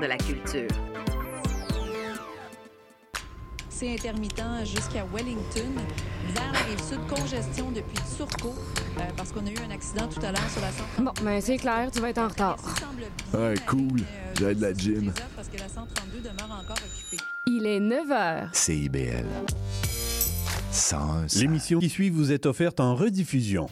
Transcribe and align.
de 0.00 0.06
la 0.06 0.16
culture. 0.16 0.68
C'est 3.68 3.92
intermittent 3.92 4.42
jusqu'à 4.64 5.04
Wellington. 5.12 5.72
Vers 6.34 6.52
la 6.52 6.58
rive 6.60 6.82
sud, 6.82 6.98
congestion 7.08 7.70
depuis 7.70 7.98
Turcot, 8.16 8.54
euh, 8.98 9.02
parce 9.16 9.32
qu'on 9.32 9.46
a 9.46 9.50
eu 9.50 9.58
un 9.66 9.70
accident 9.70 10.06
tout 10.06 10.20
à 10.20 10.32
l'heure 10.32 10.50
sur 10.50 10.60
la 10.60 10.70
132. 10.70 11.04
Bon, 11.04 11.12
ben 11.22 11.40
c'est 11.40 11.56
clair, 11.56 11.90
tu 11.90 12.00
vas 12.00 12.10
être 12.10 12.18
en 12.18 12.28
retard. 12.28 12.56
Ouais, 13.34 13.54
cool. 13.66 14.00
J'ai 14.38 14.54
de 14.54 14.62
la 14.62 14.72
gym. 14.72 15.12
Parce 15.36 15.48
que 15.48 15.58
la 15.58 15.68
132 15.68 16.18
demeure 16.20 16.60
encore 16.62 16.76
occupée. 16.76 17.22
Il 17.46 17.66
est 17.66 17.80
9 17.80 18.08
h. 18.08 18.48
CIBL. 18.52 19.26
101. 20.70 21.26
L'émission 21.40 21.78
qui 21.78 21.88
suit 21.88 22.10
vous 22.10 22.32
est 22.32 22.46
offerte 22.46 22.80
en 22.80 22.94
rediffusion. 22.94 23.68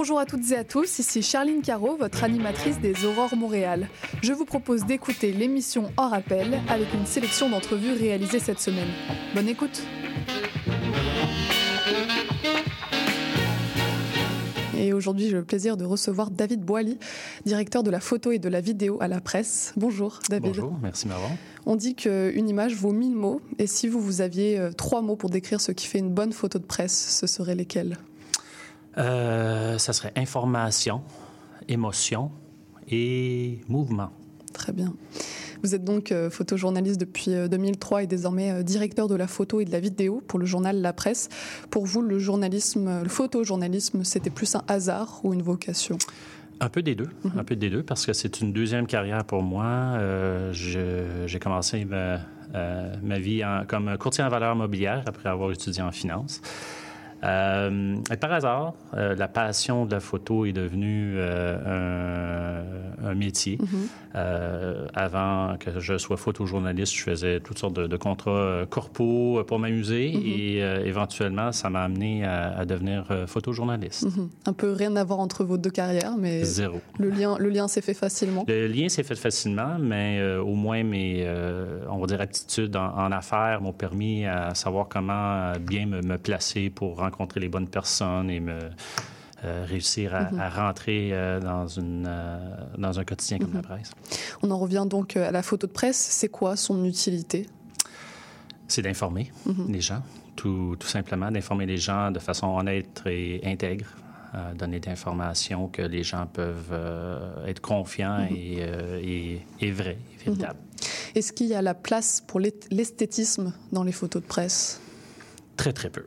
Bonjour 0.00 0.20
à 0.20 0.26
toutes 0.26 0.52
et 0.52 0.56
à 0.56 0.62
tous, 0.62 1.00
ici 1.00 1.22
Charline 1.22 1.60
Caro, 1.60 1.96
votre 1.96 2.22
animatrice 2.22 2.78
des 2.78 3.04
Aurores 3.04 3.34
Montréal. 3.34 3.88
Je 4.22 4.32
vous 4.32 4.44
propose 4.44 4.86
d'écouter 4.86 5.32
l'émission 5.32 5.90
Hors 5.96 6.14
Appel 6.14 6.60
avec 6.68 6.94
une 6.94 7.04
sélection 7.04 7.50
d'entrevues 7.50 7.94
réalisées 7.94 8.38
cette 8.38 8.60
semaine. 8.60 8.86
Bonne 9.34 9.48
écoute 9.48 9.82
Et 14.78 14.92
aujourd'hui, 14.92 15.26
j'ai 15.26 15.34
le 15.34 15.44
plaisir 15.44 15.76
de 15.76 15.84
recevoir 15.84 16.30
David 16.30 16.60
Boily, 16.60 16.96
directeur 17.44 17.82
de 17.82 17.90
la 17.90 17.98
photo 17.98 18.30
et 18.30 18.38
de 18.38 18.48
la 18.48 18.60
vidéo 18.60 18.98
à 19.00 19.08
la 19.08 19.20
presse. 19.20 19.72
Bonjour 19.76 20.20
David. 20.30 20.46
Bonjour, 20.46 20.78
merci 20.80 21.08
Maron. 21.08 21.36
On 21.66 21.74
dit 21.74 21.96
qu'une 21.96 22.48
image 22.48 22.76
vaut 22.76 22.92
mille 22.92 23.16
mots. 23.16 23.40
Et 23.58 23.66
si 23.66 23.88
vous, 23.88 24.00
vous 24.00 24.20
aviez 24.20 24.60
euh, 24.60 24.70
trois 24.70 25.02
mots 25.02 25.16
pour 25.16 25.30
décrire 25.30 25.60
ce 25.60 25.72
qui 25.72 25.88
fait 25.88 25.98
une 25.98 26.14
bonne 26.14 26.32
photo 26.32 26.60
de 26.60 26.66
presse, 26.66 27.18
ce 27.18 27.26
seraient 27.26 27.56
lesquels? 27.56 27.98
Euh, 28.96 29.78
ça 29.78 29.92
serait 29.92 30.12
information, 30.16 31.02
émotion 31.68 32.30
et 32.90 33.60
mouvement. 33.68 34.10
Très 34.52 34.72
bien. 34.72 34.92
Vous 35.62 35.74
êtes 35.74 35.84
donc 35.84 36.10
euh, 36.12 36.30
photojournaliste 36.30 37.00
depuis 37.00 37.34
euh, 37.34 37.48
2003 37.48 38.04
et 38.04 38.06
désormais 38.06 38.50
euh, 38.50 38.62
directeur 38.62 39.08
de 39.08 39.14
la 39.16 39.26
photo 39.26 39.60
et 39.60 39.64
de 39.64 39.72
la 39.72 39.80
vidéo 39.80 40.22
pour 40.26 40.38
le 40.38 40.46
journal 40.46 40.80
La 40.80 40.92
Presse. 40.92 41.28
Pour 41.70 41.84
vous, 41.84 42.00
le 42.00 42.18
journalisme, 42.18 42.88
euh, 42.88 43.02
le 43.02 43.08
photojournalisme, 43.08 44.04
c'était 44.04 44.30
plus 44.30 44.54
un 44.54 44.62
hasard 44.68 45.20
ou 45.24 45.34
une 45.34 45.42
vocation? 45.42 45.98
Un 46.60 46.68
peu 46.68 46.82
des 46.82 46.96
deux, 46.96 47.08
un 47.36 47.44
peu 47.44 47.54
des 47.54 47.70
deux, 47.70 47.84
parce 47.84 48.04
que 48.04 48.12
c'est 48.12 48.40
une 48.40 48.52
deuxième 48.52 48.88
carrière 48.88 49.22
pour 49.24 49.42
moi. 49.44 49.64
Euh, 49.64 50.52
J'ai 50.52 51.38
commencé 51.38 51.84
ma, 51.84 52.18
euh, 52.56 52.94
ma 53.00 53.18
vie 53.20 53.44
en- 53.44 53.64
comme 53.64 53.96
courtier 53.96 54.24
en 54.24 54.28
valeur 54.28 54.56
mobilière 54.56 55.04
après 55.06 55.28
avoir 55.28 55.52
étudié 55.52 55.82
en 55.82 55.92
finance. 55.92 56.40
Euh, 57.24 57.96
et 58.12 58.16
par 58.16 58.32
hasard, 58.32 58.74
euh, 58.94 59.14
la 59.16 59.28
passion 59.28 59.86
de 59.86 59.92
la 59.92 60.00
photo 60.00 60.44
est 60.46 60.52
devenue 60.52 61.14
euh, 61.16 62.62
un, 63.02 63.08
un 63.10 63.14
métier. 63.14 63.58
Euh, 64.14 64.86
avant 64.94 65.56
que 65.58 65.80
je 65.80 65.98
sois 65.98 66.16
photojournaliste, 66.16 66.94
je 66.94 67.02
faisais 67.02 67.40
toutes 67.40 67.58
sortes 67.58 67.74
de, 67.74 67.86
de 67.86 67.96
contrats 67.96 68.62
corpaux 68.70 69.42
pour 69.46 69.58
m'amuser 69.58 70.10
et 70.12 70.62
euh, 70.62 70.84
éventuellement, 70.84 71.52
ça 71.52 71.70
m'a 71.70 71.82
amené 71.82 72.24
à, 72.24 72.56
à 72.58 72.64
devenir 72.64 73.06
photojournaliste. 73.26 74.04
Mhm. 74.16 74.28
Un 74.46 74.52
peu 74.52 74.72
rien 74.72 74.94
à 74.96 75.04
voir 75.04 75.18
entre 75.20 75.44
vos 75.44 75.58
deux 75.58 75.70
carrières, 75.70 76.16
mais 76.18 76.44
Zéro. 76.44 76.80
le 76.98 77.10
lien, 77.10 77.36
le 77.38 77.48
lien 77.48 77.68
s'est 77.68 77.82
fait 77.82 77.94
facilement. 77.94 78.44
Le 78.46 78.66
lien 78.68 78.88
s'est 78.88 79.02
fait 79.02 79.16
facilement, 79.16 79.76
mais 79.80 80.22
au 80.36 80.54
moins 80.54 80.82
mes, 80.84 81.28
on 81.90 81.98
va 81.98 82.06
dire, 82.06 82.20
aptitudes 82.20 82.76
en, 82.76 82.96
en 82.96 83.12
affaires 83.12 83.60
m'ont 83.60 83.72
permis 83.72 84.24
à 84.26 84.54
savoir 84.54 84.86
comment 84.88 85.52
bien 85.60 85.86
me, 85.86 86.00
me 86.00 86.16
placer 86.18 86.70
pour 86.70 87.04
rencontrer 87.08 87.40
les 87.40 87.48
bonnes 87.48 87.68
personnes 87.68 88.30
et 88.30 88.40
me 88.40 88.58
euh, 89.44 89.64
réussir 89.66 90.14
à, 90.14 90.28
à 90.38 90.48
rentrer 90.50 91.10
euh, 91.12 91.40
dans, 91.40 91.66
une, 91.68 92.06
euh, 92.08 92.38
dans 92.76 92.98
un 93.00 93.04
quotidien 93.04 93.38
comme 93.38 93.54
la 93.54 93.62
presse. 93.62 93.90
On 94.42 94.50
en 94.50 94.58
revient 94.58 94.86
donc 94.88 95.16
à 95.16 95.30
la 95.30 95.42
photo 95.42 95.66
de 95.66 95.72
presse. 95.72 95.96
C'est 95.96 96.28
quoi 96.28 96.56
son 96.56 96.84
utilité? 96.84 97.46
C'est 98.66 98.82
d'informer 98.82 99.30
les 99.68 99.80
gens, 99.80 100.02
tout, 100.36 100.76
tout 100.78 100.88
simplement, 100.88 101.30
d'informer 101.30 101.66
les 101.66 101.78
gens 101.78 102.10
de 102.10 102.18
façon 102.18 102.48
honnête 102.58 103.02
et 103.06 103.40
intègre. 103.44 103.86
donner 104.54 104.80
d'informations 104.80 105.68
que 105.68 105.82
les 105.82 106.02
gens 106.02 106.26
peuvent 106.26 106.74
être 107.46 107.60
confiants 107.60 108.26
et, 108.30 108.58
et, 109.02 109.40
et 109.60 109.70
vraies, 109.70 109.98
et 110.14 110.24
véritables. 110.24 110.58
Est-ce 111.14 111.32
qu'il 111.32 111.46
y 111.46 111.54
a 111.54 111.62
la 111.62 111.74
place 111.74 112.22
pour 112.26 112.40
l'est- 112.40 112.68
l'esthétisme 112.70 113.52
dans 113.72 113.84
les 113.84 113.92
photos 113.92 114.22
de 114.22 114.26
presse? 114.26 114.80
Très, 115.58 115.72
très 115.72 115.90
peu. 115.90 116.04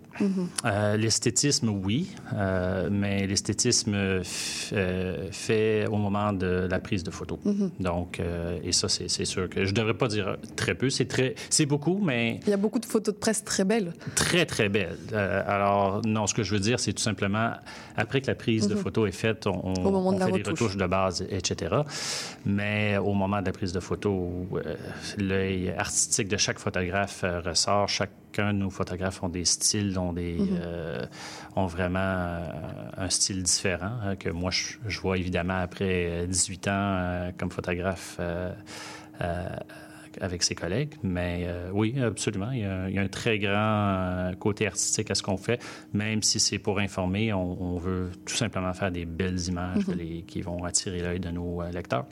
Euh, 0.65 0.95
l'esthétisme, 0.97 1.69
oui, 1.69 2.09
euh, 2.33 2.87
mais 2.89 3.27
l'esthétisme 3.27 3.93
euh, 3.93 4.23
fait 5.31 5.85
au 5.87 5.97
moment 5.97 6.31
de 6.31 6.67
la 6.71 6.79
prise 6.79 7.03
de 7.03 7.11
photo. 7.11 7.37
Donc, 7.79 8.19
euh, 8.21 8.57
et 8.63 8.71
ça, 8.71 8.87
c'est 8.87 9.09
sûr 9.25 9.49
que 9.49 9.65
je 9.65 9.71
ne 9.71 9.75
devrais 9.75 9.93
pas 9.93 10.07
dire 10.07 10.37
très 10.55 10.73
peu. 10.73 10.89
C'est 10.89 11.05
très, 11.05 11.35
c'est 11.49 11.65
beaucoup, 11.65 11.99
mais 12.01 12.39
Il 12.47 12.49
y 12.49 12.53
a 12.53 12.57
beaucoup 12.57 12.79
de 12.79 12.85
photos 12.85 13.13
de 13.13 13.19
presse 13.19 13.43
très 13.43 13.65
belles. 13.65 13.93
très, 14.15 14.45
très 14.45 14.69
belle. 14.69 14.95
Euh, 15.11 15.43
alors, 15.45 16.01
non, 16.05 16.27
ce 16.27 16.33
que 16.33 16.43
je 16.43 16.53
veux 16.53 16.59
dire, 16.61 16.79
c'est 16.79 16.93
tout 16.93 17.03
simplement, 17.03 17.51
après 17.97 18.21
que 18.21 18.27
la 18.27 18.35
prise 18.35 18.67
de 18.69 18.75
photo 18.75 19.05
est 19.05 19.11
faite, 19.11 19.47
on, 19.47 19.61
on- 19.65 19.73
Au 19.85 19.91
moment 19.91 20.09
on 20.09 20.13
de 20.13 20.19
la 20.19 20.25
fait 20.27 20.31
des 20.31 20.37
retouche. 20.39 20.59
retouches 20.61 20.77
de 20.77 20.87
base, 20.87 21.25
etc. 21.29 21.75
Mais 22.45 22.97
au 22.97 23.13
moment 23.13 23.41
de 23.41 23.45
la 23.47 23.51
prise 23.51 23.73
de 23.73 23.81
photo, 23.81 24.47
l'œil 25.17 25.69
artistique 25.77 26.29
de 26.29 26.37
chaque 26.37 26.59
photographe 26.59 27.25
ressort. 27.45 27.89
Chacun 28.33 28.53
de 28.53 28.59
nos 28.59 28.69
photographes 28.69 29.23
ont 29.23 29.29
des 29.29 29.43
styles, 29.43 29.99
ont, 29.99 30.13
des, 30.13 30.37
euh, 30.39 31.05
ont 31.57 31.65
vraiment 31.65 31.99
euh, 31.99 32.39
un 32.95 33.09
style 33.09 33.43
différent 33.43 33.91
hein, 34.03 34.15
que 34.15 34.29
moi, 34.29 34.51
je, 34.51 34.75
je 34.87 34.99
vois 35.01 35.17
évidemment 35.17 35.59
après 35.59 36.27
18 36.27 36.67
ans 36.67 36.71
euh, 36.71 37.31
comme 37.37 37.51
photographe. 37.51 38.19
Avec 40.19 40.43
ses 40.43 40.55
collègues. 40.55 40.93
Mais 41.03 41.45
euh, 41.47 41.69
oui, 41.73 41.95
absolument. 42.01 42.51
Il 42.51 42.59
y, 42.59 42.65
a, 42.65 42.89
il 42.89 42.95
y 42.95 42.99
a 42.99 43.01
un 43.01 43.07
très 43.07 43.39
grand 43.39 43.51
euh, 43.55 44.33
côté 44.33 44.67
artistique 44.67 45.09
à 45.11 45.15
ce 45.15 45.23
qu'on 45.23 45.37
fait, 45.37 45.59
même 45.93 46.21
si 46.23 46.39
c'est 46.39 46.59
pour 46.59 46.79
informer. 46.79 47.31
On, 47.33 47.61
on 47.75 47.77
veut 47.77 48.09
tout 48.25 48.35
simplement 48.35 48.73
faire 48.73 48.91
des 48.91 49.05
belles 49.05 49.39
images 49.47 49.87
les- 49.97 50.23
qui 50.27 50.41
vont 50.41 50.63
attirer 50.63 50.99
l'œil 51.01 51.19
de 51.19 51.29
nos 51.29 51.61
euh, 51.61 51.71
lecteurs. 51.71 52.05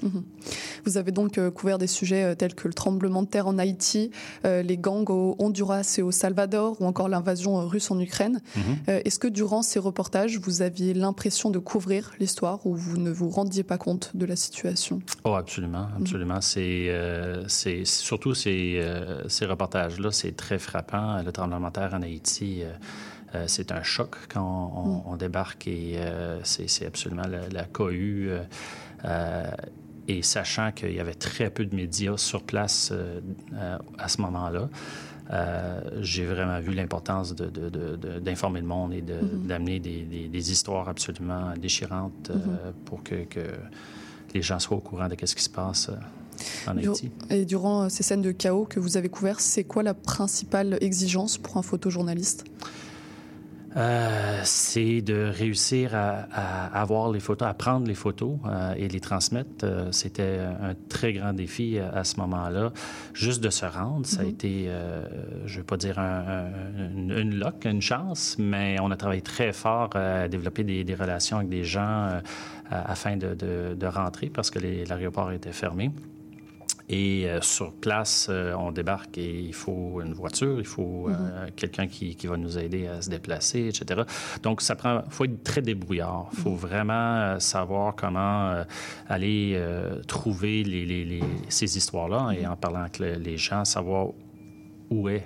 Vous 0.85 0.97
avez 0.97 1.11
donc 1.11 1.39
couvert 1.51 1.77
des 1.77 1.87
sujets 1.87 2.35
tels 2.35 2.55
que 2.55 2.67
le 2.67 2.73
tremblement 2.73 3.23
de 3.23 3.27
terre 3.27 3.47
en 3.47 3.57
Haïti, 3.57 4.11
les 4.43 4.77
gangs 4.77 5.09
au 5.09 5.35
Honduras 5.39 5.95
et 5.97 6.01
au 6.01 6.11
Salvador, 6.11 6.81
ou 6.81 6.85
encore 6.85 7.09
l'invasion 7.09 7.67
russe 7.67 7.91
en 7.91 7.99
Ukraine. 7.99 8.41
Euh, 8.87 9.01
Est-ce 9.05 9.19
que 9.19 9.27
durant 9.27 9.61
ces 9.61 9.79
reportages, 9.79 10.37
vous 10.39 10.61
aviez 10.61 10.93
l'impression 10.93 11.49
de 11.49 11.59
couvrir 11.59 12.11
l'histoire 12.19 12.65
ou 12.65 12.75
vous 12.75 12.97
ne 12.97 13.11
vous 13.11 13.29
rendiez 13.29 13.63
pas 13.63 13.77
compte 13.77 14.11
de 14.15 14.25
la 14.25 14.35
situation? 14.35 14.99
Oh, 15.23 15.33
absolument, 15.33 15.87
absolument. 15.99 16.41
C'est, 16.41 16.89
euh, 16.89 17.47
c'est 17.47 17.85
surtout 17.89 18.33
ces, 18.33 18.79
euh, 18.83 19.27
ces 19.27 19.45
reportages-là, 19.45 20.11
c'est 20.11 20.35
très 20.35 20.59
frappant. 20.59 21.21
Le 21.23 21.31
tremblement 21.31 21.67
de 21.67 21.73
terre 21.73 21.93
en 21.93 22.01
Haïti, 22.01 22.61
euh, 22.63 22.71
euh, 23.35 23.43
c'est 23.47 23.71
un 23.71 23.83
choc 23.83 24.15
quand 24.33 25.03
on, 25.05 25.11
on 25.11 25.15
débarque 25.17 25.67
et 25.67 25.93
euh, 25.97 26.39
c'est, 26.43 26.85
absolument 26.85 27.27
la, 27.27 27.47
la 27.49 27.63
cohue. 27.65 28.31
euh, 29.05 29.51
et 30.07 30.23
sachant 30.23 30.71
qu'il 30.71 30.93
y 30.93 30.99
avait 30.99 31.13
très 31.13 31.51
peu 31.51 31.65
de 31.65 31.75
médias 31.75 32.17
sur 32.17 32.41
place 32.41 32.91
à 33.99 34.07
ce 34.07 34.21
moment-là, 34.21 34.67
j'ai 36.01 36.25
vraiment 36.25 36.59
vu 36.59 36.73
l'importance 36.73 37.35
d'informer 37.35 38.61
le 38.61 38.65
monde 38.65 38.93
et 38.93 39.01
de, 39.03 39.19
d'amener 39.47 39.79
des, 39.79 40.01
des- 40.01 40.27
des 40.27 40.51
histoires 40.51 40.89
absolument 40.89 41.53
déchirantes 41.55 42.31
euh, 42.31 42.71
pour 42.85 43.03
que, 43.03 43.25
que 43.25 43.41
les 44.33 44.41
gens 44.41 44.57
soient 44.57 44.77
au 44.77 44.81
courant 44.81 45.07
de 45.07 45.15
ce 45.23 45.35
qui 45.35 45.43
se 45.43 45.49
passe 45.49 45.91
en 46.67 46.75
Dur- 46.75 46.91
Haïti. 46.91 47.11
Et 47.29 47.45
durant 47.45 47.83
euh, 47.83 47.89
ces 47.89 48.03
scènes 48.03 48.21
de 48.21 48.31
chaos 48.31 48.65
que 48.65 48.79
vous 48.79 48.97
avez 48.97 49.09
couvertes, 49.09 49.41
c'est 49.41 49.63
quoi 49.63 49.83
la 49.83 49.93
principale 49.93 50.77
exigence 50.81 51.37
pour 51.37 51.57
un 51.57 51.61
photojournaliste? 51.61 52.45
Euh, 53.77 54.41
c'est 54.45 55.01
de 55.03 55.29
réussir 55.31 55.93
à, 55.93 56.25
à 56.33 56.81
avoir 56.81 57.11
les 57.11 57.19
photos, 57.19 57.47
à 57.47 57.53
prendre 57.53 57.85
les 57.85 57.93
photos 57.93 58.31
euh, 58.47 58.73
et 58.75 58.87
les 58.87 58.99
transmettre. 58.99 59.63
Euh, 59.63 59.91
C'était 59.91 60.39
un 60.39 60.73
très 60.89 61.13
grand 61.13 61.33
défi 61.33 61.77
à, 61.77 61.89
à 61.99 62.03
ce 62.03 62.19
moment-là. 62.19 62.73
Juste 63.13 63.43
de 63.43 63.51
se 63.51 63.65
rendre, 63.67 64.07
ça 64.07 64.21
a 64.21 64.25
été, 64.25 64.65
euh, 64.69 65.05
je 65.45 65.53
ne 65.53 65.57
veux 65.59 65.65
pas 65.65 65.77
dire 65.77 65.99
un- 65.99 66.47
un- 66.47 66.91
une, 66.97 67.11
une 67.15 67.35
luck, 67.35 67.63
une 67.65 67.81
chance, 67.81 68.37
mais 68.39 68.77
on 68.81 68.89
a 68.89 68.97
travaillé 68.97 69.21
très 69.21 69.53
fort 69.53 69.91
à 69.95 70.27
développer 70.27 70.63
des, 70.63 70.83
des 70.83 70.95
relations 70.95 71.37
avec 71.37 71.49
des 71.49 71.63
gens 71.63 72.19
afin 72.71 73.17
de, 73.17 73.35
de- 73.35 73.75
de 73.75 73.85
rentrer 73.85 74.31
parce 74.33 74.49
que 74.49 74.57
l'aéroport 74.57 75.31
était 75.31 75.51
fermé. 75.51 75.91
Et 76.91 77.29
euh, 77.29 77.39
sur 77.41 77.71
place, 77.73 78.27
euh, 78.31 78.53
on 78.55 78.71
débarque 78.71 79.15
et 79.19 79.39
il 79.41 79.53
faut 79.53 80.01
une 80.01 80.13
voiture, 80.13 80.59
il 80.59 80.65
faut 80.65 81.07
euh, 81.07 81.47
quelqu'un 81.55 81.85
qui, 81.87 82.15
qui 82.15 82.25
va 82.25 82.35
nous 82.35 82.57
aider 82.57 82.87
à 82.87 82.99
se 83.03 83.11
déplacer, 83.11 83.67
etc. 83.67 84.01
Donc, 84.41 84.61
ça 84.61 84.75
prend. 84.75 85.03
faut 85.09 85.25
être 85.25 85.43
très 85.43 85.61
débrouillard. 85.61 86.29
Il 86.33 86.39
faut 86.39 86.55
vraiment 86.55 87.39
savoir 87.39 87.95
comment 87.95 88.63
aller 89.07 89.61
trouver 90.07 90.63
les, 90.63 90.85
les- 90.85 91.05
les- 91.05 91.23
ces 91.47 91.77
histoires-là 91.77 92.31
et 92.31 92.47
en 92.47 92.55
parlant 92.55 92.81
avec 92.81 92.97
le- 92.97 93.13
les 93.15 93.37
gens, 93.37 93.65
savoir 93.65 94.07
où, 94.89 95.09
est, 95.09 95.23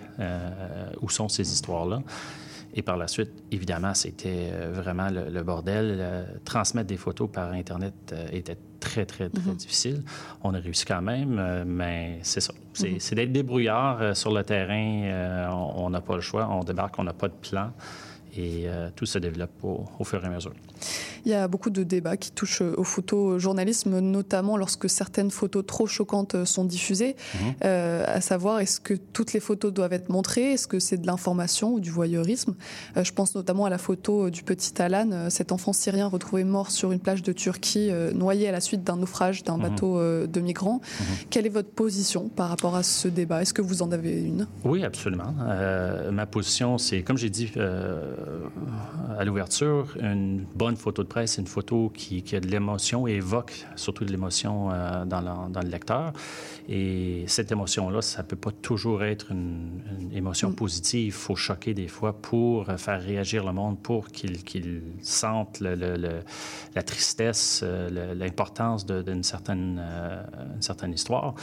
où 1.02 1.10
sont 1.10 1.30
ces 1.30 1.50
histoires-là. 1.50 2.02
Et 2.76 2.82
par 2.82 2.98
la 2.98 3.08
suite, 3.08 3.32
évidemment, 3.52 3.94
c'était 3.94 4.50
vraiment 4.74 5.08
le, 5.10 5.44
bordel. 5.44 6.26
transmettre 6.44 6.88
des 6.88 6.98
photos 6.98 7.30
par 7.32 7.52
Internet 7.54 8.14
était 8.34 8.58
très, 8.84 9.06
très, 9.06 9.30
très 9.30 9.42
mm-hmm. 9.42 9.56
difficile. 9.56 10.04
On 10.44 10.54
a 10.54 10.60
réussi 10.60 10.86
quand 10.86 11.02
même, 11.02 11.64
mais 11.66 12.20
c'est 12.22 12.42
ça. 12.42 12.54
C'est 12.74 12.90
mm-hmm. 12.90 13.16
d'être 13.16 13.32
débrouillard 13.32 14.16
sur 14.16 14.34
le 14.34 14.44
terrain. 14.44 15.50
on 15.52 15.90
n'a 15.90 16.02
pas 16.02 16.16
le 16.16 16.22
choix. 16.22 16.48
On 16.50 16.64
débarque, 16.64 17.00
on 17.00 17.04
n'a 17.04 17.14
pas 17.14 17.30
de 17.30 17.34
plan 17.34 17.72
et 18.36 18.64
euh, 18.66 18.90
tout 18.96 19.06
se 19.06 19.20
développe 19.20 19.64
au, 19.64 20.04
fur 20.04 20.24
et 20.24 20.28
à 20.28 20.30
mesure. 20.30 20.54
Il 21.26 21.32
y 21.32 21.36
a 21.36 21.48
beaucoup 21.48 21.70
de 21.70 21.84
débats 21.84 22.18
qui 22.18 22.32
touchent 22.32 22.62
au 22.62 22.84
photojournalisme, 22.84 24.00
notamment 24.00 24.58
lorsque 24.58 24.90
certaines 24.90 25.32
photos 25.32 25.66
trop 25.66 25.88
choquantes 25.88 26.44
sont 26.46 26.66
diffusées, 26.66 27.16
mhm. 27.36 27.54
euh, 27.64 28.04
à 28.08 28.22
savoir 28.22 28.60
est-ce 28.60 28.80
que 28.80 28.94
toutes 28.94 29.34
les 29.34 29.40
photos 29.40 29.74
doivent 29.74 29.94
être 29.94 30.10
montrées, 30.10 30.54
est-ce 30.54 30.68
que 30.68 30.80
c'est 30.80 30.98
de 30.98 31.08
l'information 31.08 31.74
ou 31.74 31.80
du 31.80 31.92
voyeurisme? 31.92 32.56
Euh, 32.98 33.04
je 33.04 33.14
pense 33.14 33.36
notamment 33.36 33.66
à 33.66 33.70
la 33.70 33.78
photo 33.78 34.30
du 34.30 34.44
petit 34.44 34.82
Alan, 34.82 35.30
cet 35.30 35.52
enfant 35.52 35.74
syrien 35.74 36.08
retrouvé 36.08 36.44
mort 36.44 36.72
sur 36.72 36.92
une 36.92 37.00
plage 37.00 37.22
de 37.22 37.32
Turquie, 37.32 37.92
noyé 38.14 38.50
à 38.50 38.52
la 38.52 38.62
suite 38.62 38.84
d'un 38.84 38.98
naufrage 38.98 39.44
d'un 39.44 39.58
mhm. 39.58 39.64
bateau 39.64 40.00
de 40.28 40.40
migrants. 40.40 40.82
Mhm. 41.00 41.06
Quelle 41.30 41.46
est 41.46 41.50
votre 41.50 41.70
position 41.70 42.30
par 42.30 42.50
rapport 42.50 42.76
à 42.76 42.84
ce 42.84 43.08
débat? 43.08 43.42
Est-ce 43.42 43.54
que 43.54 43.62
vous 43.62 43.82
en 43.82 43.92
avez 43.92 44.22
une? 44.22 44.48
Oui, 44.64 44.84
absolument. 44.84 45.34
ma 46.12 46.26
position, 46.26 46.78
c'est, 46.78 47.02
comme 47.02 47.18
j'ai 47.18 47.30
dit 47.30 47.52
euh, 47.58 48.14
à 49.18 49.26
l'ouverture, 49.26 49.96
une 50.00 50.46
bonne 50.56 50.73
photo 50.78 51.04
de 51.04 51.08
presse, 51.08 51.34
c'est 51.34 51.42
une 51.42 51.48
photo 51.48 51.92
qui, 51.94 52.24
a 52.36 52.40
de 52.40 52.48
l'émotion 52.48 53.08
et 53.08 53.14
évoque 53.14 53.66
surtout 53.76 54.06
de 54.06 54.12
l'émotion 54.12 54.72
euh, 54.72 55.06
dans, 55.06 55.22
le 55.22 55.70
lecteur. 55.70 56.14
Et 56.70 57.26
cette 57.28 57.52
émotion-là, 57.52 58.02
ça 58.02 58.24
ne 58.24 58.28
peut 58.28 58.36
pas 58.36 58.52
toujours 58.52 59.04
être 59.04 59.32
une, 59.32 59.82
émotion 60.14 60.50
mm. 60.50 60.56
positive. 60.56 61.06
Il 61.06 61.12
faut 61.12 61.36
choquer 61.36 61.74
des 61.74 61.88
fois 61.88 62.14
pour 62.14 62.66
faire 62.78 63.02
réagir 63.02 63.46
le 63.46 63.54
monde, 63.54 63.80
pour 63.80 64.08
qu'il 64.08 64.82
sente 65.02 65.60
la 65.60 66.84
tristesse, 66.84 67.62
euh, 67.64 68.14
l'importance 68.14 68.86
d'une 68.86 69.24
certaine, 69.24 69.82
une 70.56 70.62
certaine 70.62 70.94
histoire. 70.94 71.36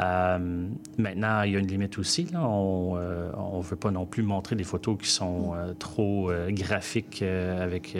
Euh, 0.00 0.68
maintenant, 0.98 1.42
il 1.42 1.52
y 1.52 1.56
a 1.56 1.58
une 1.58 1.66
limite 1.66 1.98
aussi. 1.98 2.26
Là. 2.32 2.46
On 2.46 2.96
ne 2.96 3.00
euh, 3.00 3.60
veut 3.60 3.76
pas 3.76 3.90
non 3.90 4.06
plus 4.06 4.22
montrer 4.22 4.56
des 4.56 4.64
photos 4.64 4.96
qui 4.98 5.08
sont 5.08 5.54
euh, 5.54 5.74
trop 5.74 6.30
graphiques 6.48 7.22
avec, 7.22 7.96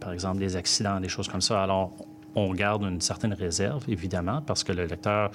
par 0.00 0.12
exemple, 0.12 0.38
des 0.38 0.56
accidents, 0.56 1.00
des 1.00 1.08
choses 1.08 1.28
comme 1.28 1.40
ça. 1.40 1.62
Alors, 1.62 1.92
on 2.34 2.52
garde 2.52 2.82
une 2.82 3.00
certaine 3.00 3.32
réserve, 3.32 3.84
évidemment, 3.88 4.42
parce 4.42 4.64
que 4.64 4.72
le 4.72 4.86
lecteur 4.86 5.30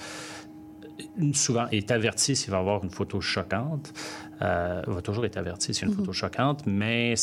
souvent 1.33 1.67
est 1.71 1.91
averti 1.91 2.35
s'il 2.35 2.51
va 2.51 2.59
avoir 2.59 2.83
une 2.83 2.91
photo 2.91 3.19
choquante, 3.19 3.93
va 4.39 5.01
toujours 5.03 5.25
être 5.25 5.37
averti 5.37 5.73
s'il 5.73 5.83
y 5.83 5.85
a 5.85 5.87
une 5.89 5.95
mm-hmm. 5.95 5.99
photo 5.99 6.13
choquante, 6.13 6.63
mais 6.65 7.15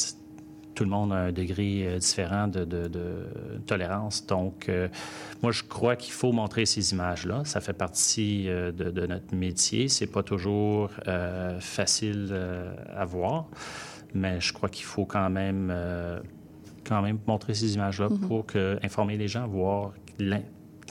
tout 0.74 0.84
le 0.84 0.90
monde 0.90 1.12
a 1.12 1.16
un 1.16 1.32
degré 1.32 1.86
euh, 1.86 1.98
différent 1.98 2.48
de, 2.48 2.66
tolérance. 3.66 4.26
Donc, 4.26 4.68
euh, 4.68 4.88
moi, 5.42 5.52
je 5.52 5.62
crois 5.62 5.96
qu'il 5.96 6.12
faut 6.12 6.32
montrer 6.32 6.66
ces 6.66 6.92
images-là. 6.92 7.42
Ça 7.44 7.60
fait 7.60 7.72
partie 7.72 8.48
euh, 8.48 8.72
de, 8.72 9.06
notre 9.06 9.34
métier. 9.34 9.88
C'est 9.88 10.06
pas 10.06 10.22
toujours 10.22 10.90
facile 11.60 12.34
à 12.94 13.04
voir, 13.04 13.46
mais 14.14 14.40
je 14.40 14.52
crois 14.52 14.68
qu'il 14.68 14.84
faut 14.84 15.04
quand 15.04 15.30
même, 15.30 15.74
quand 16.84 17.02
même 17.02 17.18
montrer 17.26 17.54
ces 17.54 17.74
images-là 17.74 18.08
mm-hmm. 18.08 18.26
pour 18.26 18.46
que, 18.46 18.78
informer 18.82 19.16
les 19.16 19.28
gens, 19.28 19.46
voir 19.46 19.92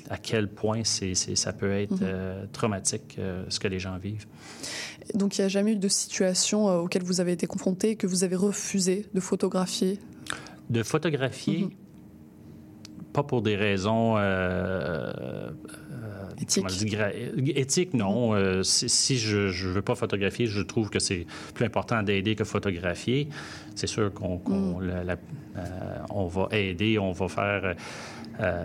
à 0.10 0.18
quel 0.18 0.48
point 0.48 0.82
c'est, 0.84 1.14
ça 1.14 1.54
peut 1.54 1.72
être 1.72 1.96
mm-hmm. 1.96 2.52
traumatique 2.52 3.20
ce 3.48 3.60
que 3.60 3.68
les 3.68 3.80
gens 3.80 3.98
vivent. 3.98 4.26
Donc 5.14 5.38
il 5.38 5.42
n'y 5.42 5.46
a 5.46 5.50
jamais 5.50 5.74
eu 5.74 5.76
de 5.76 5.88
situation 5.88 6.70
euh, 6.70 6.78
auxquelles 6.78 7.04
vous 7.04 7.22
avez 7.22 7.32
été 7.32 7.48
confronté 7.48 7.96
que 7.96 8.08
vous 8.08 8.24
avez 8.24 8.36
refusé 8.36 9.08
de 9.14 9.20
photographier? 9.20 10.00
De 10.70 10.84
photographier? 10.84 11.64
Mhm. 11.64 11.72
Pas 13.14 13.24
pour 13.24 13.42
des 13.42 13.56
raisons 13.56 14.18
euh, 16.10 16.26
euh 16.30 17.52
éthiques. 17.56 17.94
non. 17.94 18.32
Mhm. 18.32 18.38
Euh, 18.38 18.64
si, 18.64 19.18
je 19.18 19.68
ne 19.68 19.74
veux 19.74 19.82
pas 19.82 19.96
photographier, 19.96 20.48
je 20.48 20.62
trouve 20.62 20.90
que 20.90 21.00
c'est 21.00 21.26
plus 21.54 21.66
important 21.66 22.04
d'aider 22.04 22.36
que 22.36 22.44
photographier. 22.44 23.30
C'est 23.76 23.88
sûr 23.88 24.14
qu'on 24.14 24.42
mhm. 24.48 25.18
on 26.10 26.28
va 26.28 26.48
aider, 26.52 27.00
on 27.00 27.12
va 27.12 27.28
faire 27.28 27.76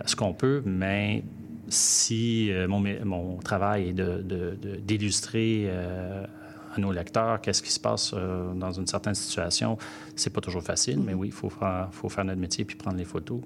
ce 0.06 0.17
qu'on 0.17 0.32
peut, 0.32 0.62
mais 0.64 1.23
si 1.69 2.50
euh, 2.50 2.69
mon, 2.69 2.82
mon, 3.05 3.37
travail 3.38 3.91
est 3.91 4.81
d'illustrer 4.82 5.64
de, 5.64 5.69
euh, 5.69 6.26
à 6.74 6.80
nos 6.80 6.92
lecteurs 6.92 7.40
qu'est-ce 7.40 7.62
qui 7.62 7.72
se 7.72 7.80
passe 7.80 8.12
euh, 8.14 8.52
dans 8.54 8.72
une 8.72 8.86
certaine 8.86 9.14
situation, 9.14 9.78
c'est 10.16 10.30
pas 10.30 10.40
toujours 10.40 10.62
facile, 10.62 11.00
mais 11.00 11.12
mm-hmm. 11.12 11.16
oui, 11.16 11.28
il 11.28 11.32
faut 11.32 11.50
faire, 11.50 11.88
faut 11.92 12.08
faire 12.08 12.24
notre 12.24 12.40
métier 12.40 12.64
puis 12.64 12.76
prendre 12.76 12.96
les 12.96 13.04
photos. 13.04 13.40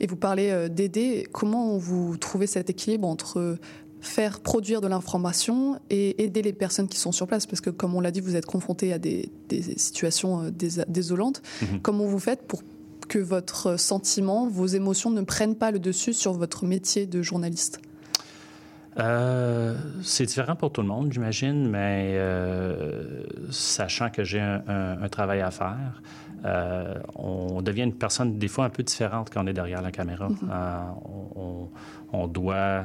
Et 0.00 0.06
vous 0.06 0.16
parlez 0.16 0.68
d'aider. 0.68 1.26
Comment 1.32 1.78
vous 1.78 2.16
trouvez 2.16 2.46
cet 2.46 2.70
équilibre 2.70 3.08
entre 3.08 3.56
faire 4.00 4.40
produire 4.40 4.82
de 4.82 4.86
l'information 4.86 5.80
et 5.88 6.22
aider 6.22 6.42
les 6.42 6.52
personnes 6.52 6.88
qui 6.88 6.98
sont 6.98 7.12
sur 7.12 7.26
place? 7.26 7.46
Parce 7.46 7.60
que, 7.60 7.70
comme 7.70 7.94
on 7.94 8.00
l'a 8.00 8.10
dit, 8.10 8.20
vous 8.20 8.36
êtes 8.36 8.46
confronté 8.46 8.92
à 8.92 8.98
des, 8.98 9.30
situations 9.76 10.50
désolantes. 10.50 11.42
Mm-hmm. 11.62 11.80
Comment 11.82 12.04
vous 12.04 12.18
faites 12.18 12.42
pour 12.46 12.62
que 13.08 13.18
votre 13.18 13.78
sentiment, 13.78 14.48
vos 14.48 14.66
émotions 14.66 15.10
ne 15.10 15.22
prennent 15.22 15.56
pas 15.56 15.70
le 15.70 15.78
dessus 15.78 16.12
sur 16.12 16.32
votre 16.32 16.64
métier 16.64 17.06
de 17.06 17.22
journaliste? 17.22 17.80
Euh, 18.98 19.74
c'est 20.02 20.26
différent 20.26 20.56
pour 20.56 20.72
tout 20.72 20.82
le 20.82 20.88
monde, 20.88 21.12
j'imagine, 21.12 21.68
mais 21.68 22.12
euh, 22.14 23.24
sachant 23.50 24.10
que 24.10 24.24
j'ai 24.24 24.40
un, 24.40 25.08
travail 25.10 25.40
à 25.40 25.50
faire, 25.50 26.02
euh, 26.44 26.94
on 27.14 27.62
devient 27.62 27.82
une 27.82 27.94
personne 27.94 28.38
des 28.38 28.48
fois 28.48 28.66
un 28.66 28.70
peu 28.70 28.82
différente 28.82 29.30
quand 29.32 29.44
on 29.44 29.46
est 29.46 29.52
derrière 29.52 29.82
la 29.82 29.90
caméra. 29.90 30.28
Mm-hmm. 30.28 31.68
on, 32.12 32.28
doit 32.28 32.84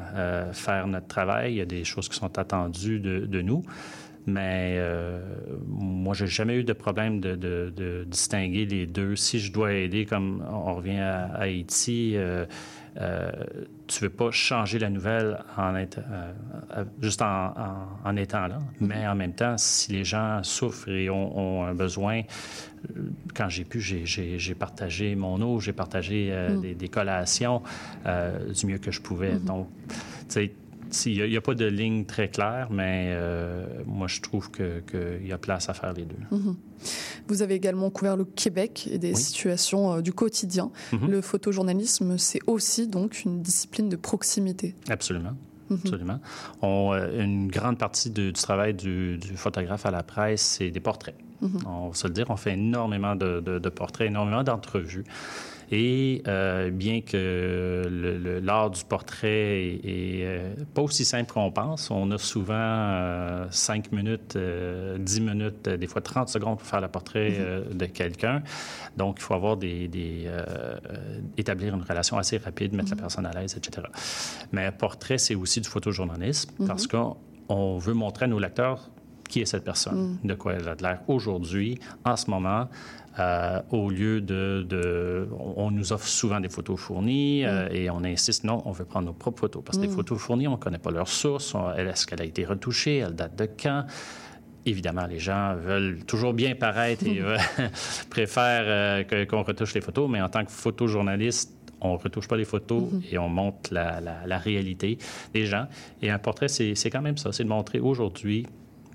faire 0.54 0.88
notre 0.88 1.08
travail, 1.08 1.54
il 1.54 1.58
y 1.58 1.62
a 1.62 1.66
des 1.66 1.84
choses 1.84 2.10
qui 2.10 2.18
sont 2.18 2.38
attendues 2.38 3.00
de, 3.00 3.26
de 3.26 3.42
nous. 3.42 3.64
Mais 4.30 4.76
euh, 4.78 5.20
moi, 5.68 6.14
j'ai 6.14 6.28
jamais 6.28 6.58
eu 6.58 6.64
de 6.64 6.74
problème 6.74 7.20
de, 7.20 8.06
distinguer 8.08 8.66
les 8.66 8.86
deux. 8.86 9.16
Si 9.16 9.40
je 9.40 9.52
dois 9.52 9.74
aider, 9.74 10.06
comme 10.06 10.44
on 10.50 10.76
revient 10.76 11.00
à, 11.00 11.34
Haïti, 11.36 12.14
euh, 12.16 12.46
euh, 12.98 13.32
tu 13.90 14.04
veux 14.04 14.10
pas 14.10 14.32
changer 14.32 14.80
la 14.80 14.90
nouvelle 14.90 15.44
en 15.58 15.76
euh, 15.76 16.86
juste 17.02 17.22
en, 17.22 18.16
étant 18.16 18.48
là. 18.48 18.60
Mm-hmm. 18.60 18.88
Mais 18.88 19.08
en 19.08 19.16
même 19.16 19.34
temps, 19.34 19.58
si 19.58 19.92
les 19.92 20.04
gens 20.04 20.42
souffrent 20.44 20.90
et 20.90 21.10
ont, 21.10 21.66
un 21.66 21.74
besoin, 21.74 22.22
quand 23.36 23.50
j'ai 23.50 23.66
pu, 23.66 23.82
j'ai 23.82 24.56
partagé 24.56 25.16
mon 25.16 25.42
eau, 25.42 25.60
j'ai 25.60 25.74
partagé 25.74 26.32
mm. 26.32 26.76
des, 26.76 26.90
collations 26.90 27.62
du 28.06 28.66
mieux 28.66 28.78
que 28.78 28.92
je 28.92 29.02
pouvais. 29.02 29.34
Mm-hmm. 29.34 29.46
Donc, 29.46 29.68
tu 29.88 29.96
sais, 30.30 30.52
il 31.06 31.30
n'y 31.30 31.38
a, 31.38 31.42
pas 31.42 31.56
de 31.56 31.66
ligne 31.66 32.06
très 32.06 32.30
claire, 32.30 32.68
mais 32.72 33.12
euh, 33.12 33.66
moi, 33.86 34.08
je 34.08 34.22
trouve 34.22 34.52
qu'il 34.52 35.26
y 35.26 35.32
a 35.32 35.38
place 35.38 35.70
à 35.70 35.74
faire 35.74 35.94
les 35.94 36.06
deux. 36.06 36.18
Mhm. 36.32 36.56
Vous 37.28 37.42
avez 37.42 37.56
également 37.56 37.90
couvert 37.90 38.18
le 38.18 38.26
Québec 38.26 38.88
et 38.92 38.98
des 38.98 39.16
situations 39.16 39.96
euh, 39.96 40.02
du 40.02 40.14
quotidien. 40.14 40.72
Mhm. 40.94 41.12
Le 41.12 41.22
photojournalisme, 41.22 42.18
c'est 42.18 42.40
aussi 42.48 42.88
donc 42.88 43.24
une 43.24 43.42
discipline 43.42 43.90
de 43.90 43.96
proximité. 43.96 44.76
Absolument. 44.90 45.36
Mhm. 45.70 45.80
Absolument. 45.84 46.20
On, 46.62 46.94
euh, 46.94 47.24
une 47.24 47.50
grande 47.50 47.78
partie 47.78 48.10
du 48.10 48.34
travail 48.34 48.74
du, 48.74 49.20
photographe 49.36 49.86
à 49.86 49.92
la 49.92 50.04
presse, 50.04 50.42
c'est 50.42 50.72
des 50.72 50.80
portraits. 50.80 51.16
On 51.66 51.88
va 51.88 51.94
se 51.94 52.06
le 52.06 52.14
dire, 52.14 52.26
on 52.30 52.36
fait 52.36 52.54
énormément 52.54 53.16
de, 53.16 53.40
de 53.40 53.70
portraits, 53.70 54.08
énormément 54.08 54.44
d'entrevues. 54.44 55.06
Et 55.72 56.24
euh, 56.28 56.72
bien 56.72 57.02
que 57.02 58.40
l'art 58.44 58.72
du 58.72 58.84
portrait 58.84 59.76
est, 59.84 60.24
euh, 60.24 60.56
pas 60.74 60.82
aussi 60.82 61.06
simple 61.06 61.32
qu'on 61.32 61.52
pense, 61.52 61.92
on 61.92 62.10
a 62.10 62.18
souvent 62.18 62.56
euh, 62.56 63.46
5 63.52 63.92
minutes, 63.92 64.36
10 64.36 64.38
euh, 64.38 64.98
minutes, 65.20 65.70
des 65.70 65.88
fois 65.88 66.02
30 66.02 66.28
secondes 66.30 66.58
pour 66.58 66.68
faire 66.68 66.82
le 66.82 66.88
portrait 66.88 67.30
mm-hmm. 67.30 67.78
de 67.78 67.86
quelqu'un. 67.86 68.42
Donc, 68.98 69.18
il 69.20 69.22
faut 69.22 69.36
avoir 69.36 69.58
des, 69.58 69.90
établir 71.38 71.76
une 71.76 71.84
relation 71.84 72.18
assez 72.18 72.38
rapide, 72.38 72.74
mettre 72.74 72.90
la 72.90 72.96
mm-hmm. 72.96 73.00
personne 73.00 73.26
à 73.28 73.32
l'aise, 73.32 73.56
etc. 73.56 73.88
Mais 74.52 74.66
un 74.66 74.72
portrait, 74.72 75.20
c'est 75.20 75.36
aussi 75.36 75.62
du 75.62 75.70
photojournalisme 75.70 76.52
mm-hmm. 76.60 76.68
parce 76.68 76.88
qu'on 76.88 77.78
veut 77.78 77.94
montrer 77.94 78.26
à 78.26 78.28
nos 78.28 78.40
lecteurs 78.40 78.90
qui 79.30 79.42
est 79.42 79.46
cette 79.46 79.64
personne, 79.64 80.18
mm. 80.24 80.28
de 80.28 80.34
quoi 80.34 80.54
elle 80.54 80.68
a 80.68 80.76
l'air 80.76 81.02
aujourd'hui, 81.08 81.80
en 82.04 82.18
ce 82.18 82.30
moment, 82.30 82.68
euh, 83.18 83.62
au 83.72 83.90
lieu 83.90 84.22
de, 84.22 85.28
On 85.56 85.72
nous 85.72 85.92
offre 85.92 86.08
souvent 86.08 86.40
des 86.40 86.50
photos 86.50 86.80
fournies 86.80 87.44
euh, 87.44 87.68
mm. 87.68 87.76
et 87.76 87.90
on 87.90 88.04
insiste, 88.04 88.44
non, 88.44 88.62
on 88.66 88.72
veut 88.72 88.86
prendre 88.86 89.08
nos 89.08 89.14
propres 89.14 89.40
photos. 89.42 89.64
Parce 89.64 89.78
que 89.78 89.84
les 89.84 89.90
mm. 89.90 89.96
photos 89.96 90.20
fournies, 90.20 90.48
on 90.48 90.52
ne 90.52 90.58
connaît 90.58 90.80
pas 90.80 90.92
leur 90.92 91.08
source. 91.08 91.56
Est-ce 91.78 92.06
qu'elle 92.06 92.22
a 92.22 92.26
été 92.26 92.46
retouchée? 92.46 92.98
Elle 92.98 93.16
date 93.16 93.36
de 93.38 93.50
quand? 93.62 93.86
Évidemment, 94.66 95.06
les 95.06 95.20
gens 95.20 95.56
veulent 95.56 96.04
toujours 96.06 96.34
bien 96.34 96.54
paraître 96.56 97.06
et 97.06 97.22
préfèrent 98.10 99.06
euh, 99.12 99.26
qu'on 99.26 99.44
retouche 99.44 99.74
les 99.74 99.82
photos, 99.82 100.10
mais 100.10 100.22
en 100.22 100.30
tant 100.30 100.46
que 100.46 100.52
photojournaliste, 100.52 101.56
on 101.82 101.94
ne 101.94 101.98
retouche 101.98 102.28
pas 102.28 102.36
les 102.36 102.46
photos 102.46 102.84
mm-hmm. 102.84 103.14
et 103.14 103.18
on 103.18 103.30
montre 103.30 103.74
la, 103.74 104.02
la, 104.02 104.38
réalité 104.38 104.98
des 105.34 105.46
gens. 105.46 105.66
Et 106.02 106.12
un 106.12 106.20
portrait, 106.20 106.50
c'est 106.50 106.90
quand 106.90 107.02
même 107.02 107.18
ça, 107.18 107.32
c'est 107.32 107.46
de 107.46 107.50
montrer 107.50 107.80
aujourd'hui 107.80 108.46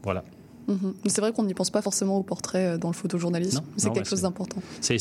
voilà. 0.04 0.23
Mhm. 0.66 0.94
Mais 1.04 1.11
C'est 1.11 1.21
vrai 1.21 1.33
qu'on 1.33 1.44
n'y 1.44 1.54
pense 1.54 1.71
pas 1.71 1.83
forcément 1.83 2.16
au 2.18 2.23
portrait 2.23 2.66
euh, 2.66 2.78
dans 2.78 2.88
le 2.88 2.94
photojournalisme. 2.94 3.59
Non, 3.59 3.64
C'est 3.76 3.92
quelque 3.92 4.09
chose 4.09 4.23
d'important. 4.23 4.61
C'est- 4.80 4.99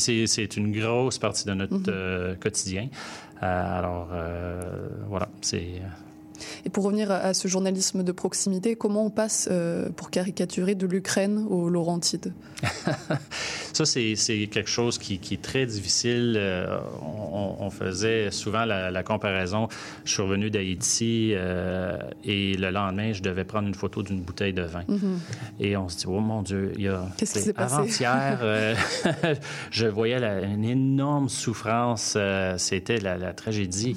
une 0.56 0.72
grosse 0.78 1.18
partie 1.18 1.44
de 1.46 1.54
notre 1.54 1.74
Mhm. 1.74 1.84
euh, 1.88 2.34
quotidien. 2.36 2.88
Euh, 3.42 3.78
alors, 3.78 4.08
euh, 4.12 4.88
voilà, 5.08 5.28
c'est... 5.40 5.80
Et 6.64 6.70
pour 6.70 6.84
revenir 6.84 7.10
à- 7.10 7.34
ce 7.34 7.48
journalisme 7.48 8.02
de 8.02 8.12
proximité, 8.12 8.76
comment 8.76 9.06
on 9.06 9.10
passe, 9.10 9.48
euh, 9.50 9.88
pour 9.96 10.10
caricaturer, 10.10 10.74
de 10.74 10.86
l'Ukraine 10.86 11.44
aux 11.48 11.68
Laurentides 11.68 12.32
Ça, 13.72 13.84
c'est 13.84 14.14
quelque 14.50 14.70
chose 14.70 14.98
qui, 14.98 15.18
qui 15.18 15.34
est 15.34 15.42
très 15.42 15.66
difficile. 15.66 16.34
Euh, 16.36 16.78
on, 17.02 17.56
on 17.60 17.70
faisait 17.70 18.30
souvent 18.30 18.64
la, 18.64 18.90
la 18.90 19.02
comparaison. 19.02 19.68
Je 20.04 20.12
suis 20.12 20.22
revenu 20.22 20.50
d'Haïti 20.50 21.32
euh, 21.34 21.98
et 22.24 22.54
le 22.56 22.70
lendemain, 22.70 23.12
je 23.12 23.22
devais 23.22 23.44
prendre 23.44 23.66
une 23.68 23.74
photo 23.74 24.02
d'une 24.02 24.20
bouteille 24.20 24.52
de 24.52 24.62
vin. 24.62 24.84
Et 25.60 25.76
on 25.76 25.88
se 25.88 25.98
dit, 25.98 26.04
oh 26.06 26.20
mon 26.20 26.42
Dieu, 26.42 26.72
il 26.76 26.82
y 26.84 26.88
a... 26.88 27.06
Qu'est-ce 27.16 27.34
qui 27.34 27.40
s'est 27.40 27.52
passé? 27.52 27.74
Avant-hier, 27.74 28.38
je 29.70 29.86
voyais 29.86 30.18
la- 30.20 30.42
une 30.42 30.64
énorme 30.64 31.28
souffrance. 31.28 32.16
C'était 32.58 32.98
la, 32.98 33.16
la 33.18 33.32
tragédie. 33.32 33.96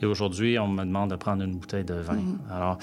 Et 0.00 0.06
aujourd'hui, 0.06 0.58
on 0.58 0.68
me 0.68 0.84
demande 0.84 1.10
de 1.10 1.16
prendre 1.16 1.42
une 1.42 1.56
bouteille 1.56 1.84
de 1.84 1.94
vin. 1.94 2.18
Alors, 2.50 2.78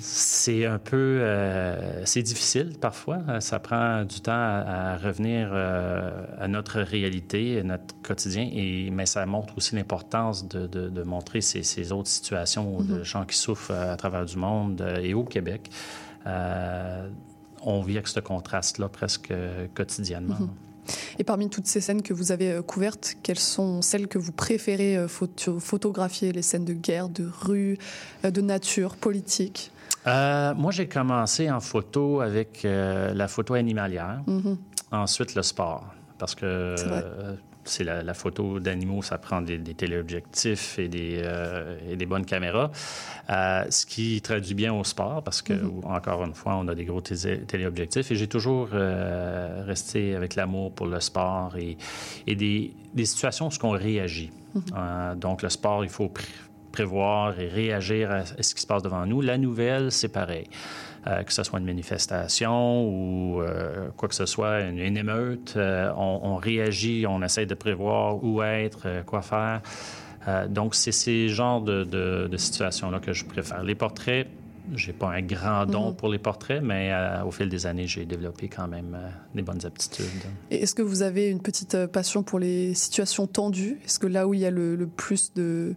c'est 0.00 0.64
un 0.64 0.78
peu... 0.78 1.18
euh, 1.20 2.04
c'est 2.04 2.22
difficile 2.22 2.74
parfois. 2.80 3.18
Ça 3.40 3.58
prend 3.58 4.04
du 4.04 4.20
temps 4.20 4.30
à, 4.32 4.92
à 4.92 4.96
revenir 4.96 5.50
euh, 5.52 6.24
à 6.38 6.46
notre 6.46 6.80
réalité, 6.80 7.58
à 7.58 7.62
notre 7.64 7.94
quotidien, 8.02 8.48
et, 8.52 8.90
mais 8.92 9.06
ça 9.06 9.26
montre 9.26 9.54
aussi 9.56 9.74
l'importance 9.74 10.46
de, 10.46 10.66
de- 10.68 10.88
de 10.88 11.02
montrer 11.02 11.40
ces, 11.40 11.64
ces 11.64 11.90
autres 11.90 12.08
situations 12.08 12.80
de 12.80 13.02
gens 13.02 13.24
qui 13.24 13.36
souffrent 13.36 13.72
euh, 13.72 13.92
à 13.92 13.96
travers 13.96 14.24
du 14.24 14.36
monde 14.36 14.86
et 15.02 15.14
au 15.14 15.24
Québec. 15.24 15.68
Euh, 16.26 17.08
on 17.62 17.82
vit 17.82 17.94
avec 17.96 18.06
ce 18.06 18.20
contraste-là 18.20 18.88
presque 18.88 19.32
quotidiennement. 19.74 20.36
Et 21.18 21.24
parmi 21.24 21.48
toutes 21.50 21.66
ces 21.66 21.80
scènes 21.80 22.02
que 22.02 22.12
vous 22.14 22.32
avez 22.32 22.50
euh, 22.52 22.62
couvertes, 22.62 23.14
quelles 23.22 23.38
sont 23.38 23.82
celles 23.82 24.08
que 24.08 24.18
vous 24.18 24.32
préférez 24.32 24.96
euh, 24.96 25.08
photo- 25.08 25.58
photographier? 25.60 26.32
Les 26.32 26.42
scènes 26.42 26.64
de 26.64 26.72
guerre, 26.74 27.08
de 27.08 27.28
rue, 27.40 27.78
euh, 28.24 28.30
de 28.30 28.40
nature, 28.40 28.96
politique? 28.96 29.70
Euh, 30.06 30.54
moi, 30.54 30.70
j'ai 30.72 30.88
commencé 30.88 31.50
en 31.50 31.60
photo 31.60 32.20
avec 32.20 32.64
euh, 32.64 33.12
la 33.14 33.28
photo 33.28 33.54
animalière, 33.54 34.20
Mhm. 34.26 34.56
ensuite 34.92 35.34
le 35.34 35.42
sport, 35.42 35.84
parce 36.18 36.34
que 36.34 36.44
C'est 37.68 37.84
la, 37.84 38.02
la 38.02 38.14
photo 38.14 38.58
d'animaux, 38.60 39.02
ça 39.02 39.18
prend 39.18 39.40
des, 39.42 39.58
des 39.58 39.74
téléobjectifs 39.74 40.78
et 40.78 40.88
des, 40.88 41.20
euh, 41.22 41.78
et 41.90 41.96
des 41.96 42.06
bonnes 42.06 42.24
caméras, 42.26 42.70
Euh, 43.30 43.64
ce 43.68 43.84
qui 43.84 44.22
traduit 44.22 44.54
bien 44.54 44.72
au 44.72 44.84
sport, 44.84 45.22
parce 45.22 45.42
que, 45.42 45.52
Mhm. 45.52 45.84
encore 45.84 46.24
une 46.24 46.32
fois, 46.34 46.56
on 46.56 46.66
a 46.68 46.74
des 46.74 46.86
gros 46.86 47.02
télé- 47.02 47.40
téléobjectifs, 47.46 48.10
et 48.10 48.16
j'ai 48.16 48.26
toujours 48.26 48.70
euh, 48.72 49.62
resté 49.66 50.14
avec 50.16 50.34
l'amour 50.34 50.72
pour 50.72 50.86
le 50.86 50.98
sport 51.00 51.54
et, 51.58 51.76
et 52.26 52.34
des, 52.34 52.72
des 52.94 53.04
situations 53.04 53.48
où 53.48 53.66
on 53.66 53.70
réagit. 53.72 54.30
Mhm. 54.54 55.18
Donc, 55.20 55.42
le 55.42 55.50
sport, 55.50 55.84
il 55.84 55.90
faut 55.90 56.06
pr- 56.06 56.24
prévoir 56.72 57.38
et 57.38 57.48
réagir 57.48 58.10
à 58.10 58.24
ce 58.24 58.54
qui 58.54 58.62
se 58.62 58.66
passe 58.66 58.82
devant 58.82 59.04
nous. 59.04 59.20
La 59.20 59.36
nouvelle, 59.36 59.92
c'est 59.92 60.08
pareil. 60.12 60.46
Euh, 61.06 61.22
que 61.22 61.32
ce 61.32 61.42
soit 61.44 61.60
une 61.60 61.64
manifestation 61.64 62.82
ou 62.88 63.40
euh, 63.40 63.88
quoi 63.96 64.08
que 64.08 64.14
ce 64.14 64.26
soit, 64.26 64.60
une, 64.62 64.78
une 64.78 64.96
émeute, 64.96 65.54
euh, 65.56 65.90
on, 65.96 66.20
on 66.22 66.36
réagit, 66.36 67.06
on 67.08 67.22
essaie 67.22 67.46
de 67.46 67.54
prévoir 67.54 68.22
où 68.22 68.42
être, 68.42 69.04
quoi 69.06 69.22
faire. 69.22 69.62
Donc, 70.50 70.74
c'est 70.74 70.92
ces 70.92 71.28
genres 71.28 71.62
de, 71.62 71.84
de- 71.84 72.28
de 72.30 72.36
situations-là 72.36 72.98
que 73.00 73.12
je 73.14 73.24
préfère. 73.24 73.62
Les 73.62 73.74
portraits, 73.76 74.26
j'ai 74.74 74.92
pas 74.92 75.08
un 75.12 75.22
grand 75.22 75.64
don 75.64 75.90
Mhm. 75.90 75.96
pour 75.96 76.08
les 76.10 76.18
portraits, 76.18 76.60
mais 76.62 76.90
euh, 76.92 77.22
au 77.24 77.30
fil 77.30 77.48
des 77.48 77.64
années, 77.64 77.86
j'ai 77.86 78.04
développé 78.04 78.48
quand 78.48 78.68
même 78.68 78.94
euh, 78.94 79.08
des 79.34 79.40
bonnes 79.40 79.64
aptitudes. 79.64 80.04
Est-ce 80.50 80.74
que 80.74 80.82
vous 80.82 81.00
avez 81.00 81.28
une 81.30 81.40
petite 81.40 81.86
passion 81.86 82.22
pour 82.22 82.38
les 82.40 82.74
situations 82.74 83.26
tendues? 83.26 83.78
Est-ce 83.86 83.98
que 83.98 84.06
là 84.06 84.26
où 84.26 84.34
il 84.34 84.40
y 84.40 84.46
a 84.46 84.50
le, 84.50 84.74
le 84.76 84.86
plus 84.86 85.32
de, 85.32 85.74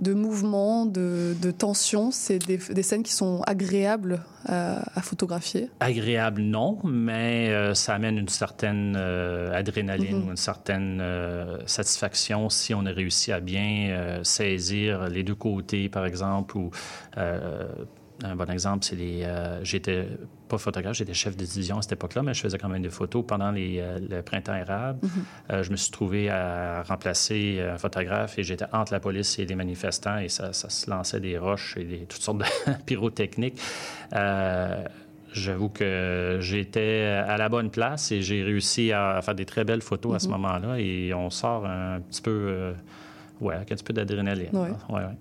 de 0.00 0.14
mouvements, 0.14 0.86
de, 0.86 1.34
de 1.40 1.50
tensions, 1.50 2.10
c'est 2.10 2.38
des, 2.38 2.56
des 2.58 2.82
scènes 2.82 3.02
qui 3.02 3.12
sont 3.12 3.42
agréables 3.46 4.22
à, 4.46 4.82
à 4.98 5.02
photographier 5.02 5.68
Agréable, 5.80 6.40
non, 6.42 6.78
mais 6.84 7.50
euh, 7.50 7.74
ça 7.74 7.94
amène 7.94 8.16
une 8.18 8.28
certaine 8.28 8.94
euh, 8.96 9.52
adrénaline 9.52 10.18
Mhm. 10.22 10.26
ou 10.28 10.30
une 10.30 10.36
certaine 10.36 10.98
euh, 11.02 11.58
satisfaction 11.66 12.48
si 12.48 12.72
on 12.74 12.86
a 12.86 12.90
réussi 12.90 13.32
à 13.32 13.40
bien 13.40 14.20
saisir 14.22 15.08
les 15.08 15.22
deux 15.22 15.34
côtés, 15.34 15.88
par 15.88 16.06
exemple, 16.06 16.56
ou 16.56 16.70
un 17.16 18.36
bon 18.36 18.50
exemple, 18.50 18.84
c'est 18.84 18.96
les. 18.96 19.26
j'étais 19.62 20.06
pas 20.50 20.58
photographe, 20.58 20.96
j'étais 20.96 21.14
chef 21.14 21.36
de 21.36 21.44
division 21.44 21.78
à 21.78 21.82
cette 21.82 21.92
époque-là, 21.92 22.22
mais 22.22 22.34
je 22.34 22.40
faisais 22.40 22.58
quand 22.58 22.68
même 22.68 22.82
des 22.82 22.90
photos 22.90 23.24
pendant 23.26 23.50
les, 23.50 23.78
euh, 23.80 23.98
le 23.98 24.22
printemps 24.22 24.54
érable. 24.54 25.00
Euh, 25.50 25.62
je 25.62 25.70
me 25.70 25.76
suis 25.76 25.90
trouvé 25.90 26.28
à 26.28 26.82
remplacer 26.82 27.60
un 27.60 27.78
photographe 27.78 28.38
et 28.38 28.42
j'étais 28.42 28.66
entre 28.72 28.92
la 28.92 29.00
police 29.00 29.38
et 29.38 29.46
les 29.46 29.54
manifestants 29.54 30.18
et 30.18 30.28
ça, 30.28 30.52
ça 30.52 30.68
se 30.68 30.90
lançait 30.90 31.20
des 31.20 31.38
roches 31.38 31.76
et 31.76 31.84
des, 31.84 31.98
toutes 32.00 32.22
sortes 32.22 32.38
de 32.38 32.44
pyrotechniques. 32.86 33.60
Euh, 34.14 34.84
J'avoue 35.32 35.68
que 35.68 36.38
j'étais 36.40 37.04
à 37.04 37.36
la 37.36 37.48
bonne 37.48 37.70
place 37.70 38.10
et 38.10 38.20
j'ai 38.20 38.42
réussi 38.42 38.90
à 38.92 39.20
faire 39.22 39.36
des 39.36 39.44
très 39.44 39.62
belles 39.64 39.82
photos 39.82 40.16
à 40.16 40.18
ce 40.18 40.28
moment-là 40.28 40.78
et 40.78 41.14
on 41.14 41.30
sort 41.30 41.66
un 41.66 42.00
petit 42.00 42.20
peu, 42.20 42.30
euh, 42.30 42.72
ouais, 43.40 43.54
avec 43.54 43.72
un 43.72 43.74
petit 43.74 43.84
peu 43.84 43.92
d'adrénaline. 43.92 44.48
Ouais. 44.52 44.70
Ouais, 44.88 45.00
ouais. 45.04 45.16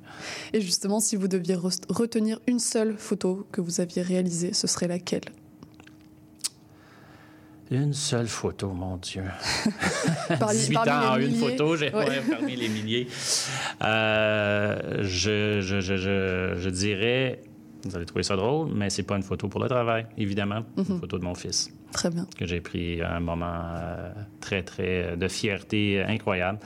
Et 0.53 0.61
justement, 0.61 0.99
si 0.99 1.15
vous 1.15 1.27
deviez 1.27 1.55
re- 1.55 1.81
retenir 1.89 2.39
une 2.47 2.59
seule 2.59 2.95
photo 2.97 3.47
que 3.51 3.61
vous 3.61 3.81
aviez 3.81 4.01
réalisée, 4.01 4.53
ce 4.53 4.67
serait 4.67 4.87
laquelle? 4.87 5.23
Une 7.71 7.93
seule 7.93 8.27
photo, 8.27 8.69
mon 8.71 8.97
Dieu. 8.97 9.23
Parmi- 10.39 10.57
18 10.57 10.73
parmi 10.73 10.91
ans 10.91 11.11
en 11.11 11.17
une 11.19 11.27
milliers. 11.27 11.49
photo, 11.51 11.75
j'ai 11.75 11.93
Ouais. 11.93 12.21
parmi 12.27 12.55
les 12.55 12.67
milliers. 12.67 13.07
Euh, 13.83 15.03
je, 15.03 15.61
je, 15.61 15.79
je, 15.79 16.55
je 16.57 16.69
dirais, 16.69 17.41
vous 17.85 17.95
allez 17.95 18.05
trouver 18.05 18.23
ça 18.23 18.35
drôle, 18.35 18.69
mais 18.73 18.89
c'est 18.89 19.03
pas 19.03 19.15
une 19.15 19.23
photo 19.23 19.47
pour 19.47 19.61
le 19.61 19.69
travail, 19.69 20.05
évidemment. 20.17 20.61
Mhm. 20.77 20.85
Une 20.89 20.99
photo 20.99 21.17
de 21.17 21.23
mon 21.23 21.35
fils 21.35 21.71
Très 21.91 22.09
bien. 22.09 22.27
que 22.37 22.45
j'ai 22.45 22.59
pris 22.61 23.01
à 23.01 23.15
un 23.15 23.19
moment 23.19 23.45
euh, 23.75 24.11
très, 24.41 24.63
très 24.63 25.15
de 25.17 25.27
fierté 25.27 26.03
incroyable. 26.03 26.59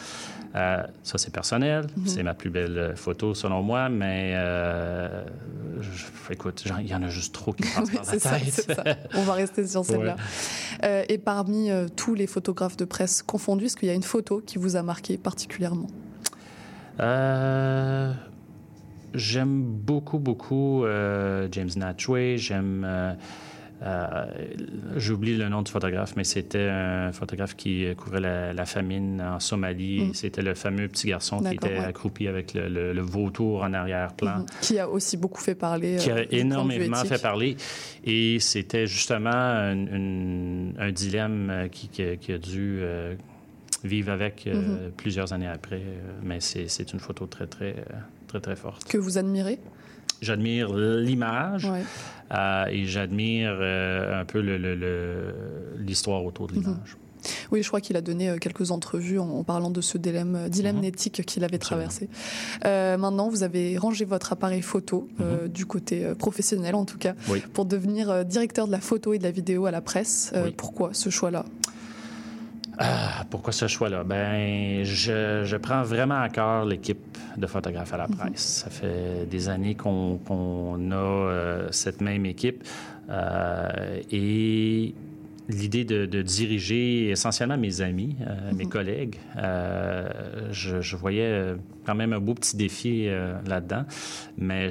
Euh, 0.55 0.83
ça, 1.01 1.17
c'est 1.17 1.33
personnel. 1.33 1.87
Mhm. 1.97 2.07
C'est 2.07 2.23
ma 2.23 2.33
plus 2.33 2.49
belle 2.49 2.93
photo, 2.95 3.33
selon 3.33 3.61
moi, 3.63 3.89
mais 3.89 4.33
euh, 4.35 5.23
je- 5.81 6.33
écoute, 6.33 6.63
il 6.79 6.87
y 6.87 6.93
en 6.95 7.01
a 7.03 7.09
juste 7.09 7.33
trop 7.33 7.53
qui 7.53 7.63
passent 7.63 7.77
Oui, 7.89 7.95
par 7.95 8.05
la 8.13 8.19
ça, 8.19 8.39
tête. 8.39 8.71
ça. 8.75 8.83
On 9.15 9.23
va 9.23 9.33
rester 9.33 9.65
sur 9.67 9.83
celle-là. 9.85 10.15
Euh, 10.83 11.03
et 11.09 11.17
parmi 11.17 11.71
euh, 11.71 11.87
tous 11.95 12.13
les 12.15 12.27
photographes 12.27 12.77
de 12.77 12.85
presse 12.85 13.23
confondus, 13.23 13.65
est-ce 13.65 13.77
qu'il 13.77 13.87
y 13.87 13.91
a 13.91 13.95
une 13.95 14.03
photo 14.03 14.41
qui 14.45 14.57
vous 14.57 14.75
a 14.75 14.83
marqué 14.83 15.17
particulièrement? 15.17 15.87
Euh, 16.99 18.13
j'aime 19.13 19.61
beaucoup, 19.63 20.19
beaucoup 20.19 20.85
euh, 20.85 21.47
James 21.51 21.69
Natchway. 21.75 22.37
J'aime. 22.37 22.83
euh, 22.85 23.13
euh, 23.81 24.25
J'oublie 24.95 25.35
le 25.35 25.49
nom 25.49 25.61
du 25.61 25.69
photographe, 25.69 26.13
mais 26.15 26.23
c'était 26.23 26.69
un 26.69 27.11
photographe 27.11 27.55
qui 27.57 27.85
couvrait 27.97 28.21
la, 28.21 28.53
la 28.53 28.65
famine 28.65 29.21
en 29.21 29.39
Somalie. 29.41 30.05
Mm. 30.05 30.13
C'était 30.13 30.41
le 30.41 30.53
fameux 30.53 30.87
petit 30.87 31.07
garçon 31.07 31.41
qui 31.41 31.55
était 31.55 31.67
ouais. 31.67 31.79
accroupi 31.79 32.27
avec 32.29 32.53
le, 32.53 32.69
le- 32.69 32.93
le 32.93 33.01
vautour 33.01 33.63
en 33.63 33.73
arrière-plan. 33.73 34.37
Mhm. 34.39 34.45
Qui 34.61 34.79
a 34.79 34.87
aussi 34.87 35.17
beaucoup 35.17 35.41
fait 35.41 35.55
parler. 35.55 35.97
qui 35.97 36.11
euh, 36.11 36.15
a 36.15 36.21
vue 36.21 36.27
énormément 36.31 37.03
fait 37.03 37.21
parler. 37.21 37.57
Et 38.05 38.39
c'était 38.39 38.87
justement 38.87 39.31
un, 39.31 40.91
dilemme 40.91 41.49
euh, 41.49 41.67
qui, 41.67 41.89
qui- 41.89 42.17
qui 42.19 42.31
a 42.31 42.37
dû 42.37 42.77
euh, 42.81 43.15
vivre 43.83 44.11
avec 44.13 44.47
euh, 44.47 44.53
Mhm. 44.85 44.91
plusieurs 44.95 45.33
années 45.33 45.47
après. 45.47 45.81
euh, 45.81 46.11
Mais 46.23 46.39
c'est 46.39 46.93
une 46.93 46.99
photo 46.99 47.25
très, 47.25 47.47
très, 47.47 47.71
euh, 47.71 47.93
très, 48.33 48.41
très 48.41 48.55
forte. 48.55 48.83
Que 48.85 48.97
vous 48.97 49.17
admirez? 49.17 49.59
J'admire 50.21 50.73
l'image 50.73 51.65
Ouais. 51.65 51.83
euh, 52.33 52.65
et 52.67 52.85
j'admire 52.85 53.57
euh, 53.59 54.21
un 54.21 54.25
peu 54.25 54.41
le- 54.41 54.57
le- 54.57 54.75
le- 54.75 55.33
l'histoire 55.77 56.23
autour 56.25 56.47
de 56.47 56.53
Mhm. 56.53 56.61
l'image. 56.61 56.97
Oui, 57.51 57.61
je 57.63 57.67
crois 57.69 57.79
qu'il 57.79 57.95
a 57.95 58.01
donné 58.01 58.29
euh, 58.29 58.37
quelques 58.37 58.71
entrevues 58.71 59.19
en, 59.19 59.43
parlant 59.43 59.69
de 59.69 59.79
ce 59.81 59.97
dilemme, 59.97 60.49
dilemme 60.49 60.77
Mhm. 60.77 60.83
éthique 60.85 61.25
qu'il 61.25 61.43
avait 61.43 61.57
traversé. 61.57 62.09
Euh, 62.65 62.97
maintenant, 62.97 63.29
vous 63.29 63.43
avez 63.43 63.77
rangé 63.77 64.03
votre 64.03 64.33
appareil 64.33 64.61
photo, 64.61 65.07
euh, 65.21 65.47
du 65.47 65.65
côté 65.65 66.05
professionnel 66.17 66.75
en 66.75 66.85
tout 66.85 66.97
cas, 66.97 67.13
Mhm. 67.13 67.17
Oui. 67.29 67.43
pour 67.53 67.65
devenir 67.65 68.25
directeur 68.25 68.65
de 68.67 68.71
la 68.71 68.79
photo 68.81 69.13
et 69.13 69.19
de 69.19 69.23
la 69.23 69.31
vidéo 69.31 69.65
à 69.67 69.71
la 69.71 69.81
presse. 69.81 70.31
Euh, 70.35 70.45
Oui. 70.45 70.53
Pourquoi 70.57 70.89
ce 70.93 71.09
choix-là? 71.09 71.45
Ah, 72.79 73.23
pourquoi 73.29 73.53
ce 73.53 73.67
choix-là? 73.67 74.03
Ben, 74.03 74.83
je, 74.83 75.43
je 75.45 75.57
prends 75.57 75.83
vraiment 75.83 76.21
à 76.21 76.29
cœur 76.29 76.65
l'équipe 76.65 77.17
de 77.37 77.45
photographes 77.47 77.93
à 77.93 77.97
la 77.97 78.07
presse. 78.07 78.63
Ça 78.63 78.69
fait 78.69 79.25
des 79.29 79.49
années 79.49 79.75
qu'on 79.75 80.91
a 80.91 80.95
euh, 80.95 81.67
cette 81.71 82.01
même 82.01 82.25
équipe. 82.25 82.63
Euh, 83.09 83.99
et 84.11 84.93
l'idée 85.49 85.83
de, 85.83 86.05
de, 86.05 86.21
diriger 86.21 87.09
essentiellement 87.09 87.57
mes 87.57 87.81
amis, 87.81 88.15
euh, 88.21 88.51
Mhm. 88.51 88.57
mes 88.57 88.65
collègues. 88.65 89.15
Euh, 89.37 90.07
je, 90.51 90.81
je, 90.81 90.95
voyais 90.95 91.53
quand 91.85 91.95
même 91.95 92.13
un 92.13 92.19
beau 92.19 92.33
petit 92.33 92.55
défi 92.57 93.07
euh, 93.07 93.35
là-dedans, 93.45 93.85
mais 94.37 94.69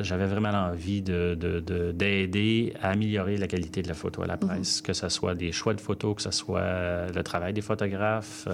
j'avais 0.00 0.26
vraiment 0.26 0.50
l'envie 0.50 1.02
d'aider 1.02 1.36
de, 1.36 1.60
de, 1.60 2.72
à 2.82 2.90
améliorer 2.90 3.36
la 3.36 3.46
qualité 3.48 3.82
de 3.82 3.88
la 3.88 3.94
photo 3.94 4.22
à 4.22 4.26
la 4.26 4.36
presse, 4.36 4.78
Mhm. 4.80 4.86
que 4.86 4.92
ce 4.92 5.08
soit 5.08 5.34
des 5.34 5.52
choix 5.52 5.74
de 5.74 5.80
photos, 5.80 6.14
que 6.16 6.22
ce 6.22 6.30
soit 6.30 7.08
le 7.14 7.22
travail 7.22 7.52
des 7.52 7.62
photographes. 7.62 8.48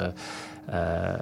Euh, 0.71 1.17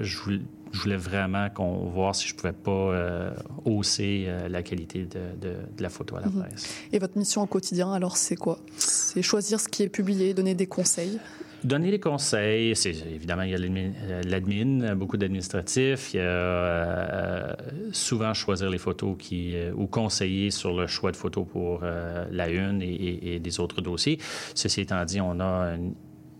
je 0.00 0.18
voulais, 0.18 0.40
je 0.72 0.80
voulais 0.82 0.96
vraiment 0.96 1.48
qu'on 1.50 1.86
voir 1.88 2.14
si 2.14 2.28
je 2.28 2.34
pouvais 2.34 2.52
pas 2.52 2.70
euh, 2.70 3.30
hausser 3.64 4.24
euh, 4.26 4.48
la 4.48 4.62
qualité 4.62 5.04
de, 5.04 5.20
de, 5.40 5.54
de, 5.76 5.82
la 5.82 5.88
photo 5.88 6.16
à 6.16 6.20
la 6.20 6.26
Mhm. 6.26 6.42
presse. 6.42 6.74
Et 6.92 6.98
votre 6.98 7.16
mission 7.16 7.42
au 7.42 7.46
quotidien, 7.46 7.92
alors, 7.92 8.16
c'est 8.16 8.36
quoi? 8.36 8.58
C'est 8.76 9.22
choisir 9.22 9.60
ce 9.60 9.68
qui 9.68 9.82
est 9.82 9.88
publié, 9.88 10.34
donner 10.34 10.54
des 10.54 10.66
conseils? 10.66 11.18
Donner 11.64 11.90
des 11.92 12.00
conseils, 12.00 12.74
c'est 12.74 12.90
évidemment 12.90 13.42
il 13.42 13.50
y 13.50 13.54
a 13.54 14.22
l'admin, 14.24 14.96
beaucoup 14.96 15.16
d'administratifs, 15.16 16.12
il 16.12 16.16
y 16.16 16.20
a 16.20 16.24
euh, 16.24 17.52
souvent 17.92 18.34
choisir 18.34 18.68
les 18.68 18.78
photos 18.78 19.14
qui 19.16 19.54
euh, 19.54 19.72
ou 19.76 19.86
conseiller 19.86 20.50
sur 20.50 20.72
le 20.74 20.88
choix 20.88 21.12
de 21.12 21.16
photos 21.16 21.46
pour 21.46 21.80
euh, 21.84 22.24
la 22.32 22.48
une 22.48 22.82
et, 22.82 22.86
et, 22.92 23.34
et, 23.34 23.38
des 23.38 23.60
autres 23.60 23.80
dossiers. 23.80 24.18
Ceci 24.54 24.80
étant 24.80 25.04
dit, 25.04 25.20
on 25.20 25.38
a 25.38 25.74
une 25.76 25.94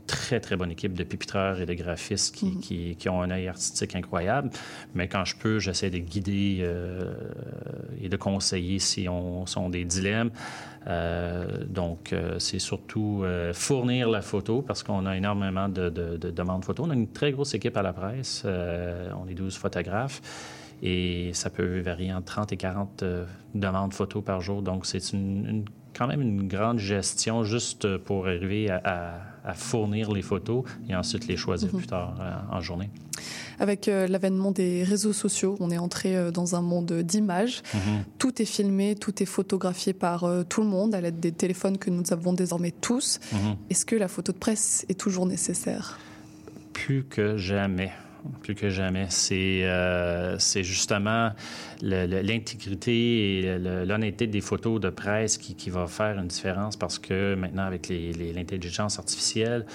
très, 0.06 0.40
très 0.40 0.56
bonne 0.56 0.70
équipe 0.70 0.94
de 0.94 1.04
pupitreurs 1.04 1.60
et 1.60 1.66
de 1.66 1.74
graphistes 1.74 2.34
qui, 2.34 2.46
Mhm. 2.46 2.52
mm 2.52 2.56
-hmm. 2.56 2.60
qui, 2.60 2.96
qui, 2.96 3.08
ont 3.08 3.22
un 3.22 3.30
œil 3.30 3.48
artistique 3.48 3.94
incroyable. 3.94 4.50
Mais 4.94 5.08
quand 5.08 5.24
je 5.24 5.36
peux, 5.36 5.58
j'essaie 5.58 5.90
de 5.90 5.98
guider 5.98 6.58
euh, 6.60 7.14
et 8.02 8.08
de 8.08 8.16
conseiller 8.16 8.78
si 8.78 9.08
on 9.08 9.46
sont 9.46 9.70
des 9.70 9.84
dilemmes. 9.84 10.30
Euh, 10.86 11.64
donc, 11.66 12.12
euh, 12.12 12.38
c'est 12.38 12.58
surtout 12.58 13.24
fournir 13.52 14.08
la 14.08 14.22
photo 14.22 14.62
parce 14.62 14.82
qu'on 14.82 15.06
a 15.06 15.16
énormément 15.16 15.68
de, 15.68 15.88
de, 15.90 16.16
de, 16.16 16.30
demandes 16.30 16.64
photos. 16.64 16.86
On 16.86 16.90
a 16.90 16.94
une 16.94 17.08
très 17.08 17.32
grosse 17.32 17.54
équipe 17.54 17.76
à 17.76 17.82
la 17.82 17.92
presse. 17.92 18.42
euh, 18.44 19.10
on 19.22 19.28
est 19.28 19.34
12 19.34 19.56
photographes. 19.56 20.20
Et 20.82 21.30
ça 21.32 21.48
peut 21.48 21.80
varier 21.80 22.12
entre 22.12 22.26
30 22.26 22.52
et 22.52 22.56
40 22.56 23.04
demandes 23.54 23.94
photos 23.94 24.24
par 24.24 24.40
jour. 24.40 24.62
Donc, 24.62 24.84
c'est 24.84 25.00
quand 25.96 26.08
même 26.08 26.22
une 26.22 26.48
grande 26.48 26.78
gestion 26.78 27.44
juste 27.44 27.96
pour 27.98 28.26
arriver 28.26 28.68
à, 28.68 29.20
à 29.44 29.54
fournir 29.54 30.12
les 30.12 30.22
photos 30.22 30.64
et 30.88 30.94
ensuite 30.94 31.26
les 31.26 31.36
choisir 31.36 31.68
mm 31.68 31.72
-hmm. 31.72 31.78
plus 31.78 31.86
tard 31.86 32.14
euh, 32.20 32.56
en 32.56 32.60
journée. 32.60 32.90
Avec 33.58 33.88
euh, 33.88 34.06
l'avènement 34.08 34.52
des 34.52 34.84
réseaux 34.84 35.12
sociaux, 35.12 35.56
on 35.60 35.70
est 35.70 35.78
entré 35.78 36.16
euh, 36.16 36.30
dans 36.30 36.54
un 36.54 36.62
monde 36.62 36.92
d'images. 37.02 37.62
Mm 37.62 37.78
-hmm. 37.78 37.98
Tout 38.18 38.34
est 38.42 38.50
filmé, 38.56 38.94
tout 39.04 39.16
est 39.22 39.30
photographié 39.38 39.92
par 40.06 40.18
tout 40.50 40.62
le 40.66 40.70
monde 40.76 40.94
à 40.94 41.00
l'aide 41.00 41.20
des 41.20 41.34
téléphones 41.42 41.78
que 41.78 41.90
nous 41.90 42.06
avons 42.16 42.32
désormais 42.42 42.74
tous. 42.88 43.06
Mm 43.32 43.36
-hmm. 43.36 43.56
Est-ce 43.70 43.84
que 43.90 43.96
la 44.04 44.08
photo 44.08 44.32
de 44.32 44.38
presse 44.46 44.84
est 44.90 44.98
toujours 45.04 45.26
nécessaire? 45.34 45.84
Plus 46.72 47.02
que 47.14 47.24
jamais 47.36 47.92
plus 48.40 48.54
que 48.54 48.70
jamais. 48.70 49.06
C'est 49.08 49.64
euh, 49.64 50.38
justement 50.38 51.30
l'intégrité 51.82 53.40
et 53.40 53.58
l'honnêteté 53.58 54.26
des 54.26 54.40
photos 54.40 54.80
de 54.80 54.90
presse 54.90 55.38
qui, 55.38 55.54
qui, 55.54 55.70
va 55.70 55.86
faire 55.86 56.18
une 56.18 56.28
différence 56.28 56.76
parce 56.76 56.98
que 56.98 57.34
maintenant, 57.34 57.64
avec 57.64 57.88
l'intelligence 57.88 58.98
artificielle, 58.98 59.66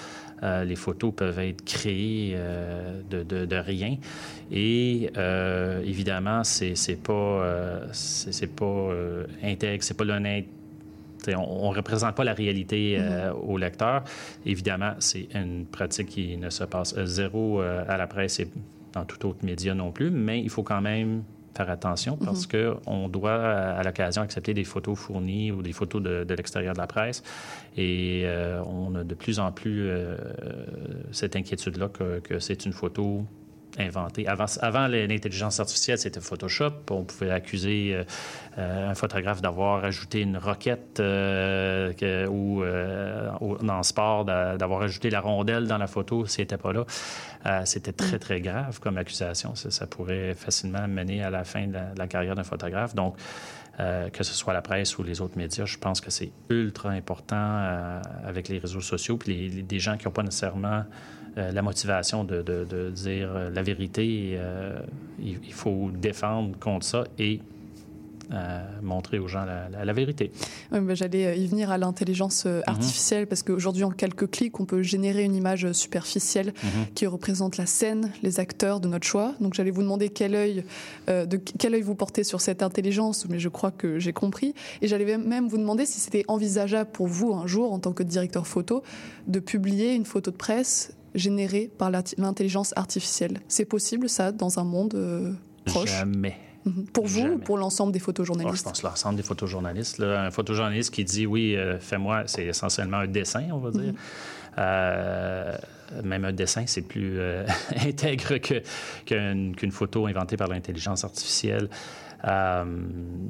euh, 0.42 0.64
les 0.64 0.76
photos 0.76 1.12
peuvent 1.14 1.38
être 1.40 1.64
créées 1.64 2.34
euh, 2.36 3.00
de, 3.10 3.22
de, 3.22 3.56
rien. 3.56 3.96
Et 4.52 5.10
euh, 5.16 5.82
évidemment, 5.82 6.44
c'est 6.44 6.74
pas, 7.02 7.82
c'est 7.92 8.54
pas 8.54 8.90
intègre, 9.42 9.82
c'est 9.82 9.96
pas 9.96 10.04
l'honnêteté 10.04 10.57
on 11.36 11.70
ne 11.70 11.76
représente 11.76 12.14
pas 12.14 12.24
la 12.24 12.34
réalité 12.34 12.96
euh, 12.98 13.32
au 13.32 13.58
lecteur. 13.58 14.04
Évidemment, 14.46 14.94
c'est 14.98 15.28
une 15.34 15.66
pratique 15.66 16.08
qui 16.08 16.36
ne 16.36 16.50
se 16.50 16.64
passe 16.64 16.94
zéro 17.04 17.60
euh, 17.60 17.84
à 17.88 17.96
la 17.96 18.06
presse 18.06 18.40
et 18.40 18.48
dans 18.92 19.04
tout 19.04 19.26
autre 19.26 19.44
média 19.44 19.74
non 19.74 19.92
plus, 19.92 20.10
mais 20.10 20.40
il 20.40 20.50
faut 20.50 20.62
quand 20.62 20.80
même 20.80 21.22
faire 21.56 21.70
attention 21.70 22.16
parce 22.16 22.46
mm 22.46 22.50
-hmm. 22.50 22.84
qu'on 22.84 23.08
doit, 23.08 23.42
à 23.80 23.82
l'occasion, 23.82 24.22
accepter 24.22 24.54
des 24.54 24.64
photos 24.64 24.96
fournies 24.96 25.50
ou 25.50 25.60
des 25.62 25.72
photos 25.72 26.00
de, 26.02 26.24
de 26.24 26.34
l'extérieur 26.34 26.74
de 26.74 26.78
la 26.78 26.86
presse. 26.86 27.22
Et 27.76 28.22
euh, 28.24 28.62
on 28.64 28.94
a 28.94 29.02
de 29.04 29.14
plus 29.14 29.38
en 29.40 29.50
plus 29.52 29.90
cette 31.10 31.34
inquiétude-là 31.40 31.88
que, 31.88 32.20
que 32.20 32.38
c'est 32.38 32.64
une 32.66 32.72
photo 32.72 33.24
inventé. 33.78 34.26
Avant, 34.26 34.46
avant 34.60 34.86
l'intelligence 34.88 35.60
artificielle, 35.60 35.98
c'était 35.98 36.20
Photoshop. 36.20 36.72
On 36.90 37.04
pouvait 37.04 37.30
accuser 37.30 38.02
euh, 38.58 38.90
un 38.90 38.94
photographe 38.94 39.40
d'avoir 39.40 39.84
ajouté 39.84 40.20
une 40.20 40.36
roquette 40.36 41.00
euh, 41.00 41.92
que, 41.92 42.26
ou 42.26 42.62
euh, 42.62 43.30
dans 43.62 43.76
le 43.76 43.82
sport 43.82 44.24
d'avoir 44.24 44.82
ajouté 44.82 45.10
la 45.10 45.20
rondelle 45.20 45.66
dans 45.66 45.78
la 45.78 45.86
photo 45.86 46.26
s'il 46.26 46.42
n'était 46.42 46.56
pas 46.56 46.72
là. 46.72 46.84
Euh, 47.46 47.62
c'était 47.64 47.92
très, 47.92 48.18
très 48.18 48.40
grave 48.40 48.80
comme 48.80 48.98
accusation. 48.98 49.54
Ça, 49.54 49.70
ça, 49.70 49.86
pourrait 49.86 50.34
facilement 50.34 50.86
mener 50.88 51.22
à 51.22 51.30
la 51.30 51.44
fin 51.44 51.66
de 51.66 51.72
la, 51.72 51.92
de 51.92 51.98
la 51.98 52.06
carrière 52.06 52.34
d'un 52.34 52.44
photographe. 52.44 52.94
Donc, 52.94 53.16
euh, 53.80 54.10
que 54.10 54.24
ce 54.24 54.34
soit 54.34 54.52
la 54.52 54.62
presse 54.62 54.98
ou 54.98 55.04
les 55.04 55.20
autres 55.20 55.38
médias, 55.38 55.64
je 55.64 55.78
pense 55.78 56.00
que 56.00 56.10
c'est 56.10 56.32
ultra 56.50 56.90
important 56.90 57.36
euh, 57.36 58.00
avec 58.26 58.48
les 58.48 58.58
réseaux 58.58 58.80
sociaux. 58.80 59.16
Puis 59.16 59.34
les, 59.34 59.48
les, 59.48 59.62
des 59.62 59.78
gens 59.78 59.96
qui 59.96 60.06
n'ont 60.06 60.12
pas 60.12 60.24
nécessairement 60.24 60.84
euh, 61.38 61.52
la 61.52 61.62
motivation 61.62 62.24
de, 62.24 62.42
de, 62.42 62.64
de 62.64 62.90
dire 62.90 63.30
la 63.52 63.62
vérité, 63.62 64.34
euh, 64.36 64.78
il, 65.20 65.38
il, 65.44 65.52
faut 65.52 65.90
défendre 65.94 66.58
contre 66.58 66.84
ça 66.84 67.04
et 67.18 67.40
euh, 68.30 68.60
montrer 68.82 69.18
aux 69.18 69.26
gens 69.28 69.44
la, 69.46 69.70
la, 69.70 69.84
la 69.86 69.92
vérité. 69.94 70.30
Oui, 70.70 70.80
ben, 70.80 70.94
J'allais 70.94 71.38
y 71.38 71.46
venir 71.46 71.70
à 71.70 71.78
l'intelligence 71.78 72.46
artificielle 72.66 73.22
mm 73.22 73.24
-hmm. 73.24 73.28
parce 73.28 73.42
qu'aujourd'hui, 73.42 73.84
en 73.84 73.90
quelques 73.90 74.28
clics, 74.30 74.60
on 74.60 74.66
peut 74.66 74.82
générer 74.82 75.22
une 75.24 75.34
image 75.34 75.72
superficielle 75.72 76.48
mm 76.48 76.66
-hmm. 76.68 76.92
qui 76.94 77.06
représente 77.06 77.56
la 77.56 77.66
scène, 77.66 78.10
les 78.22 78.38
acteurs 78.38 78.80
de 78.80 78.88
notre 78.88 79.06
choix. 79.06 79.32
Donc 79.40 79.54
j'allais 79.54 79.72
vous 79.76 79.82
demander 79.82 80.08
quel 80.10 80.34
œil, 80.34 80.64
euh, 81.08 81.24
de 81.32 81.36
quel 81.60 81.72
œil 81.74 81.82
vous 81.82 81.94
portez 81.94 82.24
sur 82.24 82.40
cette 82.40 82.62
intelligence, 82.62 83.18
mais 83.30 83.38
je 83.38 83.50
crois 83.56 83.72
que 83.80 83.88
j'ai 83.98 84.12
compris. 84.12 84.50
Et 84.82 84.86
j'allais 84.88 85.16
même 85.34 85.46
vous 85.48 85.60
demander 85.64 85.86
si 85.86 85.98
c'était 86.04 86.24
envisageable 86.28 86.90
pour 86.98 87.06
vous 87.06 87.30
un 87.42 87.46
jour, 87.46 87.72
en 87.72 87.78
tant 87.84 87.94
que 87.98 88.04
directeur 88.04 88.44
photo, 88.46 88.82
de 89.34 89.40
publier 89.40 89.94
une 90.00 90.04
photo 90.04 90.30
de 90.30 90.36
presse 90.46 90.92
générée 91.14 91.70
par 91.78 91.90
l'intelligence 91.90 92.72
artificielle. 92.76 93.40
C'est 93.48 93.64
possible 93.64 94.08
ça 94.08 94.32
dans 94.32 94.58
un 94.58 94.64
monde 94.64 94.94
euh, 94.94 95.32
proche? 95.64 95.90
Jamais. 95.90 96.36
Pour 96.92 97.06
vous 97.06 97.20
Jamais. 97.20 97.34
ou 97.34 97.38
pour 97.38 97.56
l'ensemble 97.56 97.92
des 97.92 97.98
photojournalistes? 97.98 98.54
Oh, 98.54 98.58
je 98.58 98.62
pense 98.64 98.82
l'ensemble 98.82 99.16
des 99.16 99.22
photojournalistes. 99.22 99.98
Là. 99.98 100.22
Un 100.22 100.30
photojournaliste 100.30 100.92
qui 100.92 101.04
dit 101.04 101.26
oui, 101.26 101.56
euh, 101.56 101.78
fais-moi, 101.78 102.24
c'est 102.26 102.46
essentiellement 102.46 102.98
un 102.98 103.06
dessin, 103.06 103.48
on 103.52 103.58
va 103.58 103.70
dire. 103.70 103.92
Mm 103.92 103.96
-hmm. 103.96 104.58
euh, 104.58 105.58
même 106.04 106.24
un 106.24 106.32
dessin, 106.32 106.64
c'est 106.66 106.82
plus 106.82 107.18
euh, 107.18 107.46
intègre 107.86 108.38
qu'une 109.06 109.54
qu 109.56 109.70
photo 109.70 110.06
inventée 110.06 110.36
par 110.36 110.48
l'intelligence 110.48 111.04
artificielle. 111.04 111.68
Euh, 112.24 112.64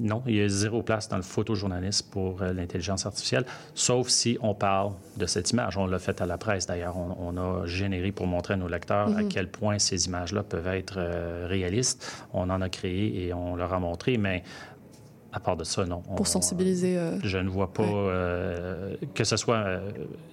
non, 0.01 0.23
il 0.27 0.37
y 0.37 0.43
a 0.43 0.49
zéro 0.49 0.83
place 0.83 1.09
dans 1.09 1.17
le 1.17 1.23
photojournalisme 1.23 2.09
pour 2.11 2.43
euh, 2.43 2.53
l'intelligence 2.53 3.05
artificielle, 3.05 3.45
sauf 3.75 4.09
si 4.09 4.39
on 4.41 4.55
parle 4.55 4.93
de 5.17 5.27
cette 5.27 5.51
image. 5.51 5.77
On 5.77 5.87
l'a 5.87 5.99
fait 5.99 6.21
à 6.21 6.27
la 6.27 6.39
presse, 6.39 6.67
d'ailleurs. 6.67 6.97
On, 6.97 7.17
on, 7.21 7.37
a 7.37 7.67
généré 7.67 8.13
pour 8.13 8.27
montrer 8.27 8.55
à 8.55 8.57
nos 8.57 8.69
lecteurs 8.69 9.09
mm 9.11 9.15
-hmm. 9.15 9.27
à 9.27 9.29
quel 9.29 9.49
point 9.49 9.79
ces 9.79 10.07
images-là 10.07 10.43
peuvent 10.43 10.69
être 10.69 10.95
euh, 10.99 11.47
réalistes. 11.49 11.99
On 12.33 12.49
en 12.51 12.61
a 12.63 12.69
créé 12.69 13.27
et 13.27 13.35
on 13.35 13.57
leur 13.57 13.73
a 13.75 13.81
montré, 13.81 14.17
mais 14.17 14.43
à 15.33 15.41
part 15.41 15.57
de 15.57 15.65
ça, 15.65 15.85
non. 15.85 16.01
Pour 16.17 16.27
sensibiliser. 16.27 16.97
Euh... 16.97 17.19
Je 17.23 17.39
ne 17.39 17.49
vois 17.51 17.73
pas 17.73 17.83
ouais. 17.83 17.91
euh, 17.95 18.97
que 19.15 19.25
ce 19.25 19.37
soit 19.37 19.57
euh, 19.59 19.91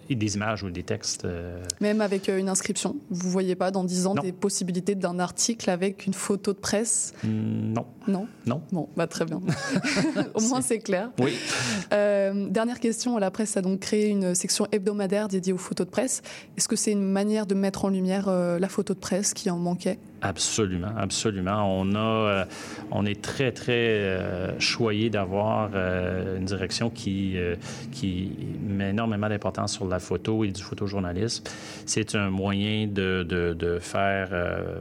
des 0.10 0.36
images 0.36 0.64
ou 0.64 0.70
des 0.70 0.84
textes. 0.84 1.26
euh. 1.26 1.62
Même 1.82 2.00
avec 2.02 2.30
une 2.30 2.48
inscription. 2.48 2.96
Vous 3.10 3.28
ne 3.28 3.32
voyez 3.32 3.56
pas 3.56 3.72
dans 3.72 3.84
10 3.84 4.08
ans 4.08 4.16
non. 4.16 4.22
des 4.22 4.32
possibilités 4.32 4.96
d'un 4.96 5.20
article 5.20 5.70
avec 5.70 6.06
une 6.06 6.14
photo 6.14 6.54
de 6.54 6.60
presse? 6.60 7.14
Mm, 7.24 7.74
Non. 7.74 7.86
Non? 8.08 8.28
Non. 8.46 8.62
Bon, 8.72 8.88
bah, 8.96 9.08
très 9.08 9.26
bien. 9.26 9.42
Au 10.34 10.42
moins, 10.42 10.62
c'est 10.62 10.80
clair. 10.80 11.10
Oui. 11.20 11.34
Euh, 11.92 12.48
dernière 12.50 12.80
question. 12.80 13.18
La 13.18 13.32
presse 13.32 13.58
a 13.58 13.62
donc 13.62 13.80
créé 13.80 14.08
une 14.10 14.34
section 14.36 14.68
hebdomadaire 14.72 15.28
dédiée 15.28 15.54
aux 15.54 15.58
photos 15.58 15.88
de 15.88 15.92
presse. 15.92 16.22
Est-ce 16.58 16.68
que 16.68 16.76
c'est 16.76 16.92
une 16.92 17.04
manière 17.04 17.46
de 17.48 17.56
mettre 17.56 17.84
en 17.86 17.90
lumière 17.90 18.26
euh, 18.28 18.60
la 18.60 18.70
photo 18.70 18.94
de 18.94 19.00
presse 19.00 19.34
qui 19.34 19.50
en 19.50 19.58
manquait? 19.58 20.00
Absolument, 20.26 20.90
absolument. 20.98 21.80
On 21.80 21.94
a, 21.94 22.00
euh, 22.00 22.46
on 22.90 23.06
est 23.06 23.22
très, 23.22 23.52
très 23.52 23.74
euh, 23.74 24.60
choyé 24.60 25.12
d'avoir 25.12 25.70
euh, 25.76 26.38
une 26.38 26.46
direction 26.46 26.90
qui, 26.90 27.38
qui 27.92 28.32
met 28.60 28.90
énormément 28.90 29.30
d'importance 29.30 29.74
sur 29.74 29.88
la 29.88 30.00
photo 30.00 30.44
et 30.44 30.48
du 30.48 30.64
photojournalisme. 30.64 31.44
C'est 31.86 32.16
un 32.16 32.32
moyen 32.32 32.88
de, 32.88 33.78
faire 33.82 34.30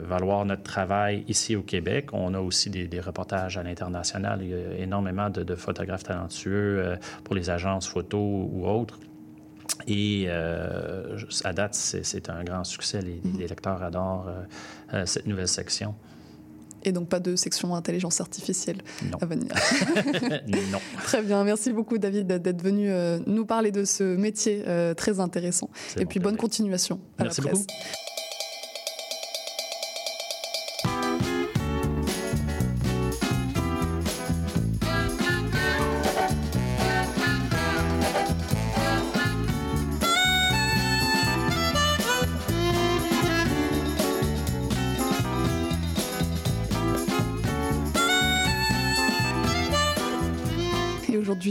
valoir 0.09 0.46
notre 0.46 0.62
travail 0.62 1.24
ici 1.28 1.57
au 1.57 1.62
Québec. 1.62 2.09
On 2.14 2.33
a 2.33 2.40
aussi 2.40 2.70
des, 2.70 2.87
des 2.88 3.00
reportages 3.00 3.59
à 3.59 3.62
l'international. 3.62 4.40
Il 4.42 4.48
y 4.48 4.54
a 4.54 4.78
énormément 4.78 5.28
de, 5.28 5.42
de 5.42 5.54
photographes 5.57 6.04
talentueux 6.04 6.96
pour 7.22 7.35
les 7.35 7.50
agences 7.50 7.87
photo 7.87 8.18
ou 8.18 8.66
autres. 8.66 8.98
Et 9.87 10.27
euh, 10.29 11.18
à 11.44 11.53
date, 11.53 11.74
c'est 11.74 12.31
un 12.31 12.44
grand 12.44 12.64
succès. 12.64 13.03
Les, 13.03 13.20
les, 13.38 13.46
lecteurs 13.46 13.83
adorent 13.83 14.29
euh, 14.92 15.07
cette 15.07 15.27
nouvelle 15.27 15.48
section. 15.48 15.94
Et 16.85 16.92
donc 16.92 17.09
pas 17.09 17.20
de 17.20 17.35
section 17.35 17.74
intelligence 17.74 18.20
artificielle 18.20 18.83
Non. 19.11 19.18
à 19.20 19.27
venir. 19.27 19.48
non. 20.72 20.79
Très 21.03 21.22
bien, 21.22 21.42
merci 21.44 21.72
beaucoup 21.72 21.96
David 21.98 22.27
d'être 22.27 22.62
venu 22.62 22.90
euh, 22.90 23.18
nous 23.27 23.46
parler 23.46 23.72
de 23.72 23.85
ce 23.85 24.05
métier 24.16 24.62
euh, 24.66 24.92
très 24.94 25.18
intéressant. 25.18 25.70
Et 25.98 26.05
puis 26.05 26.20
bonne 26.20 26.37
continuation 26.37 27.00
à 27.18 27.24
Merci 27.24 27.40
la 27.40 27.48
presse. 27.48 27.61
beaucoup. 27.61 27.72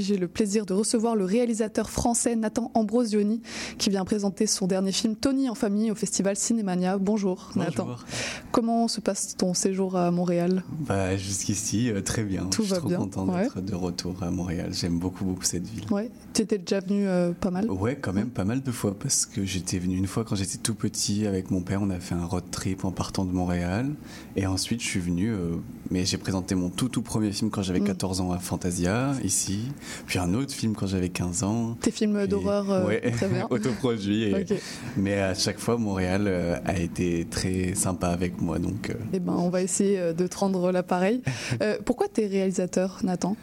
J'ai 0.04 0.18
le 0.18 0.28
plaisir 0.28 0.66
de 0.66 0.74
recevoir 0.74 1.16
le 1.16 1.26
réalisateur 1.26 1.90
français 1.90 2.36
Nathan 2.36 2.72
Ambrosioni 2.74 3.42
qui 3.78 3.90
vient 3.90 4.04
présenter 4.06 4.48
son 4.48 4.68
dernier 4.68 4.92
film 4.92 5.16
Tony 5.16 5.50
en 5.50 5.56
famille 5.56 5.92
au 5.92 5.96
festival 5.96 6.36
Cinémania. 6.36 6.98
Bonjour, 6.98 7.52
Nathan. 7.56 7.86
Bonjour. 7.86 8.06
Comment 8.52 8.88
se 8.88 9.00
passe 9.02 9.36
ton 9.38 9.54
séjour 9.54 9.96
à 9.96 10.12
Montréal? 10.12 10.64
Bah, 10.80 11.16
jusqu'ici, 11.18 11.92
euh, 11.92 12.02
très 12.02 12.24
bien. 12.24 12.46
Tout 12.46 12.64
je 12.64 12.68
suis 12.68 12.74
va 12.74 12.80
trop 12.80 12.90
bien, 12.90 12.98
content 12.98 13.28
ouais. 13.28 13.44
d'être 13.44 13.62
de 13.62 13.76
retour 13.76 14.22
à 14.22 14.32
Montréal. 14.32 14.70
J'aime 14.74 15.00
beaucoup, 15.00 15.26
beaucoup 15.26 15.44
cette 15.44 15.68
ville. 15.68 15.86
Ouais, 15.92 16.10
tu 16.34 16.42
étais 16.42 16.58
déjà 16.58 16.80
venu 16.80 17.08
euh, 17.08 17.32
pas 17.32 17.52
mal. 17.52 17.70
Ouais, 17.72 17.96
quand 17.96 18.14
même 18.14 18.30
pas 18.30 18.46
mal 18.46 18.62
de 18.62 18.72
fois 18.72 18.96
parce 18.98 19.26
que 19.26 19.46
j'étais 19.46 19.80
venu 19.80 19.98
une 19.98 20.08
fois 20.08 20.24
quand 20.24 20.36
j'étais 20.36 20.58
tout 20.58 20.76
petit 20.76 21.26
avec 21.26 21.52
mon 21.52 21.62
père. 21.62 21.82
On 21.82 21.90
a 21.90 22.00
fait 22.00 22.16
un 22.16 22.26
road 22.26 22.44
trip 22.52 22.86
en 22.86 22.92
partant 22.92 23.24
de 23.26 23.32
Montréal. 23.32 23.90
Et 24.36 24.46
ensuite, 24.48 24.82
je 24.82 24.88
suis 24.88 25.00
venu, 25.00 25.32
euh, 25.32 25.56
mais 25.92 26.06
j'ai 26.06 26.18
présenté 26.18 26.56
mon 26.56 26.70
tout, 26.70 26.90
tout 26.90 27.02
premier 27.02 27.32
film 27.32 27.50
quand 27.50 27.62
j'avais 27.62 27.84
Mm. 27.84 27.88
14 27.88 28.22
ans 28.22 28.32
à 28.32 28.40
Fantasia, 28.40 29.14
ici. 29.24 29.60
Puis 30.06 30.20
un 30.20 30.34
autre 30.34 30.54
film 30.54 30.76
quand 30.76 30.88
j'avais 30.88 31.10
15 31.10 31.44
ans. 31.44 31.78
Tes 31.82 31.92
films 31.92 32.28
d'horreur, 32.28 32.72
euh, 32.72 32.86
ouais, 32.88 33.12
très 33.12 33.28
bien. 33.28 33.48
autoproduit. 33.50 34.24
et- 34.24 34.36
Ok. 34.36 34.54
Mais 34.98 35.20
à 35.22 35.34
chaque 35.34 35.60
fois, 35.60 35.78
Montréal 35.78 36.24
euh, 36.28 36.58
a 36.66 36.78
été 36.80 37.26
très 37.30 37.74
sympa 37.76 38.08
avec 38.10 38.42
moi. 38.42 38.60
Donc, 38.60 38.90
euh, 38.90 38.94
Eh 39.14 39.20
ben, 39.20 39.34
on 39.34 39.50
va 39.50 39.62
essayer 39.62 40.00
euh, 40.00 40.14
de 40.14 40.28
te 40.28 40.38
rendre 40.38 40.72
l'appareil. 40.72 41.22
Pourquoi 41.86 42.08
t'es 42.08 42.28
réalisateur, 42.28 43.00
Nathan? 43.04 43.36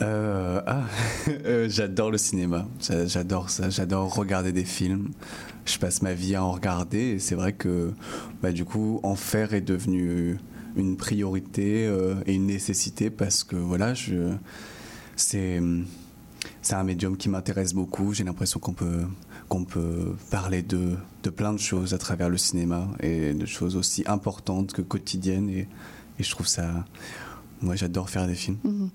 Ah, 0.00 0.84
j'adore 1.68 2.10
le 2.10 2.18
cinéma. 2.18 2.66
J'a- 2.80 3.06
J'adore 3.06 3.50
ça. 3.50 3.70
J'adore 3.70 4.14
regarder 4.14 4.52
des 4.52 4.64
films. 4.64 5.10
Je 5.64 5.78
passe 5.78 6.02
ma 6.02 6.14
vie 6.14 6.34
à 6.34 6.44
en 6.44 6.52
regarder. 6.52 6.98
Et 6.98 7.18
c'est 7.18 7.34
vrai 7.34 7.52
que, 7.52 7.92
bah, 8.42 8.52
du 8.52 8.64
coup, 8.64 9.00
en 9.02 9.14
faire 9.16 9.54
est 9.54 9.60
devenu 9.60 10.38
une 10.76 10.96
priorité 10.96 11.90
et 12.26 12.34
une 12.34 12.46
nécessité 12.46 13.10
parce 13.10 13.44
que 13.44 13.56
voilà, 13.56 13.92
je, 13.94 14.32
c'est, 15.16 15.60
c'est 16.60 16.74
un 16.74 16.84
médium 16.84 17.16
qui 17.16 17.28
m'intéresse 17.28 17.74
beaucoup. 17.74 18.12
J'ai 18.12 18.24
l'impression 18.24 18.60
qu'on 18.60 18.72
peut, 18.72 19.02
qu'on 19.48 19.64
peut 19.64 20.14
parler 20.30 20.62
de, 20.62 20.96
de 21.22 21.30
plein 21.30 21.52
de 21.52 21.58
choses 21.58 21.94
à 21.94 21.98
travers 21.98 22.28
le 22.28 22.38
cinéma 22.38 22.88
et 23.00 23.34
de 23.34 23.46
choses 23.46 23.76
aussi 23.76 24.04
importantes 24.06 24.72
que 24.72 24.82
quotidiennes. 24.82 25.48
Et, 25.50 25.68
et 26.18 26.22
je 26.22 26.30
trouve 26.30 26.46
ça. 26.46 26.84
Moi, 27.62 27.76
j'adore 27.76 28.10
faire 28.10 28.26
des 28.26 28.34
films. 28.34 28.58
Mhm. 28.64 28.90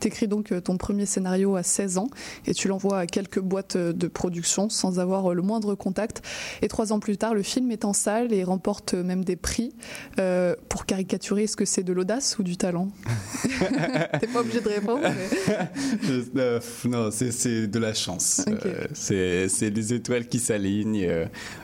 T'écris 0.00 0.26
donc 0.28 0.52
euh, 0.52 0.60
ton 0.60 0.76
premier 0.76 1.06
scénario 1.06 1.56
à 1.56 1.62
16 1.62 1.98
ans 1.98 2.08
et 2.46 2.54
tu 2.54 2.68
l'envoies 2.68 2.98
à 3.00 3.06
quelques 3.06 3.40
boîtes 3.40 3.76
euh, 3.76 3.92
de 3.92 4.06
production 4.08 4.68
sans 4.70 4.98
avoir 4.98 5.30
euh, 5.30 5.34
le 5.34 5.42
moindre 5.42 5.74
contact. 5.74 6.22
Et 6.62 6.68
trois 6.68 6.92
ans 6.92 6.98
plus 7.00 7.16
tard, 7.18 7.34
le 7.34 7.42
film 7.42 7.70
est 7.70 7.84
en 7.84 7.92
salle 7.92 8.32
et 8.32 8.42
remporte 8.44 8.94
même 8.94 9.24
des 9.24 9.36
prix. 9.36 9.74
Euh, 10.18 10.54
pour 10.68 10.86
caricaturer, 10.86 11.44
est-ce 11.44 11.56
que 11.56 11.64
c'est 11.64 11.82
de 11.82 11.92
l'audace 11.92 12.38
ou 12.38 12.42
du 12.42 12.56
talent 12.56 12.88
T'es 14.20 14.26
pas 14.26 14.40
obligé 14.40 14.60
de 14.60 14.68
répondre. 14.68 15.02
mais- 15.02 15.68
Je- 16.02 16.22
euh, 16.38 16.60
non, 16.88 17.10
c'est- 17.10 17.32
c'est 17.32 17.66
de 17.66 17.78
la 17.78 17.92
chance. 17.94 18.42
Ok. 18.46 18.66
Euh, 18.66 18.86
c'est 18.94 19.48
c'est 19.48 19.70
les 19.70 19.92
étoiles 19.92 20.26
qui 20.28 20.38
s'alignent. 20.38 21.08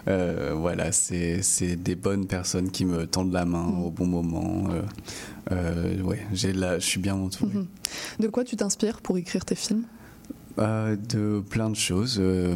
voilà, 0.07 0.93
c'est 0.93 1.43
c'est 1.43 1.77
des 1.77 1.95
bonnes 1.95 2.27
personnes 2.27 2.71
qui 2.71 2.85
me 2.85 3.07
tendent 3.07 3.33
la 3.33 3.45
main 3.45 3.62
Mm. 3.67 3.85
au 3.85 3.91
bon 3.91 4.07
moment. 4.07 4.69
Euh, 5.51 6.01
ouais, 6.03 6.27
j'ai 6.33 6.53
la, 6.53 6.79
je 6.79 6.87
suis 6.87 7.01
bien 7.01 7.15
entouré. 7.17 7.53
Mhm. 7.55 7.67
De 8.21 8.29
quoi 8.29 8.45
tu 8.45 8.57
t'inspires 8.57 9.01
pour 9.01 9.19
écrire 9.19 9.45
tes 9.45 9.55
films? 9.55 9.85
Euh, 10.59 10.97
de 10.97 11.43
plein 11.49 11.71
de 11.71 11.77
choses. 11.77 12.19
euh, 12.21 12.55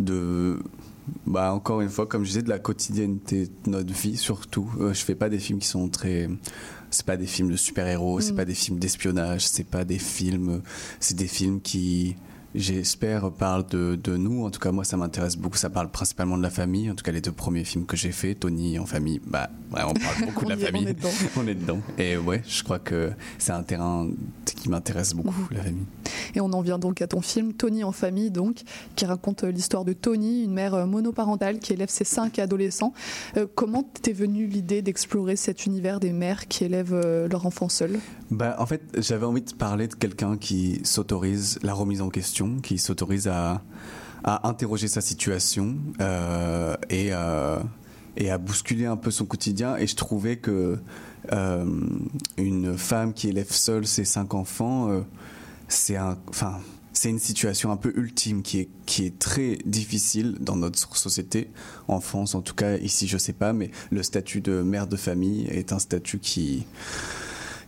de, 0.00 0.58
bah, 1.26 1.52
encore 1.52 1.80
une 1.80 1.88
fois, 1.90 2.06
comme 2.06 2.22
je 2.24 2.28
disais, 2.28 2.42
de 2.42 2.48
la 2.48 2.58
quotidienneté 2.58 3.48
de 3.64 3.70
notre 3.70 3.92
vie 3.92 4.16
surtout. 4.16 4.70
Je 4.80 4.92
fais 5.04 5.14
pas 5.14 5.28
des 5.28 5.38
films 5.38 5.58
qui 5.58 5.68
sont 5.68 5.88
très. 5.88 6.28
C'est 6.90 7.06
pas 7.06 7.16
des 7.16 7.26
films 7.26 7.50
de 7.50 7.56
super-héros, 7.56 8.20
c'est 8.20 8.32
Mm. 8.32 8.36
pas 8.36 8.44
des 8.44 8.54
films 8.54 8.78
d'espionnage, 8.78 9.46
c'est 9.48 9.64
pas 9.66 9.84
des 9.84 9.98
films. 9.98 10.62
C'est 11.00 11.16
des 11.16 11.26
films 11.28 11.60
qui. 11.60 12.16
J'espère 12.54 13.30
parlent 13.32 13.66
de, 13.66 13.96
de 14.02 14.16
nous. 14.16 14.44
En 14.44 14.50
tout 14.50 14.60
cas, 14.60 14.72
moi, 14.72 14.84
ça 14.84 14.96
m'intéresse 14.96 15.36
beaucoup. 15.36 15.56
Ça 15.56 15.70
parle 15.70 15.90
principalement 15.90 16.36
de 16.36 16.42
la 16.42 16.50
famille. 16.50 16.90
En 16.90 16.94
tout 16.94 17.02
cas, 17.04 17.12
les 17.12 17.20
deux 17.22 17.32
premiers 17.32 17.64
films 17.64 17.86
que 17.86 17.96
j'ai 17.96 18.12
faits, 18.12 18.40
Tony 18.40 18.78
en 18.78 18.84
famille, 18.86 19.20
bah, 19.26 19.48
ouais, 19.72 19.80
on 19.86 19.94
parle 19.94 20.26
beaucoup 20.26 20.44
de 20.44 20.50
la 20.50 20.56
est- 20.60 20.66
famille. 20.66 20.84
on 20.84 20.88
est 20.88 20.94
dedans. 20.94 21.10
On 21.36 21.46
est 21.46 21.54
dedans. 21.54 21.78
Et 21.98 22.16
ouais, 22.16 22.42
je 22.46 22.62
crois 22.62 22.78
que 22.78 23.12
c'est 23.38 23.52
un 23.52 23.62
terrain 23.62 24.08
qui 24.44 24.68
m'intéresse 24.68 25.14
beaucoup, 25.14 25.48
la 25.50 25.62
famille. 25.62 25.84
Et 26.34 26.40
on 26.40 26.52
en 26.52 26.60
vient 26.60 26.78
donc 26.78 27.00
à 27.02 27.06
ton 27.06 27.20
film 27.22 27.52
Tony 27.54 27.84
en 27.84 27.92
famille, 27.92 28.30
donc, 28.30 28.62
qui 28.96 29.04
raconte 29.06 29.44
euh, 29.44 29.50
l'histoire 29.50 29.84
de 29.84 29.92
Tony, 29.92 30.44
une 30.44 30.52
mère 30.52 30.74
euh, 30.74 30.86
monoparentale 30.86 31.58
qui 31.58 31.72
élève 31.72 31.88
ses 31.88 32.04
cinq 32.04 32.38
adolescents. 32.38 32.92
Euh, 33.36 33.46
comment 33.54 33.82
t'es 33.82 34.12
venue 34.12 34.46
l'idée 34.46 34.82
d'explorer 34.82 35.36
cet 35.36 35.66
univers 35.66 36.00
des 36.00 36.12
mères 36.12 36.48
qui 36.48 36.64
élèvent 36.64 36.92
euh, 36.94 37.28
leur 37.28 37.46
enfant 37.46 37.68
seul? 37.68 37.98
Bah, 38.30 38.56
en 38.58 38.66
fait, 38.66 38.82
j'avais 38.98 39.26
envie 39.26 39.42
de 39.42 39.52
parler 39.52 39.88
de 39.88 39.94
quelqu'un 39.94 40.36
qui 40.36 40.80
s'autorise 40.84 41.58
la 41.62 41.74
remise 41.74 42.00
en 42.02 42.08
question, 42.08 42.41
qui 42.62 42.78
s'autorise 42.78 43.28
à, 43.28 43.62
interroger 44.24 44.86
sa 44.86 45.00
situation 45.00 45.74
euh, 46.00 46.76
et, 46.90 47.08
euh, 47.10 47.58
et 48.16 48.30
à 48.30 48.38
bousculer 48.38 48.86
un 48.86 48.96
peu 48.96 49.10
son 49.10 49.24
quotidien. 49.24 49.76
Et 49.76 49.88
je 49.88 49.96
trouvais 49.96 50.36
que 50.36 50.78
euh, 51.32 51.64
une 52.36 52.78
femme 52.78 53.14
qui 53.14 53.28
élève 53.28 53.50
seule 53.50 53.84
ses 53.84 54.04
cinq 54.04 54.34
enfants, 54.34 55.04
c'est 55.66 55.96
un, 55.96 56.16
enfin, 56.28 56.60
c'est 56.92 57.10
une 57.10 57.18
situation 57.18 57.72
un 57.72 57.76
peu 57.76 57.92
ultime 57.96 58.42
qui 58.42 58.60
est, 58.60 58.68
qui 58.86 59.04
est 59.04 59.18
très 59.18 59.58
difficile 59.64 60.36
dans 60.38 60.54
notre 60.56 60.78
société, 60.96 61.50
en 61.88 62.00
France 62.00 62.36
en 62.36 62.42
tout 62.42 62.54
cas, 62.54 62.76
ici 62.76 63.08
je 63.08 63.18
sais 63.18 63.32
pas, 63.32 63.52
mais 63.52 63.70
le 63.90 64.04
statut 64.04 64.40
de 64.40 64.62
mère 64.62 64.86
de 64.86 64.96
famille 64.96 65.46
est 65.48 65.72
un 65.72 65.80
statut 65.80 66.18
qui, 66.20 66.64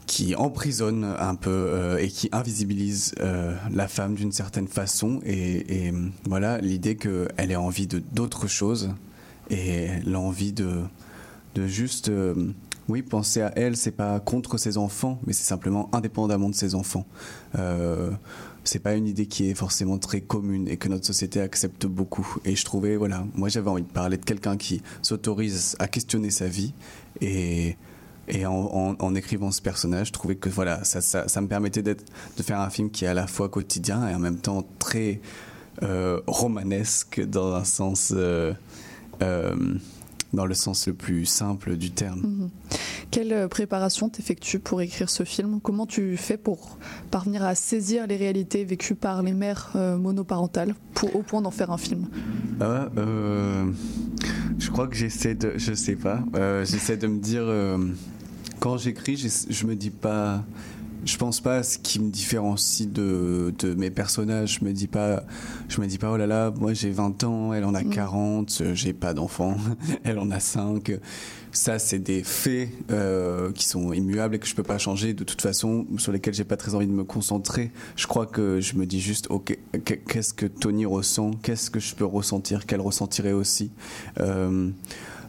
qui 0.06 0.34
emprisonne 0.34 1.04
un 1.04 1.34
peu 1.34 1.50
euh, 1.50 1.98
et 1.98 2.08
qui 2.08 2.28
invisibilise 2.32 3.14
euh, 3.20 3.56
la 3.70 3.88
femme 3.88 4.14
d'une 4.14 4.32
certaine 4.32 4.68
façon. 4.68 5.20
Et, 5.24 5.86
et, 5.86 5.92
euh, 5.92 6.08
voilà, 6.26 6.58
l'idée 6.58 6.96
qu'elle 6.96 7.50
ait 7.50 7.56
envie 7.56 7.86
de 7.86 8.02
d'autres 8.12 8.46
choses 8.46 8.90
et 9.50 9.88
l'envie 10.06 10.52
de, 10.52 10.82
de 11.54 11.66
juste, 11.66 12.08
euh, 12.08 12.52
oui, 12.88 13.02
penser 13.02 13.40
à 13.40 13.52
elle, 13.56 13.76
c'est 13.76 13.92
pas 13.92 14.20
contre 14.20 14.58
ses 14.58 14.76
enfants, 14.76 15.20
mais 15.26 15.32
c'est 15.32 15.44
simplement 15.44 15.88
indépendamment 15.94 16.50
de 16.50 16.54
ses 16.54 16.74
enfants. 16.74 17.06
Euh, 17.58 18.10
c'est 18.64 18.78
pas 18.78 18.94
une 18.94 19.06
idée 19.06 19.26
qui 19.26 19.50
est 19.50 19.54
forcément 19.54 19.98
très 19.98 20.20
commune 20.20 20.68
et 20.68 20.76
que 20.76 20.88
notre 20.88 21.06
société 21.06 21.40
accepte 21.40 21.86
beaucoup. 21.86 22.36
Et 22.44 22.56
je 22.56 22.64
trouvais, 22.64 22.96
voilà, 22.96 23.24
moi 23.34 23.48
j'avais 23.48 23.68
envie 23.68 23.82
de 23.82 23.88
parler 23.88 24.16
de 24.16 24.24
quelqu'un 24.24 24.56
qui 24.56 24.82
s'autorise 25.02 25.76
à 25.78 25.88
questionner 25.88 26.30
sa 26.30 26.46
vie 26.46 26.72
et 27.20 27.76
et 28.28 28.46
en, 28.46 28.52
en- 28.54 28.96
en 28.98 29.14
écrivant 29.14 29.50
ce 29.50 29.60
personnage, 29.62 30.08
je 30.08 30.12
trouvais 30.12 30.36
que 30.36 30.48
voilà, 30.48 30.82
ça, 30.84 31.00
ça, 31.00 31.28
ça 31.28 31.40
me 31.40 31.48
permettait 31.48 31.82
d'être, 31.82 32.04
de 32.36 32.42
faire 32.42 32.60
un 32.60 32.70
film 32.70 32.90
qui 32.90 33.04
est 33.04 33.08
à 33.08 33.14
la 33.14 33.26
fois 33.26 33.48
quotidien 33.48 34.08
et 34.08 34.14
en 34.14 34.18
même 34.18 34.38
temps 34.38 34.64
très 34.78 35.20
euh, 35.82 36.20
romanesque 36.26 37.20
dans 37.26 37.54
un 37.54 37.64
sens, 37.64 38.12
euh, 38.14 38.52
euh, 39.22 39.54
dans 40.32 40.46
le 40.46 40.54
sens 40.54 40.86
le 40.86 40.94
plus 40.94 41.26
simple 41.26 41.76
du 41.76 41.90
terme. 41.90 42.20
Mhm. 42.20 42.50
Quelle 43.10 43.48
préparation 43.48 44.08
t'effectues 44.08 44.58
pour 44.58 44.80
écrire 44.80 45.08
ce 45.08 45.22
film? 45.24 45.60
Comment 45.60 45.86
tu 45.86 46.16
fais 46.16 46.36
pour 46.36 46.78
parvenir 47.12 47.44
à 47.44 47.54
saisir 47.54 48.06
les 48.08 48.16
réalités 48.16 48.64
vécues 48.64 48.96
par 48.96 49.22
les 49.22 49.32
mères 49.32 49.70
monoparentales 49.74 50.74
pour, 50.94 51.14
au 51.14 51.22
point 51.22 51.40
d'en 51.40 51.52
faire 51.52 51.70
un 51.70 51.78
film? 51.78 52.08
Ah, 52.60 52.88
je 54.58 54.70
crois 54.70 54.88
que 54.88 54.96
j'essaie 54.96 55.34
de, 55.36 55.52
je 55.56 55.74
sais 55.74 55.94
pas, 55.96 56.20
j'essaie 56.64 56.96
de 56.96 57.06
me 57.06 57.18
dire 57.20 57.44
quand 58.64 58.78
j'écris, 58.78 59.16
je 59.50 59.66
me 59.66 59.76
dis 59.76 59.90
pas, 59.90 60.42
je 61.04 61.18
pense 61.18 61.42
pas 61.42 61.56
à 61.56 61.62
ce 61.62 61.76
qui 61.76 62.00
me 62.00 62.08
différencie 62.10 62.88
de, 62.90 63.52
de 63.58 63.74
mes 63.74 63.90
personnages. 63.90 64.58
Je 64.58 64.64
me 64.64 64.72
dis 64.72 64.86
pas, 64.86 65.22
je 65.68 65.82
me 65.82 65.86
dis 65.86 65.98
pas 65.98 66.10
oh 66.10 66.16
là 66.16 66.26
là, 66.26 66.50
moi 66.58 66.72
j'ai 66.72 66.90
20 66.90 67.24
ans, 67.24 67.52
elle 67.52 67.64
en 67.64 67.74
a 67.74 67.82
Mm. 67.82 67.90
40, 67.90 68.58
euh, 68.62 68.74
j'ai 68.74 68.94
pas 68.94 69.12
d'enfant, 69.12 69.58
elle 70.04 70.18
en 70.18 70.30
a 70.30 70.40
5. 70.40 70.98
Ça, 71.52 71.78
c'est 71.78 71.98
des 71.98 72.24
faits 72.24 72.70
euh, 72.90 73.52
qui 73.52 73.66
sont 73.68 73.92
immuables 73.92 74.34
et 74.36 74.38
que 74.38 74.46
je 74.46 74.54
peux 74.54 74.62
pas 74.64 74.78
changer 74.78 75.12
de 75.12 75.22
toute 75.24 75.42
façon, 75.42 75.86
sur 75.98 76.10
lesquels 76.10 76.32
j'ai 76.34 76.42
pas 76.44 76.56
très 76.56 76.74
envie 76.74 76.86
de 76.88 76.92
me 76.92 77.04
concentrer. 77.04 77.70
Je 77.96 78.06
crois 78.06 78.24
que 78.26 78.60
je 78.60 78.74
me 78.76 78.86
dis 78.86 78.98
juste, 79.00 79.26
ok, 79.30 79.56
qu- 79.84 79.98
qu'est-ce 80.08 80.32
que 80.34 80.46
Tony 80.46 80.86
ressent? 80.86 81.32
Qu'est-ce 81.42 81.70
que 81.70 81.78
je 81.80 81.94
peux 81.94 82.06
ressentir? 82.06 82.64
Qu'elle 82.66 82.80
ressentirait 82.80 83.32
aussi? 83.32 83.70
Euh, 84.18 84.70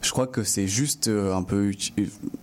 je 0.02 0.12
crois 0.12 0.28
que 0.28 0.44
c'est 0.44 0.68
juste 0.68 1.08
euh, 1.08 1.36
un 1.36 1.44
peu 1.44 1.72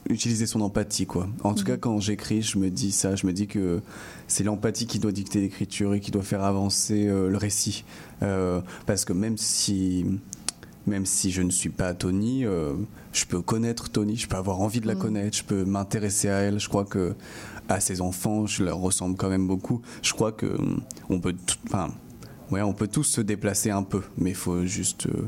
utiliser 0.08 0.46
son 0.46 0.60
empathie, 0.60 1.06
quoi. 1.06 1.28
En 1.44 1.54
tout 1.54 1.64
cas, 1.64 1.74
Mhm. 1.74 1.78
quand 1.80 2.00
j'écris, 2.00 2.42
je 2.42 2.58
me 2.58 2.70
dis 2.70 2.92
ça, 2.92 3.14
je 3.16 3.26
me 3.26 3.32
dis 3.32 3.46
que 3.46 3.80
c'est 4.26 4.44
l'empathie 4.44 4.86
qui 4.86 4.98
doit 4.98 5.12
dicter 5.12 5.40
l'écriture 5.40 5.94
et 5.94 6.00
qui 6.00 6.10
doit 6.10 6.22
faire 6.22 6.42
avancer 6.44 7.06
euh, 7.08 7.28
le 7.28 7.36
récit. 7.36 7.84
Euh, 8.22 8.60
parce 8.86 9.04
que 9.04 9.12
même 9.12 9.36
si, 9.38 10.04
même 10.86 11.06
si 11.06 11.30
je 11.30 11.42
ne 11.42 11.50
suis 11.50 11.70
pas 11.70 11.94
Tony, 11.94 12.44
euh, 12.44 12.74
je 13.12 13.24
peux 13.24 13.40
connaître 13.40 13.90
Tony, 13.90 14.16
je 14.16 14.26
peux 14.28 14.36
avoir 14.36 14.60
envie 14.60 14.80
de 14.80 14.86
la 14.86 14.94
Mhm. 14.94 15.00
connaître, 15.00 15.36
je 15.38 15.44
peux 15.44 15.64
m'intéresser 15.64 16.28
à 16.28 16.38
elle. 16.38 16.58
Je 16.60 16.68
crois 16.68 16.84
que 16.84 17.14
à 17.68 17.80
ses 17.80 18.00
enfants, 18.00 18.46
je 18.46 18.64
leur 18.64 18.78
ressemble 18.78 19.16
quand 19.16 19.28
même 19.28 19.46
beaucoup. 19.46 19.80
Je 20.02 20.12
crois 20.12 20.32
que 20.32 20.58
on 21.08 21.20
peut, 21.20 21.34
enfin, 21.66 21.90
ouais, 22.50 22.60
on 22.62 22.72
peut 22.74 22.88
tous 22.88 23.04
se 23.04 23.20
déplacer 23.20 23.70
un 23.70 23.82
peu, 23.84 24.02
mais 24.18 24.30
il 24.30 24.36
faut 24.36 24.66
juste 24.66 25.06
euh, 25.06 25.22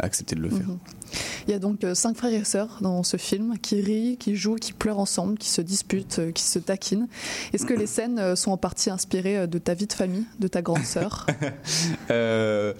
accepter 0.00 0.36
de 0.36 0.40
le 0.40 0.50
faire. 0.50 0.68
Mhm. 0.68 0.78
Il 1.46 1.50
y 1.50 1.54
a 1.54 1.58
donc 1.58 1.84
euh, 1.84 1.94
cinq 1.94 2.16
frères 2.16 2.32
et 2.32 2.44
sœurs 2.44 2.78
dans 2.80 3.02
ce 3.02 3.16
film 3.16 3.58
qui 3.58 3.80
rient, 3.80 4.16
qui 4.16 4.36
jouent, 4.36 4.56
qui 4.56 4.72
pleurent 4.72 4.98
ensemble, 4.98 5.38
qui 5.38 5.48
se 5.48 5.60
disputent, 5.60 6.18
euh, 6.18 6.32
qui 6.32 6.42
se 6.42 6.58
taquinent. 6.58 7.08
Est-ce 7.52 7.66
que 7.66 7.74
les 7.74 7.86
scènes 7.86 8.18
euh, 8.18 8.36
sont 8.36 8.52
en 8.52 8.56
partie 8.56 8.90
inspirées 8.90 9.46
de 9.46 9.58
ta 9.58 9.74
vie 9.74 9.86
de 9.86 9.92
famille, 9.92 10.26
de 10.38 10.48
ta 10.48 10.62
grande 10.62 10.84
sœur? 10.84 11.26
Euh, 12.10 12.72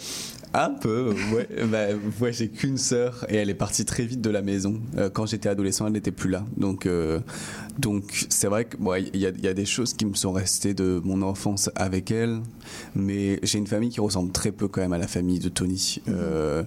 un 0.54 0.70
peu, 0.70 1.14
ouais. 1.34 1.48
Bah, 1.70 2.30
j'ai 2.30 2.48
qu'une 2.48 2.76
sœur 2.76 3.24
et 3.28 3.36
elle 3.36 3.50
est 3.50 3.54
partie 3.54 3.84
très 3.84 4.04
vite 4.04 4.20
de 4.20 4.30
la 4.30 4.42
maison. 4.42 4.80
Euh, 4.96 5.10
quand 5.10 5.26
j'étais 5.26 5.48
adolescent, 5.48 5.86
elle 5.86 5.92
n'était 5.92 6.10
plus 6.10 6.30
là. 6.30 6.44
Donc, 6.56 6.86
euh, 6.86 7.20
c'est 8.28 8.48
vrai 8.48 8.64
que 8.64 8.76
il 9.14 9.20
y, 9.20 9.26
a, 9.26 9.54
des 9.54 9.64
choses 9.64 9.94
qui 9.94 10.04
me 10.04 10.14
sont 10.14 10.32
restées 10.32 10.74
de 10.74 11.00
mon 11.04 11.22
enfance 11.22 11.70
avec 11.76 12.10
elle, 12.10 12.40
mais 12.94 13.38
j'ai 13.42 13.58
une 13.58 13.66
famille 13.66 13.90
qui 13.90 14.00
ressemble 14.00 14.32
très 14.32 14.52
peu 14.52 14.68
quand 14.68 14.80
même 14.80 14.92
à 14.92 14.98
la 14.98 15.06
famille 15.06 15.38
de 15.38 15.48
Tony. 15.48 16.00
Euh, 16.08 16.64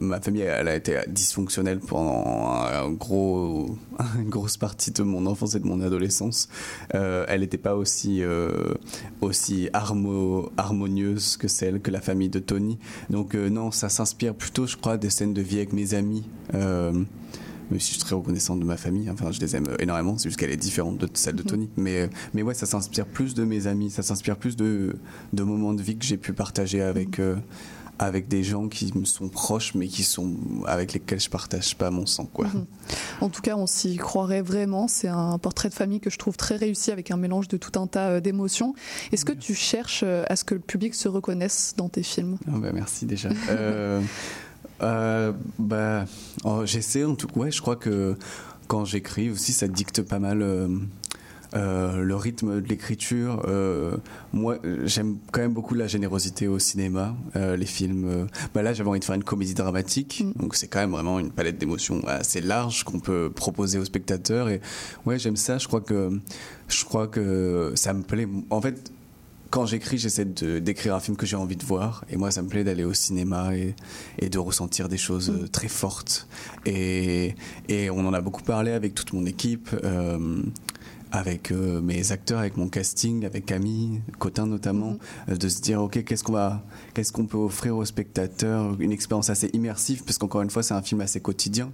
ma 0.00 0.20
famille, 0.20 0.42
elle 0.42 0.66
a 0.68 0.74
été 0.74 0.98
dysfonctionnelle 1.08 1.78
pendant 1.78 2.24
un 2.62 2.90
gros, 2.90 3.76
une 4.18 4.28
grosse 4.30 4.56
partie 4.56 4.90
de 4.90 5.02
mon 5.02 5.26
enfance 5.26 5.54
et 5.54 5.60
de 5.60 5.66
mon 5.66 5.80
adolescence. 5.80 6.48
Euh, 6.94 7.24
elle 7.28 7.40
n'était 7.42 7.58
pas 7.58 7.76
aussi, 7.76 8.22
euh, 8.22 8.74
aussi 9.20 9.68
harmo- 9.72 10.50
harmonieuse 10.56 11.36
que 11.36 11.46
celle 11.48 11.80
que 11.80 11.90
la 11.90 12.00
famille 12.00 12.30
de 12.30 12.38
Tony. 12.38 12.78
Donc 13.10 13.34
euh, 13.34 13.48
non, 13.50 13.70
ça 13.70 13.88
s'inspire 13.88 14.34
plutôt, 14.34 14.66
je 14.66 14.76
crois, 14.76 14.96
des 14.96 15.10
scènes 15.10 15.34
de 15.34 15.42
vie 15.42 15.58
avec 15.58 15.72
mes 15.72 15.94
amis. 15.94 16.24
Je 17.72 17.78
suis 17.78 17.98
très 17.98 18.16
reconnaissant 18.16 18.56
de 18.56 18.64
ma 18.64 18.76
famille, 18.76 19.08
enfin 19.10 19.30
je 19.30 19.38
les 19.38 19.54
aime 19.54 19.66
énormément, 19.78 20.18
c'est 20.18 20.28
juste 20.28 20.40
qu'elle 20.40 20.50
est 20.50 20.56
différente 20.56 20.98
de 20.98 21.08
celle 21.14 21.36
de 21.36 21.42
Mhm. 21.42 21.48
Tony. 21.48 21.68
Mais, 21.76 22.10
mais 22.34 22.42
ouais, 22.42 22.52
ça 22.54 22.66
s'inspire 22.66 23.06
plus 23.06 23.34
de 23.34 23.44
mes 23.44 23.68
amis, 23.68 23.90
ça 23.90 24.02
s'inspire 24.02 24.36
plus 24.36 24.56
de, 24.56 24.96
de 25.32 25.42
moments 25.44 25.72
de 25.72 25.80
vie 25.80 25.96
que 25.96 26.04
j'ai 26.04 26.16
pu 26.16 26.32
partager 26.32 26.82
avec, 26.82 27.20
euh, 27.20 27.36
avec 28.02 28.28
des 28.28 28.42
gens 28.42 28.68
qui 28.68 28.90
me 28.96 29.04
sont 29.04 29.28
proches, 29.28 29.74
mais 29.74 29.86
qui 29.86 30.04
sont 30.04 30.34
avec 30.66 30.94
lesquels 30.94 31.20
je 31.20 31.28
partage 31.28 31.76
pas 31.76 31.90
mon 31.90 32.06
sang. 32.06 32.24
Quoi. 32.24 32.46
Mhm. 32.46 32.64
En 33.20 33.28
tout 33.28 33.42
cas, 33.42 33.56
on 33.56 33.66
s'y 33.66 33.96
croirait 33.96 34.40
vraiment. 34.40 34.88
C'est 34.88 35.08
un 35.08 35.36
portrait 35.36 35.68
de 35.68 35.74
famille 35.74 36.00
que 36.00 36.08
je 36.08 36.16
trouve 36.16 36.34
très 36.38 36.56
réussi 36.56 36.90
avec 36.92 37.10
un 37.10 37.18
mélange 37.18 37.46
de 37.48 37.58
tout 37.58 37.78
un 37.78 37.86
tas 37.86 38.08
euh, 38.08 38.20
d'émotions. 38.20 38.74
Est-ce 39.12 39.26
que 39.26 39.34
tu 39.34 39.54
cherches 39.54 40.00
euh, 40.02 40.24
à 40.30 40.36
ce 40.36 40.44
que 40.44 40.54
le 40.54 40.60
public 40.60 40.94
se 40.94 41.08
reconnaisse 41.08 41.74
dans 41.76 41.90
tes 41.90 42.02
films? 42.02 42.38
Bah, 42.46 42.70
merci 42.72 43.04
déjà. 43.04 43.28
Euh, 43.50 44.00
euh, 44.82 45.32
bah, 45.58 46.06
oh, 46.44 46.62
j'essaie 46.64 47.04
en 47.04 47.14
tout 47.14 47.26
cas. 47.26 47.38
Ouais, 47.38 47.50
je 47.50 47.60
crois 47.60 47.76
que 47.76 48.16
quand 48.66 48.86
j'écris 48.86 49.28
aussi, 49.28 49.52
ça 49.52 49.68
dicte 49.68 50.00
pas 50.00 50.18
mal. 50.18 50.40
euh, 50.40 50.68
euh, 51.54 52.02
le 52.02 52.14
rythme 52.16 52.60
de 52.60 52.68
l'écriture, 52.68 53.42
euh, 53.48 53.96
moi 54.32 54.58
j'aime 54.84 55.16
quand 55.32 55.40
même 55.40 55.52
beaucoup 55.52 55.74
la 55.74 55.86
générosité 55.88 56.46
au 56.48 56.58
cinéma, 56.58 57.16
euh, 57.36 57.56
les 57.56 57.66
films. 57.66 58.04
euh, 58.08 58.26
bah 58.54 58.62
là 58.62 58.72
j'avais 58.72 58.88
envie 58.88 59.00
de 59.00 59.04
faire 59.04 59.16
une 59.16 59.24
comédie 59.24 59.54
dramatique, 59.54 60.22
Mm. 60.24 60.32
donc 60.42 60.54
c'est 60.54 60.68
quand 60.68 60.78
même 60.80 60.92
vraiment 60.92 61.18
une 61.18 61.30
palette 61.30 61.58
d'émotions 61.58 62.00
assez 62.06 62.40
large 62.40 62.84
qu'on 62.84 63.00
peut 63.00 63.30
proposer 63.34 63.78
aux 63.78 63.84
spectateurs. 63.84 64.48
Et 64.48 64.60
ouais 65.06 65.18
j'aime 65.18 65.36
ça. 65.36 65.58
Je 65.58 65.66
crois 65.66 65.80
que 65.80 66.10
je 66.68 66.84
crois 66.84 67.06
que 67.08 67.72
ça 67.74 67.92
me 67.92 68.02
plaît. 68.02 68.28
En 68.50 68.60
fait, 68.60 68.92
quand 69.50 69.66
j'écris, 69.66 69.98
j'essaie 69.98 70.24
d'écrire 70.24 70.94
un 70.94 71.00
film 71.00 71.16
que 71.16 71.26
j'ai 71.26 71.34
envie 71.34 71.56
de 71.56 71.64
voir. 71.64 72.04
Et 72.08 72.16
moi, 72.16 72.30
ça 72.30 72.40
me 72.40 72.48
plaît 72.48 72.62
d'aller 72.62 72.84
au 72.84 72.94
cinéma 72.94 73.56
et, 73.56 73.74
et 74.20 74.28
de 74.28 74.38
ressentir 74.38 74.88
des 74.88 74.96
choses 74.96 75.30
euh, 75.30 75.48
très 75.48 75.66
fortes. 75.66 76.28
Et, 76.66 77.34
et 77.68 77.90
on 77.90 78.06
en 78.06 78.12
a 78.14 78.20
beaucoup 78.20 78.42
parlé 78.44 78.70
avec 78.70 78.94
toute 78.94 79.12
mon 79.12 79.26
équipe, 79.26 79.70
euh, 79.82 80.40
avec 81.12 81.50
euh, 81.50 81.80
mes 81.80 82.12
acteurs, 82.12 82.40
avec 82.40 82.56
mon 82.56 82.68
casting, 82.68 83.24
avec 83.24 83.46
Camille, 83.46 84.00
Cotin 84.18 84.46
notamment, 84.46 84.96
euh, 85.28 85.36
de 85.36 85.48
se 85.48 85.60
dire, 85.60 85.82
OK, 85.82 86.04
qu'est-ce 86.04 86.24
qu'on 86.24 86.32
va, 86.32 86.62
qu'est-ce 86.94 87.12
qu'on 87.12 87.26
peut 87.26 87.38
offrir 87.38 87.76
aux 87.76 87.84
spectateurs? 87.84 88.76
Une 88.80 88.92
expérience 88.92 89.30
assez 89.30 89.50
immersive, 89.52 90.04
parce 90.04 90.18
qu'encore 90.18 90.42
une 90.42 90.50
fois, 90.50 90.62
c'est 90.62 90.74
un 90.74 90.82
film 90.82 91.00
assez 91.00 91.20
quotidien. 91.20 91.70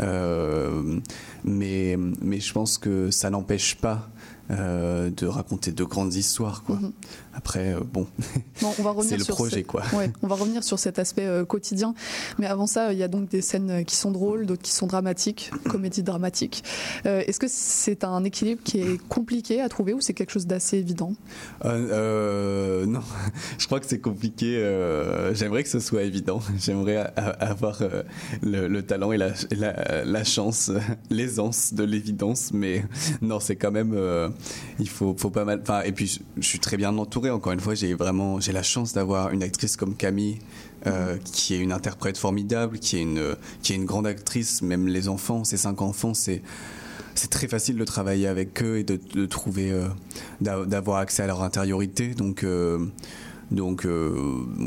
Euh, 0.00 1.00
mais, 1.44 1.96
mais 2.20 2.40
je 2.40 2.52
pense 2.52 2.78
que 2.78 3.10
ça 3.10 3.30
n'empêche 3.30 3.76
pas 3.76 4.10
euh, 4.50 5.10
de 5.10 5.26
raconter 5.26 5.72
de 5.72 5.84
grandes 5.84 6.14
histoires. 6.14 6.64
Quoi. 6.64 6.76
Mhm. 6.76 6.92
Après, 7.36 7.74
euh, 7.74 7.80
bon, 7.80 8.06
Bon, 8.62 8.72
on 8.78 8.82
va 8.82 8.90
revenir 8.90 9.10
c'est 9.10 9.16
le 9.18 9.24
sur 9.24 9.34
projet. 9.34 9.62
quoi. 9.64 9.82
Ouais, 9.92 10.10
on 10.22 10.26
va 10.28 10.36
revenir 10.36 10.62
sur 10.64 10.78
cet 10.78 10.98
aspect 10.98 11.26
euh, 11.26 11.44
quotidien. 11.44 11.94
Mais 12.38 12.46
avant 12.46 12.66
ça, 12.66 12.92
il 12.92 12.98
y 12.98 13.02
a 13.02 13.08
donc 13.08 13.28
des 13.28 13.42
scènes 13.42 13.70
euh, 13.70 13.82
qui 13.82 13.96
sont 13.96 14.10
drôles, 14.10 14.46
d'autres 14.46 14.62
qui 14.62 14.70
sont 14.72 14.86
dramatiques, 14.86 15.50
comédie 15.68 16.02
dramatique. 16.02 16.62
Euh, 17.06 17.22
Est-ce 17.26 17.38
que 17.40 17.46
c'est 17.48 18.04
un 18.04 18.22
équilibre 18.24 18.62
qui 18.64 18.80
est 18.80 18.98
compliqué 19.08 19.60
à 19.60 19.68
trouver 19.68 19.94
ou 19.94 20.00
c'est 20.00 20.14
quelque 20.14 20.30
chose 20.30 20.46
d'assez 20.46 20.78
évident? 20.78 21.12
Euh, 21.64 22.86
non, 22.86 23.00
je 23.58 23.66
crois 23.66 23.80
que 23.80 23.86
c'est 23.86 24.00
compliqué. 24.00 24.54
J'aimerais 25.34 25.62
que 25.62 25.68
ce 25.68 25.80
soit 25.80 26.02
évident. 26.02 26.40
J'aimerais 26.58 27.12
avoir 27.16 27.82
le, 28.42 28.68
le 28.68 28.82
talent 28.82 29.12
et 29.12 29.16
la, 29.16 29.30
et 29.50 29.54
la, 29.56 30.04
la 30.04 30.24
chance, 30.24 30.70
l'aisance 31.10 31.74
de 31.74 31.84
l'évidence. 31.84 32.50
Mais 32.52 32.84
non, 33.22 33.40
c'est 33.40 33.56
quand 33.56 33.72
même. 33.72 33.98
il 34.78 34.88
faut, 34.88 35.14
faut 35.18 35.30
pas 35.30 35.44
mal. 35.44 35.60
Enfin, 35.62 35.82
et 35.82 35.92
puis, 35.92 36.06
je, 36.06 36.20
je 36.40 36.46
suis 36.46 36.58
très 36.60 36.76
bien 36.76 36.96
entouré. 36.96 37.23
Encore 37.30 37.52
une 37.52 37.60
fois, 37.60 37.74
j'ai 37.74 37.94
vraiment 37.94 38.40
j'ai 38.40 38.52
la 38.52 38.62
chance 38.62 38.92
d'avoir 38.92 39.30
une 39.30 39.42
actrice 39.42 39.76
comme 39.76 39.94
Camille. 39.94 40.38
euh, 40.86 41.16
qui 41.24 41.54
est 41.54 41.58
une 41.58 41.72
interprète 41.72 42.18
formidable, 42.18 42.78
qui 42.78 42.98
est 42.98 43.00
une, 43.00 43.36
qui 43.62 43.72
est 43.72 43.76
une 43.76 43.86
grande 43.86 44.06
actrice, 44.06 44.60
même 44.60 44.86
les 44.86 45.08
enfants, 45.08 45.42
ses 45.42 45.56
cinq 45.56 45.80
enfants, 45.80 46.12
c'est, 46.12 46.42
c'est 47.14 47.30
très 47.30 47.48
facile 47.48 47.76
de 47.78 47.84
travailler 47.84 48.26
avec 48.26 48.62
eux 48.62 48.76
et 48.80 48.84
de, 48.84 49.24
trouver, 49.24 49.70
euh, 49.72 49.88
d'a- 50.42 50.66
d'avoir 50.66 50.98
accès 50.98 51.22
à 51.22 51.26
leur 51.26 51.42
intériorité. 51.42 52.08
Donc, 52.08 52.44
euh, 52.44 52.84
donc 53.50 53.86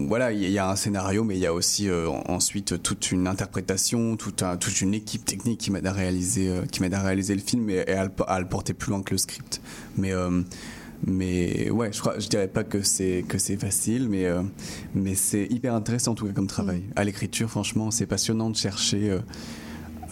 voilà, 0.08 0.32
il 0.32 0.50
y, 0.50 0.58
a 0.58 0.68
un 0.68 0.76
scénario, 0.76 1.24
mais 1.24 1.36
il 1.36 1.42
y 1.42 1.46
a 1.46 1.54
aussi 1.54 1.88
en- 1.92 2.24
ensuite 2.34 2.82
toute 2.82 3.12
une 3.12 3.28
interprétation, 3.28 4.16
toute, 4.18 4.44
toute 4.60 4.82
une 4.82 4.96
équipe 4.96 5.24
technique 5.24 5.60
qui 5.60 5.70
m'aide 5.72 5.86
à 5.86 5.92
réaliser, 5.92 6.50
à 6.50 7.02
réaliser 7.04 7.36
le 7.36 7.42
film 7.42 7.70
et, 7.70 7.88
à, 7.90 8.06
le, 8.06 8.12
à 8.28 8.40
le 8.40 8.48
porter 8.48 8.74
plus 8.74 8.90
loin 8.90 9.04
que 9.04 9.14
le 9.14 9.20
script. 9.20 9.62
Mais 9.98 10.14
mais 11.06 11.70
ouais, 11.70 11.92
je 11.94 12.00
crois, 12.00 12.18
je 12.20 12.28
dirais 12.28 12.48
pas 12.48 12.64
que 12.64 12.82
c'est 12.82 13.24
que 13.28 13.38
c'est 13.38 13.58
facile, 13.58 14.10
mais 14.10 14.26
euh, 14.26 14.42
mais 14.96 15.16
c'est 15.16 15.46
hyper 15.46 15.74
intéressant 15.74 16.12
en 16.12 16.16
tout 16.16 16.26
cas 16.26 16.34
comme 16.34 16.48
travail. 16.48 16.84
À 16.96 17.04
l'écriture, 17.04 17.50
franchement, 17.50 17.92
c'est 17.92 18.08
passionnant 18.08 18.50
de 18.50 18.56
chercher, 18.56 19.12
euh, 19.12 19.20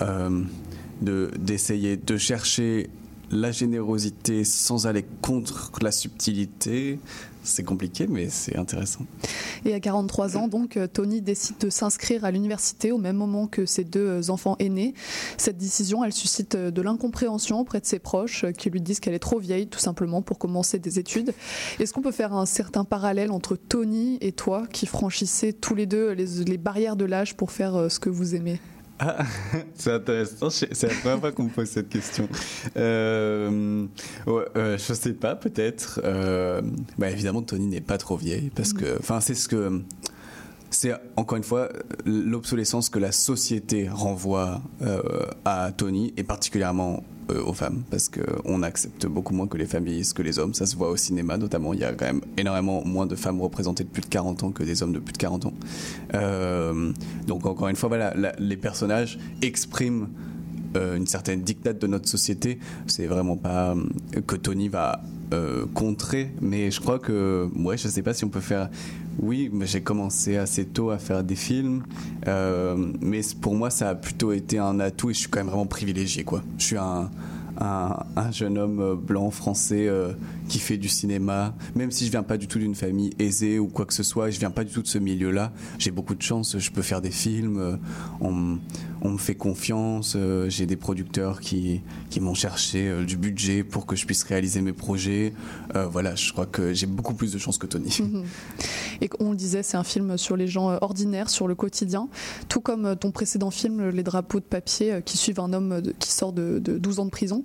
euh, 0.02 0.44
de 1.02 1.32
d'essayer 1.40 1.98
de 1.98 2.18
chercher 2.18 2.90
la 3.32 3.52
générosité 3.52 4.44
sans 4.44 4.86
aller 4.86 5.06
contre 5.22 5.72
la 5.82 5.92
subtilité. 5.92 7.00
C'est 7.46 7.64
compliqué, 7.64 8.08
mais 8.08 8.28
c'est 8.30 8.58
intéressant. 8.58 9.06
Et 9.66 9.74
à 9.74 9.80
43 9.80 10.36
ans, 10.36 10.48
donc, 10.48 10.78
euh, 10.78 10.88
Tony 10.88 11.22
décide 11.22 11.58
de 11.60 11.70
s'inscrire 11.70 12.26
à 12.26 12.32
l'université 12.32 12.92
au 12.92 12.98
même 12.98 13.16
moment 13.16 13.46
que 13.46 13.68
ses 13.68 13.84
deux 13.84 14.08
euh, 14.08 14.30
enfants 14.30 14.56
aînés. 14.60 14.96
Cette 15.38 15.58
décision, 15.58 16.04
elle 16.04 16.12
suscite 16.12 16.56
euh, 16.56 16.72
de 16.72 16.82
l'incompréhension 16.82 17.60
auprès 17.60 17.80
de 17.80 17.86
ses 17.86 18.00
proches 18.00 18.46
qui 18.58 18.72
lui 18.72 18.82
disent 18.82 19.00
qu'elle 19.00 19.14
est 19.14 19.20
trop 19.20 19.38
vieille, 19.38 19.68
tout 19.68 19.80
simplement, 19.80 20.24
pour 20.24 20.40
commencer 20.40 20.80
des 20.80 20.98
études. 20.98 21.34
Est-ce 21.80 21.94
qu'on 21.94 22.02
peut 22.02 22.12
faire 22.12 22.34
un 22.34 22.48
certain 22.48 22.84
parallèle 22.84 23.32
entre 23.32 23.56
Tony 23.56 24.18
et 24.22 24.32
toi, 24.32 24.66
qui 24.72 24.88
franchissez 24.88 25.54
tous 25.54 25.76
les 25.76 25.86
deux 25.86 26.12
les, 26.12 26.58
barrières 26.58 26.96
de 26.96 27.06
l'âge 27.06 27.36
pour 27.36 27.52
faire 27.52 27.92
ce 27.92 28.00
que 28.00 28.10
vous 28.10 28.34
aimez? 28.34 28.60
Ah, 29.00 29.26
c'est 29.74 29.92
intéressant. 29.92 30.50
C'est 30.50 30.84
la 30.84 30.94
première 30.96 31.20
fois 31.20 31.32
qu'on 31.32 31.44
me 31.44 31.50
pose 31.50 31.70
cette 31.70 31.90
question. 31.90 32.30
Euh, 32.78 33.86
ouais, 34.26 34.46
euh, 34.56 34.78
je 34.78 34.94
sais 34.94 35.14
pas, 35.14 35.36
peut-être. 35.36 36.00
Euh, 36.04 36.62
bah, 36.98 37.10
évidemment, 37.10 37.42
Tony 37.42 37.68
n'est 37.68 37.82
pas 37.82 37.98
trop 37.98 38.16
vieille 38.16 38.52
parce 38.56 38.74
que, 38.74 38.98
enfin, 39.00 39.20
c'est 39.20 39.36
ce 39.36 39.48
que. 39.48 39.82
C'est 40.76 40.94
encore 41.16 41.38
une 41.38 41.44
fois 41.46 41.70
l'obsolescence 42.06 42.90
que 42.90 43.00
la 43.00 43.14
société 43.14 43.88
renvoie 43.88 44.62
euh, 44.82 45.02
à 45.46 45.72
Tony 45.72 46.14
et 46.18 46.24
particulièrement 46.24 47.02
euh, 47.32 47.42
aux 47.46 47.54
femmes 47.54 47.84
parce 47.90 48.10
qu'on 48.10 48.62
accepte 48.62 49.06
beaucoup 49.06 49.34
moins 49.34 49.48
que 49.48 49.56
les 49.56 49.68
femmes 49.68 49.86
vieillissent 49.86 50.12
que 50.12 50.22
les 50.22 50.38
hommes. 50.38 50.54
Ça 50.54 50.66
se 50.66 50.76
voit 50.76 50.90
au 50.90 50.98
cinéma 50.98 51.38
notamment. 51.38 51.74
Il 51.74 51.80
y 51.80 51.86
a 51.86 51.94
quand 51.94 52.04
même 52.04 52.20
énormément 52.36 52.84
moins 52.84 53.06
de 53.06 53.16
femmes 53.16 53.40
représentées 53.40 53.86
de 53.86 53.90
plus 53.90 54.02
de 54.02 54.08
40 54.08 54.44
ans 54.44 54.52
que 54.52 54.64
des 54.64 54.84
hommes 54.84 54.92
de 54.92 55.00
plus 55.00 55.14
de 55.14 55.18
40 55.18 55.46
ans. 55.46 55.54
Euh, 56.14 56.92
donc 57.26 57.46
encore 57.46 57.70
une 57.70 57.78
fois, 57.78 57.88
voilà, 57.88 58.14
les 58.38 58.58
personnages 58.58 59.18
expriment 59.42 60.10
une 60.76 61.08
certaine 61.08 61.42
dictate 61.42 61.80
de 61.80 61.88
notre 61.88 62.10
société. 62.10 62.60
C'est 62.86 63.08
vraiment 63.08 63.38
pas 63.38 63.78
que 64.28 64.36
Tony 64.36 64.68
va 64.68 65.02
contrer, 65.74 66.34
mais 66.42 66.70
je 66.70 66.82
crois 66.82 67.00
que, 67.00 67.50
ouais, 67.56 67.78
je 67.78 67.88
sais 67.88 68.02
pas 68.02 68.14
si 68.14 68.26
on 68.26 68.30
peut 68.30 68.42
faire 68.42 68.70
oui, 69.20 69.52
j'ai 69.62 69.82
commencé 69.82 70.38
assez 70.38 70.66
tôt 70.66 70.90
à 70.90 70.98
faire 70.98 71.24
des 71.24 71.36
films, 71.36 71.84
euh, 72.28 72.76
mais 73.02 73.22
pour 73.42 73.56
moi 73.56 73.70
ça 73.70 73.90
a 73.90 73.96
plutôt 73.96 74.32
été 74.32 74.60
un 74.60 74.80
atout 74.80 75.10
et 75.10 75.14
je 75.14 75.20
suis 75.20 75.30
quand 75.30 75.40
même 75.40 75.48
vraiment 75.48 75.66
privilégié 75.66 76.24
quoi. 76.24 76.44
Je 76.58 76.66
suis 76.66 76.78
un, 76.78 77.10
un, 77.60 78.32
jeune 78.32 78.58
homme 78.58 78.96
blanc 78.96 79.32
français 79.32 79.88
euh, 79.88 80.12
qui 80.48 80.60
fait 80.60 80.78
du 80.78 80.90
cinéma, 80.90 81.56
même 81.76 81.92
si 81.92 82.06
je 82.06 82.12
viens 82.12 82.24
pas 82.24 82.38
du 82.38 82.48
tout 82.48 82.60
d'une 82.60 82.76
famille 82.76 83.12
aisée 83.20 83.60
ou 83.60 83.68
quoi 83.68 83.86
que 83.86 83.94
ce 83.94 84.04
soit, 84.04 84.30
je 84.30 84.40
viens 84.40 84.52
pas 84.52 84.64
du 84.64 84.72
tout 84.72 84.82
de 84.82 84.88
ce 84.88 84.98
milieu-là. 84.98 85.52
J'ai 85.80 85.92
beaucoup 85.92 86.16
de 86.16 86.22
chance, 86.22 86.58
je 86.58 86.72
peux 86.72 86.82
faire 86.82 87.02
des 87.02 87.12
films, 87.12 87.58
euh, 87.58 87.78
on, 88.22 88.32
me 89.10 89.18
fait 89.18 89.36
confiance, 89.36 90.18
j'ai 90.48 90.66
des 90.66 90.76
producteurs 90.76 91.40
qui, 91.40 91.82
qui 92.10 92.20
m'ont 92.20 92.34
cherché 92.34 93.06
du 93.06 93.18
budget 93.18 93.64
pour 93.64 93.86
que 93.86 93.96
je 93.96 94.06
puisse 94.06 94.24
réaliser 94.24 94.62
mes 94.62 94.74
projets. 94.74 95.34
voilà, 95.92 96.16
je 96.16 96.32
crois 96.32 96.48
que 96.48 96.74
j'ai 96.74 96.88
beaucoup 96.88 97.14
plus 97.14 97.32
de 97.32 97.38
chance 97.38 97.60
que 97.60 97.68
Tony. 97.68 97.96
Mhm. 98.02 98.24
Et 99.02 99.10
on 99.20 99.32
le 99.32 99.36
disait, 99.36 99.62
c'est 99.62 99.78
un 99.78 99.84
film 99.84 100.18
sur 100.18 100.36
les 100.36 100.48
gens 100.48 100.78
ordinaires, 100.82 101.30
sur 101.30 101.48
le 101.48 101.54
quotidien, 101.54 102.10
tout 102.50 102.62
comme 102.62 102.96
ton 102.96 103.12
précédent 103.12 103.52
film, 103.52 103.90
Les 103.90 104.04
drapeaux 104.04 104.40
de 104.40 104.46
papier, 104.46 105.02
qui 105.06 105.18
suivent 105.18 105.40
un 105.40 105.54
homme 105.54 105.82
qui 106.00 106.12
sort 106.12 106.34
de, 106.34 106.60
de 106.60 106.78
12 106.78 107.00
ans 107.00 107.06
de 107.06 107.12
prison. 107.12 107.44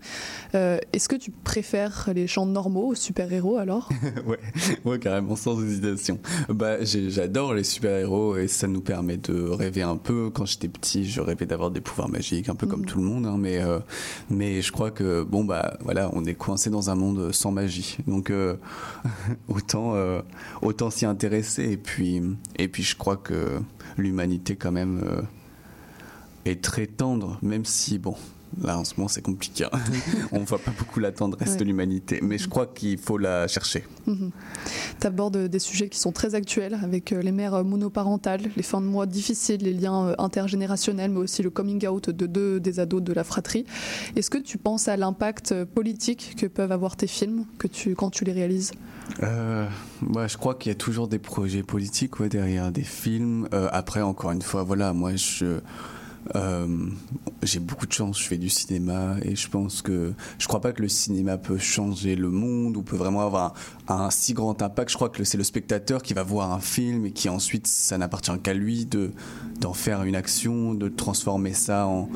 Euh, 0.54 0.78
est-ce 0.92 1.08
que 1.08 1.16
tu 1.16 1.30
préfères 1.30 2.08
les 2.14 2.26
chants 2.26 2.46
normaux 2.46 2.89
aux 2.90 2.94
super-héros 2.94 3.56
alors? 3.56 3.88
Ouais. 4.26 4.38
ouais, 4.84 4.98
carrément, 4.98 5.34
sans 5.34 5.62
hésitation. 5.62 6.18
Bah, 6.48 6.84
j'adore 6.84 7.54
les 7.54 7.64
super-héros 7.64 8.36
et 8.36 8.48
ça 8.48 8.66
nous 8.66 8.80
permet 8.80 9.16
de 9.16 9.48
rêver 9.48 9.82
un 9.82 9.96
peu. 9.96 10.30
Quand 10.30 10.44
j'étais 10.44 10.68
petit, 10.68 11.08
je 11.08 11.20
rêvais 11.20 11.46
d'avoir 11.46 11.70
des 11.70 11.80
pouvoirs 11.80 12.08
magiques, 12.08 12.48
un 12.48 12.54
peu 12.54 12.66
comme 12.66 12.80
mhm. 12.80 12.86
tout 12.86 12.98
le 12.98 13.04
monde. 13.04 13.26
Hein, 13.26 13.36
mais, 13.38 13.58
euh, 13.58 13.78
mais 14.28 14.62
je 14.62 14.72
crois 14.72 14.90
que, 14.90 15.22
bon, 15.22 15.44
bah 15.44 15.78
voilà, 15.80 16.10
on 16.12 16.24
est 16.24 16.34
coincé 16.34 16.70
dans 16.70 16.90
un 16.90 16.94
monde 16.94 17.32
sans 17.32 17.50
magie. 17.52 17.96
Donc, 18.06 18.30
euh, 18.30 18.56
autant, 19.48 19.94
autant 20.62 20.90
s'y 20.90 21.06
intéresser. 21.06 21.70
Et 21.70 21.76
puis, 21.76 22.22
et 22.56 22.68
puis, 22.68 22.82
je 22.82 22.96
crois 22.96 23.16
que 23.16 23.60
l'humanité, 23.96 24.56
quand 24.56 24.72
même, 24.72 25.02
est 26.44 26.62
très 26.62 26.86
tendre, 26.86 27.38
même 27.42 27.64
si, 27.64 27.98
bon, 27.98 28.16
Là, 28.62 28.78
en 28.78 28.84
ce 28.84 28.94
moment, 28.96 29.08
c'est 29.08 29.22
compliqué. 29.22 29.64
Hein. 29.64 29.78
On 30.32 30.40
ne 30.40 30.44
voit 30.44 30.58
pas 30.58 30.72
beaucoup 30.76 31.00
la 31.00 31.12
tendresse 31.12 31.56
de 31.56 31.64
l'humanité, 31.64 32.20
mais 32.22 32.38
je 32.38 32.48
crois 32.48 32.66
qu'il 32.66 32.98
faut 32.98 33.18
la 33.18 33.48
chercher. 33.48 33.84
Mhm. 34.06 34.30
Tu 35.00 35.06
abordes 35.06 35.38
des 35.38 35.58
sujets 35.58 35.88
qui 35.88 35.98
sont 35.98 36.12
très 36.12 36.34
actuels, 36.34 36.78
avec 36.82 37.12
euh, 37.12 37.22
les 37.22 37.32
mères 37.32 37.64
monoparentales, 37.64 38.42
les 38.56 38.62
fins 38.62 38.80
de 38.80 38.86
mois 38.86 39.06
difficiles, 39.06 39.62
les 39.62 39.72
liens 39.72 40.08
euh, 40.08 40.14
intergénérationnels, 40.18 41.10
mais 41.10 41.20
aussi 41.20 41.42
le 41.42 41.50
coming 41.50 41.86
out 41.86 42.10
de 42.10 42.26
deux 42.26 42.60
des 42.60 42.80
ados 42.80 43.02
de 43.02 43.12
la 43.12 43.24
fratrie. 43.24 43.64
Est-ce 44.16 44.30
que 44.30 44.38
tu 44.38 44.58
penses 44.58 44.88
à 44.88 44.96
l'impact 44.96 45.64
politique 45.64 46.34
que 46.36 46.46
peuvent 46.46 46.72
avoir 46.72 46.96
tes 46.96 47.06
films 47.06 47.44
que 47.58 47.66
tu, 47.66 47.94
quand 47.94 48.10
tu 48.10 48.24
les 48.24 48.32
réalises? 48.32 48.72
Euh, 49.22 49.66
Je 50.02 50.36
crois 50.36 50.54
qu'il 50.54 50.70
y 50.70 50.74
a 50.74 50.78
toujours 50.78 51.08
des 51.08 51.18
projets 51.18 51.62
politiques 51.62 52.20
derrière 52.22 52.72
des 52.72 52.82
films. 52.82 53.48
Euh, 53.52 53.68
après, 53.72 54.02
encore 54.02 54.32
une 54.32 54.42
fois, 54.42 54.62
voilà, 54.62 54.92
moi, 54.92 55.16
je 55.16 55.60
euh, 56.36 56.66
j'ai 57.42 57.60
beaucoup 57.60 57.86
de 57.86 57.92
chance, 57.92 58.20
je 58.20 58.26
fais 58.26 58.36
du 58.36 58.48
cinéma 58.48 59.16
et 59.22 59.34
je 59.36 59.48
pense 59.48 59.82
que 59.82 60.12
je 60.38 60.46
crois 60.46 60.60
pas 60.60 60.72
que 60.72 60.82
le 60.82 60.88
cinéma 60.88 61.38
peut 61.38 61.58
changer 61.58 62.14
le 62.14 62.28
monde 62.28 62.76
ou 62.76 62.82
peut 62.82 62.96
vraiment 62.96 63.22
avoir 63.22 63.54
un, 63.88 64.10
si 64.10 64.34
grand 64.34 64.60
impact. 64.62 64.90
Je 64.90 64.96
crois 64.96 65.08
que 65.08 65.24
c'est 65.24 65.38
le 65.38 65.44
spectateur 65.44 66.02
qui 66.02 66.14
va 66.14 66.22
voir 66.22 66.52
un 66.52 66.60
film 66.60 67.06
et 67.06 67.12
qui 67.12 67.28
ensuite 67.28 67.66
ça 67.66 67.96
n'appartient 67.98 68.38
qu'à 68.42 68.54
lui 68.54 68.86
de 68.86 69.12
d'en 69.60 69.74
faire 69.74 70.04
une 70.04 70.16
action, 70.16 70.72
de 70.72 70.88
transformer 70.88 71.52
ça 71.52 71.86
en, 71.86 72.08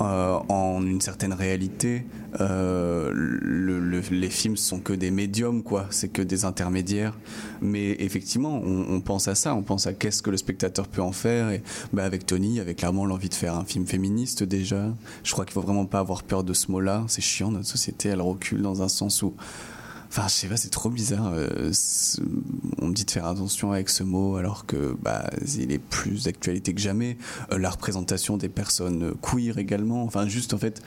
euh, 0.00 0.38
en 0.48 0.84
une 0.84 1.00
certaine 1.00 1.32
réalité. 1.32 2.06
Euh, 2.40 3.10
le, 3.14 4.00
les 4.10 4.30
films 4.30 4.56
sont 4.56 4.80
que 4.80 4.92
des 4.92 5.10
médiums, 5.10 5.62
quoi. 5.62 5.86
C'est 5.90 6.08
que 6.08 6.22
des 6.22 6.44
intermédiaires. 6.44 7.16
Mais 7.60 7.96
effectivement, 7.98 8.60
on, 8.64 9.00
pense 9.00 9.28
à 9.28 9.34
ça. 9.34 9.54
On 9.54 9.62
pense 9.62 9.86
à 9.86 9.92
qu'est-ce 9.92 10.22
que 10.22 10.30
le 10.30 10.36
spectateur 10.36 10.88
peut 10.88 11.02
en 11.02 11.12
faire. 11.12 11.50
Et 11.50 11.62
bah, 11.92 12.04
avec 12.04 12.26
Tony, 12.26 12.56
il 12.56 12.60
avait 12.60 12.74
clairement 12.74 13.06
l'envie 13.06 13.28
de 13.28 13.34
faire 13.34 13.54
un 13.54 13.64
film 13.64 13.86
féministe 13.86 14.42
déjà. 14.42 14.94
Je 15.24 15.32
crois 15.32 15.44
qu'il 15.44 15.54
faut 15.54 15.60
vraiment 15.60 15.86
pas 15.86 16.00
avoir 16.00 16.22
peur 16.22 16.44
de 16.44 16.52
ce 16.52 16.70
mot-là. 16.70 17.04
C'est 17.08 17.22
chiant. 17.22 17.50
Notre 17.50 17.68
société, 17.68 18.08
elle 18.10 18.22
recule 18.22 18.62
dans 18.62 18.82
un 18.82 18.88
sens 18.88 19.22
où 19.22 19.34
Enfin, 20.10 20.26
je 20.26 20.32
sais 20.32 20.46
pas, 20.48 20.56
c'est 20.56 20.70
trop 20.70 20.88
bizarre. 20.88 21.32
Euh, 21.34 21.70
on 22.80 22.86
me 22.86 22.94
dit 22.94 23.04
de 23.04 23.10
faire 23.10 23.26
attention 23.26 23.72
avec 23.72 23.90
ce 23.90 24.02
mot 24.02 24.36
alors 24.36 24.64
que 24.64 24.96
bah, 25.02 25.28
il 25.58 25.70
est 25.70 25.78
plus 25.78 26.24
d'actualité 26.24 26.72
que 26.72 26.80
jamais. 26.80 27.18
Euh, 27.52 27.58
la 27.58 27.68
représentation 27.68 28.38
des 28.38 28.48
personnes 28.48 29.12
queer 29.20 29.58
également. 29.58 30.04
Enfin, 30.04 30.26
juste 30.26 30.54
en 30.54 30.58
fait, 30.58 30.82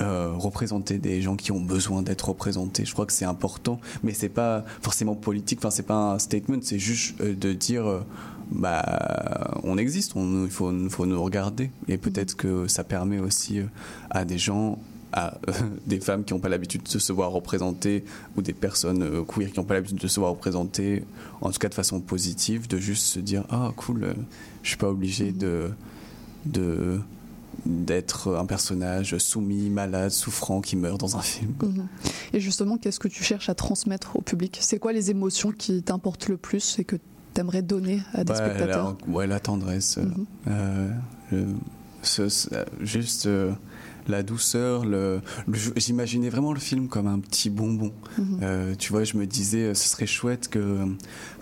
euh, 0.00 0.32
représenter 0.34 0.98
des 0.98 1.22
gens 1.22 1.36
qui 1.36 1.52
ont 1.52 1.60
besoin 1.60 2.02
d'être 2.02 2.28
représentés. 2.28 2.84
Je 2.84 2.92
crois 2.92 3.06
que 3.06 3.12
c'est 3.12 3.24
important, 3.24 3.80
mais 4.02 4.12
c'est 4.12 4.28
pas 4.28 4.64
forcément 4.82 5.14
politique. 5.14 5.58
Enfin, 5.60 5.70
c'est 5.70 5.86
pas 5.86 6.12
un 6.12 6.18
statement, 6.18 6.58
c'est 6.62 6.78
juste 6.78 7.20
de 7.22 7.52
dire. 7.52 8.04
bah, 8.50 9.60
on 9.62 9.76
existe, 9.78 10.12
il 10.16 10.50
faut, 10.50 10.72
faut 10.88 11.06
nous 11.06 11.22
regarder. 11.22 11.70
Et 11.88 11.98
peut-être 11.98 12.36
que 12.36 12.66
ça 12.68 12.84
permet 12.84 13.18
aussi 13.18 13.60
à 14.10 14.24
des 14.24 14.38
gens 14.38 14.78
à 15.12 15.38
euh, 15.48 15.52
des 15.86 16.00
femmes 16.00 16.24
qui 16.24 16.34
n'ont 16.34 16.40
pas 16.40 16.48
l'habitude 16.48 16.82
de 16.82 16.98
se 16.98 17.12
voir 17.12 17.30
représentées 17.30 18.04
ou 18.36 18.42
des 18.42 18.52
personnes 18.52 19.02
euh, 19.02 19.24
queer 19.24 19.50
qui 19.50 19.58
n'ont 19.58 19.64
pas 19.64 19.74
l'habitude 19.74 19.98
de 19.98 20.08
se 20.08 20.20
voir 20.20 20.32
représentées, 20.32 21.04
en 21.40 21.50
tout 21.50 21.58
cas 21.58 21.68
de 21.68 21.74
façon 21.74 22.00
positive, 22.00 22.68
de 22.68 22.78
juste 22.78 23.04
se 23.04 23.20
dire 23.20 23.44
ah 23.50 23.72
cool, 23.76 24.04
euh, 24.04 24.14
je 24.62 24.70
suis 24.70 24.78
pas 24.78 24.88
obligé 24.88 25.32
de 25.32 25.70
de 26.46 27.00
d'être 27.66 28.34
un 28.36 28.46
personnage 28.46 29.18
soumis, 29.18 29.70
malade, 29.70 30.10
souffrant, 30.10 30.60
qui 30.60 30.76
meurt 30.76 30.98
dans 31.00 31.16
un 31.16 31.22
film. 31.22 31.54
Mhm. 31.62 31.88
Et 32.32 32.40
justement, 32.40 32.76
qu'est-ce 32.78 33.00
que 33.00 33.08
tu 33.08 33.24
cherches 33.24 33.48
à 33.48 33.54
transmettre 33.54 34.16
au 34.16 34.20
public? 34.20 34.58
C'est 34.60 34.78
quoi 34.78 34.92
les 34.92 35.10
émotions 35.10 35.52
qui 35.52 35.82
t'importent 35.82 36.28
le 36.28 36.36
plus 36.36 36.78
et 36.78 36.84
que 36.84 36.96
tu 36.96 37.40
aimerais 37.40 37.62
donner 37.62 38.02
à 38.14 38.24
des 38.24 38.34
spectateurs? 38.34 38.96
la, 39.06 39.12
Ouais, 39.12 39.26
la 39.26 39.40
tendresse. 39.40 39.98
Mhm. 39.98 41.00
juste 42.80 43.28
la 44.08 44.22
douceur. 44.22 44.84
Le, 44.84 45.20
J'imaginais 45.76 46.28
vraiment 46.28 46.52
le 46.52 46.60
film 46.60 46.88
comme 46.88 47.06
un 47.06 47.18
petit 47.18 47.50
bonbon. 47.50 47.92
Mhm. 48.18 48.40
Euh, 48.42 48.74
tu 48.76 48.92
vois, 48.92 49.04
je 49.04 49.16
me 49.16 49.26
disais, 49.26 49.64
euh, 49.64 49.74
ce 49.74 49.88
serait 49.88 50.06
chouette 50.06 50.48
que, 50.48 50.86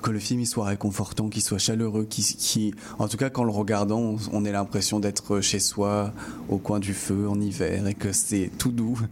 que 0.02 0.10
le 0.10 0.18
film 0.18 0.40
il 0.40 0.46
soit 0.46 0.66
réconfortant, 0.66 1.28
qu'il 1.28 1.42
soit 1.42 1.58
chaleureux, 1.58 2.06
qui, 2.08 2.74
en 2.98 3.08
tout 3.08 3.16
cas, 3.16 3.30
qu'en 3.30 3.44
le 3.44 3.50
regardant, 3.50 4.16
on, 4.32 4.44
ait 4.44 4.52
l'impression 4.52 5.00
d'être 5.00 5.40
chez 5.40 5.58
soi, 5.58 6.12
au 6.48 6.58
coin 6.58 6.80
du 6.80 6.94
feu, 6.94 7.28
en 7.28 7.40
hiver, 7.40 7.86
et 7.86 7.94
que 7.94 8.12
c'est 8.12 8.50
tout 8.58 8.72
doux. 8.72 8.98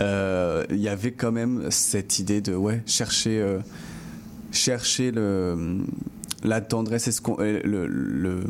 Euh, 0.00 0.64
il 0.70 0.78
y 0.78 0.88
avait 0.88 1.12
quand 1.12 1.32
même 1.32 1.70
cette 1.70 2.18
idée 2.18 2.40
de, 2.40 2.54
ouais, 2.54 2.82
chercher, 2.86 3.58
chercher 4.52 5.10
le, 5.10 5.78
la 6.44 6.60
tendresse 6.60 7.08
et 7.08 7.12
ce 7.12 7.20
qu'on, 7.20 7.36
le, 7.38 7.86
le 7.86 8.44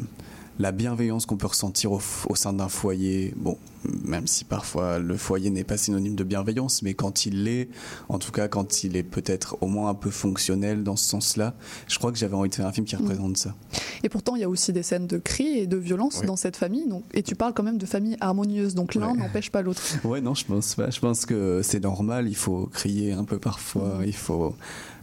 la 0.58 0.72
bienveillance 0.72 1.26
qu'on 1.26 1.36
peut 1.36 1.46
ressentir 1.46 1.92
au, 1.92 2.00
sein 2.34 2.52
d'un 2.52 2.68
foyer. 2.68 3.32
Bon, 3.36 3.56
même 4.04 4.26
si 4.26 4.44
parfois 4.44 4.98
le 4.98 5.16
foyer 5.16 5.50
n'est 5.50 5.64
pas 5.64 5.76
synonyme 5.76 6.16
de 6.16 6.24
bienveillance, 6.24 6.82
mais 6.82 6.94
quand 6.94 7.26
il 7.26 7.44
l'est, 7.44 7.68
en 8.08 8.18
tout 8.18 8.32
cas 8.32 8.48
quand 8.48 8.82
il 8.82 8.96
est 8.96 9.02
peut-être 9.02 9.56
au 9.60 9.66
moins 9.66 9.90
un 9.90 9.94
peu 9.94 10.10
fonctionnel 10.10 10.82
dans 10.82 10.96
ce 10.96 11.08
sens-là, 11.08 11.54
je 11.86 11.98
crois 11.98 12.10
que 12.10 12.18
j'avais 12.18 12.34
envie 12.34 12.50
de 12.50 12.54
faire 12.54 12.66
un 12.66 12.72
film 12.72 12.86
qui 12.86 12.96
mm. 12.96 13.00
représente 13.00 13.36
ça. 13.36 13.54
Et 14.02 14.08
pourtant, 14.08 14.36
il 14.36 14.40
y 14.40 14.44
a 14.44 14.48
aussi 14.48 14.72
des 14.72 14.82
scènes 14.82 15.06
de 15.06 15.18
cris 15.18 15.58
et 15.58 15.66
de 15.66 15.76
violence 15.76 16.22
dans 16.22 16.36
cette 16.36 16.56
famille, 16.56 16.88
donc, 16.88 17.04
et 17.14 17.22
tu 17.22 17.34
parles 17.34 17.54
quand 17.54 17.62
même 17.62 17.78
de 17.78 17.86
famille 17.86 18.16
harmonieuse, 18.20 18.74
donc 18.74 18.94
l'un 18.94 19.14
n'empêche 19.14 19.50
pas 19.50 19.62
l'autre. 19.62 19.82
Ouais, 20.04 20.20
non, 20.20 20.34
je 20.34 20.44
pense 20.44 20.74
pas. 20.74 20.90
Je 20.90 21.00
pense 21.00 21.26
que 21.26 21.60
c'est 21.62 21.82
normal, 21.82 22.28
il 22.28 22.36
faut 22.36 22.66
crier 22.72 23.12
un 23.12 23.24
peu 23.24 23.38
parfois, 23.38 23.98
mm. 24.00 24.04
il 24.06 24.14
faut 24.14 24.54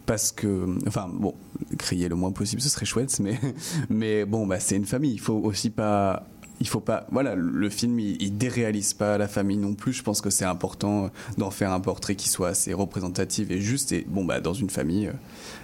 parce 0.06 0.32
que, 0.32 0.66
enfin, 0.86 1.08
bon, 1.12 1.34
crier 1.78 2.08
le 2.08 2.14
moins 2.14 2.32
possible, 2.32 2.62
ce 2.62 2.68
serait 2.68 2.86
chouette, 2.86 3.18
mais, 3.20 3.38
mais 3.90 4.24
bon, 4.24 4.46
bah, 4.46 4.60
c'est 4.60 4.76
une 4.76 4.86
famille. 4.86 5.12
Il 5.12 5.20
faut 5.20 5.34
aussi 5.34 5.70
pas 5.70 6.26
il 6.58 6.66
faut 6.66 6.80
pas 6.80 7.06
voilà 7.10 7.34
le 7.34 7.68
film 7.68 7.98
il, 8.00 8.38
déréalise 8.38 8.94
pas 8.94 9.18
la 9.18 9.28
famille 9.28 9.58
non 9.58 9.74
plus. 9.74 9.92
Je 9.92 10.02
pense 10.02 10.22
que 10.22 10.30
c'est 10.30 10.44
important 10.44 11.10
d'en 11.36 11.50
faire 11.50 11.70
un 11.70 11.80
portrait 11.80 12.14
qui 12.14 12.30
soit 12.30 12.48
assez 12.48 12.72
représentatif 12.72 13.50
et 13.50 13.60
juste. 13.60 13.92
Et 13.92 14.06
bon 14.08 14.24
bah 14.24 14.40
dans 14.40 14.54
une 14.54 14.70
famille 14.70 15.12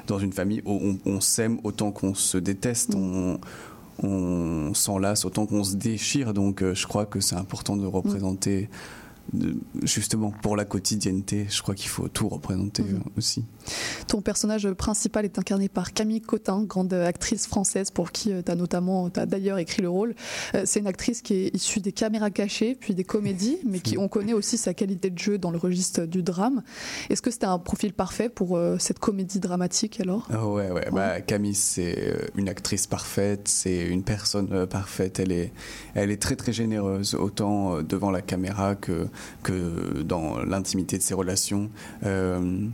dans 0.07 0.18
une 0.18 0.35
famille 0.35 0.61
on, 0.66 0.98
on 1.07 1.20
s'aime 1.22 1.59
autant 1.64 1.92
qu'on 1.92 2.14
se 2.14 2.37
déteste. 2.37 2.94
On, 2.94 3.40
on 4.02 4.74
s'enlace 4.74 5.24
autant 5.24 5.46
qu'on 5.46 5.64
se 5.64 5.76
déchire. 5.76 6.35
Donc 6.35 6.62
euh, 6.62 6.74
je 6.74 6.87
crois 6.87 7.07
que 7.07 7.20
c'est 7.20 7.37
important 7.37 7.76
de 7.76 7.87
représenter 7.87 8.68
justement 9.82 10.30
pour 10.42 10.56
la 10.56 10.64
quotidienneté, 10.64 11.46
je 11.48 11.62
crois 11.62 11.74
qu'il 11.74 11.88
faut 11.88 12.08
tout 12.08 12.28
représenter 12.28 12.83
mhm. 12.83 12.96
euh, 12.96 13.10
aussi. 13.18 13.44
Ton 14.06 14.20
personnage 14.20 14.70
principal 14.73 15.25
est 15.25 15.38
incarné 15.38 15.68
par 15.68 15.92
Camille 15.92 16.20
Cotin, 16.20 16.62
grande 16.64 16.92
actrice 16.92 17.46
française 17.46 17.90
pour 17.90 18.12
qui 18.12 18.33
euh, 18.33 18.42
tu 18.44 18.50
as 18.50 18.54
notamment 18.54 19.08
as 19.16 19.27
d'ailleurs 19.27 19.58
écrit 19.58 19.83
le 19.83 19.88
rôle. 19.88 20.14
Euh, 20.54 20.62
c'est 20.64 20.81
une 20.81 20.87
actrice 20.87 21.23
qui 21.23 21.35
est 21.35 21.54
issue 21.54 21.81
des 21.81 21.92
caméras 21.92 22.31
cachées 22.31 22.77
puis 22.79 22.94
des 22.94 23.04
comédies, 23.04 23.58
mais 23.64 23.81
qui 23.81 23.96
on 23.96 24.08
connaît 24.08 24.33
aussi 24.33 24.58
sa 24.58 24.75
qualité 24.75 25.10
de 25.10 25.18
jeu 25.18 25.38
dans 25.38 25.50
le 25.50 25.58
registre 25.58 26.04
du 26.04 26.23
drame. 26.23 26.62
Est-ce 27.08 27.23
que 27.23 27.31
c'était 27.31 27.46
un 27.46 27.58
profil 27.58 27.92
parfait 27.92 28.29
pour 28.29 28.58
cette 28.79 28.98
comédie 28.98 29.40
dramatique 29.40 30.00
alors? 30.00 30.29
Ah 30.31 30.46
ouais, 30.46 30.70
ouais, 30.70 30.88
Bah, 30.92 31.20
Camille 31.20 31.54
c'est 31.54 32.16
une 32.37 32.48
actrice 32.48 32.87
parfaite, 32.87 33.48
c'est 33.48 33.87
une 33.87 34.02
personne 34.02 34.66
parfaite. 34.66 35.20
Elle 35.20 35.33
est, 35.33 35.52
elle 35.94 36.10
est 36.10 36.20
très 36.20 36.37
très 36.37 36.52
généreuse, 36.52 37.14
autant 37.14 37.83
devant 37.83 38.10
la 38.10 38.23
caméra 38.23 38.75
que 38.75 39.08
que 39.42 40.02
dans 40.02 40.38
l'intimité 40.44 40.98
de 40.98 41.02
ses 41.02 41.15
relations. 41.15 41.71
Euh, 42.04 42.67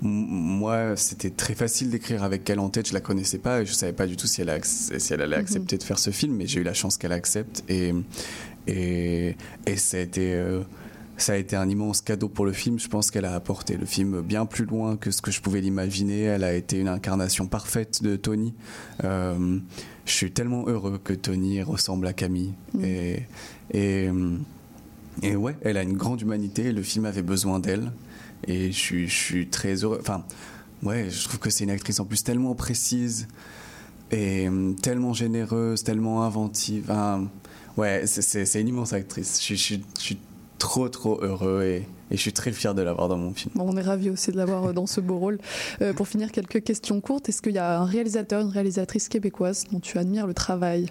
moi, 0.00 0.96
c'était 0.96 1.30
très 1.30 1.54
facile 1.54 1.90
d'écrire 1.90 2.24
avec 2.24 2.48
elle 2.50 2.58
en 2.58 2.68
tête. 2.68 2.88
Je 2.88 2.94
la 2.94 3.00
connaissais 3.00 3.38
pas 3.38 3.62
et 3.62 3.66
je 3.66 3.72
savais 3.72 3.92
pas 3.92 4.06
du 4.06 4.16
tout 4.16 4.26
si 4.26 4.42
elle, 4.42 4.60
si 4.64 5.12
elle 5.12 5.20
allait 5.20 5.36
mhm. 5.36 5.42
accepter 5.42 5.78
de 5.78 5.82
faire 5.82 5.98
ce 5.98 6.10
film, 6.10 6.34
mais 6.36 6.46
j'ai 6.46 6.60
eu 6.60 6.64
la 6.64 6.74
chance 6.74 6.96
qu'elle 6.96 7.12
accepte 7.12 7.62
et 7.68 7.92
et, 8.66 9.36
et 9.66 9.76
ça 9.76 9.96
a 9.96 10.00
été 10.00 10.34
euh, 10.34 10.62
ça 11.16 11.34
a 11.34 11.36
été 11.36 11.56
un 11.56 11.68
immense 11.68 12.00
cadeau 12.00 12.28
pour 12.28 12.46
le 12.46 12.52
film. 12.52 12.78
Je 12.78 12.88
pense 12.88 13.10
qu'elle 13.10 13.24
a 13.24 13.34
apporté 13.34 13.76
le 13.76 13.86
film 13.86 14.22
bien 14.22 14.46
plus 14.46 14.64
loin 14.64 14.96
que 14.96 15.10
ce 15.10 15.22
que 15.22 15.30
je 15.30 15.40
pouvais 15.40 15.60
l'imaginer. 15.60 16.22
Elle 16.22 16.44
a 16.44 16.54
été 16.54 16.78
une 16.78 16.88
incarnation 16.88 17.46
parfaite 17.46 18.02
de 18.02 18.16
Tony. 18.16 18.54
Euh, 19.04 19.58
je 20.04 20.12
suis 20.12 20.32
tellement 20.32 20.66
heureux 20.66 20.98
que 21.02 21.12
Tony 21.12 21.62
ressemble 21.62 22.06
à 22.06 22.12
Camille. 22.12 22.54
Et, 22.82 23.22
et, 23.72 24.08
et, 25.20 25.36
ouais, 25.36 25.56
elle 25.62 25.76
a 25.76 25.82
une 25.82 25.96
grande 25.96 26.20
humanité. 26.20 26.72
Le 26.72 26.82
film 26.82 27.04
avait 27.04 27.22
besoin 27.22 27.58
d'elle. 27.58 27.92
Et 28.46 28.72
je 28.72 29.06
suis, 29.06 29.48
très 29.48 29.74
heureux. 29.84 29.98
Enfin, 30.00 30.24
ouais, 30.82 31.08
je 31.10 31.24
trouve 31.24 31.38
que 31.38 31.50
c'est 31.50 31.64
une 31.64 31.70
actrice 31.70 32.00
en 32.00 32.04
plus 32.04 32.24
tellement 32.24 32.54
précise 32.54 33.28
et 34.10 34.48
tellement 34.82 35.12
généreuse, 35.12 35.84
tellement 35.84 36.24
inventive. 36.24 36.92
ouais, 37.76 38.04
c'est 38.06 38.60
une 38.60 38.68
immense 38.68 38.92
actrice. 38.92 39.40
Je 39.46 39.54
suis 39.54 40.18
trop 40.62 40.88
trop 40.88 41.18
heureux 41.22 41.64
et, 41.64 41.88
je 42.12 42.16
suis 42.18 42.32
très 42.32 42.52
fier 42.52 42.74
de 42.74 42.82
l'avoir 42.82 43.08
dans 43.08 43.16
mon 43.16 43.32
film. 43.32 43.54
on 43.58 43.74
est 43.76 43.82
ravis 43.82 44.10
aussi 44.10 44.32
de 44.32 44.36
l'avoir 44.36 44.66
euh, 44.66 44.72
dans 44.74 44.86
ce 44.86 45.00
beau 45.00 45.18
rôle. 45.18 45.38
Euh, 45.80 45.94
pour 45.94 46.06
finir, 46.06 46.30
quelques 46.30 46.62
questions 46.62 47.00
courtes. 47.00 47.30
Est-ce 47.30 47.40
qu'il 47.40 47.54
y 47.54 47.58
a 47.58 47.80
un 47.80 47.86
réalisateur, 47.86 48.42
une 48.42 48.50
réalisatrice 48.50 49.08
québécoise 49.08 49.64
dont 49.72 49.80
tu 49.80 49.96
admires 49.96 50.26
le 50.26 50.34
travail? 50.34 50.90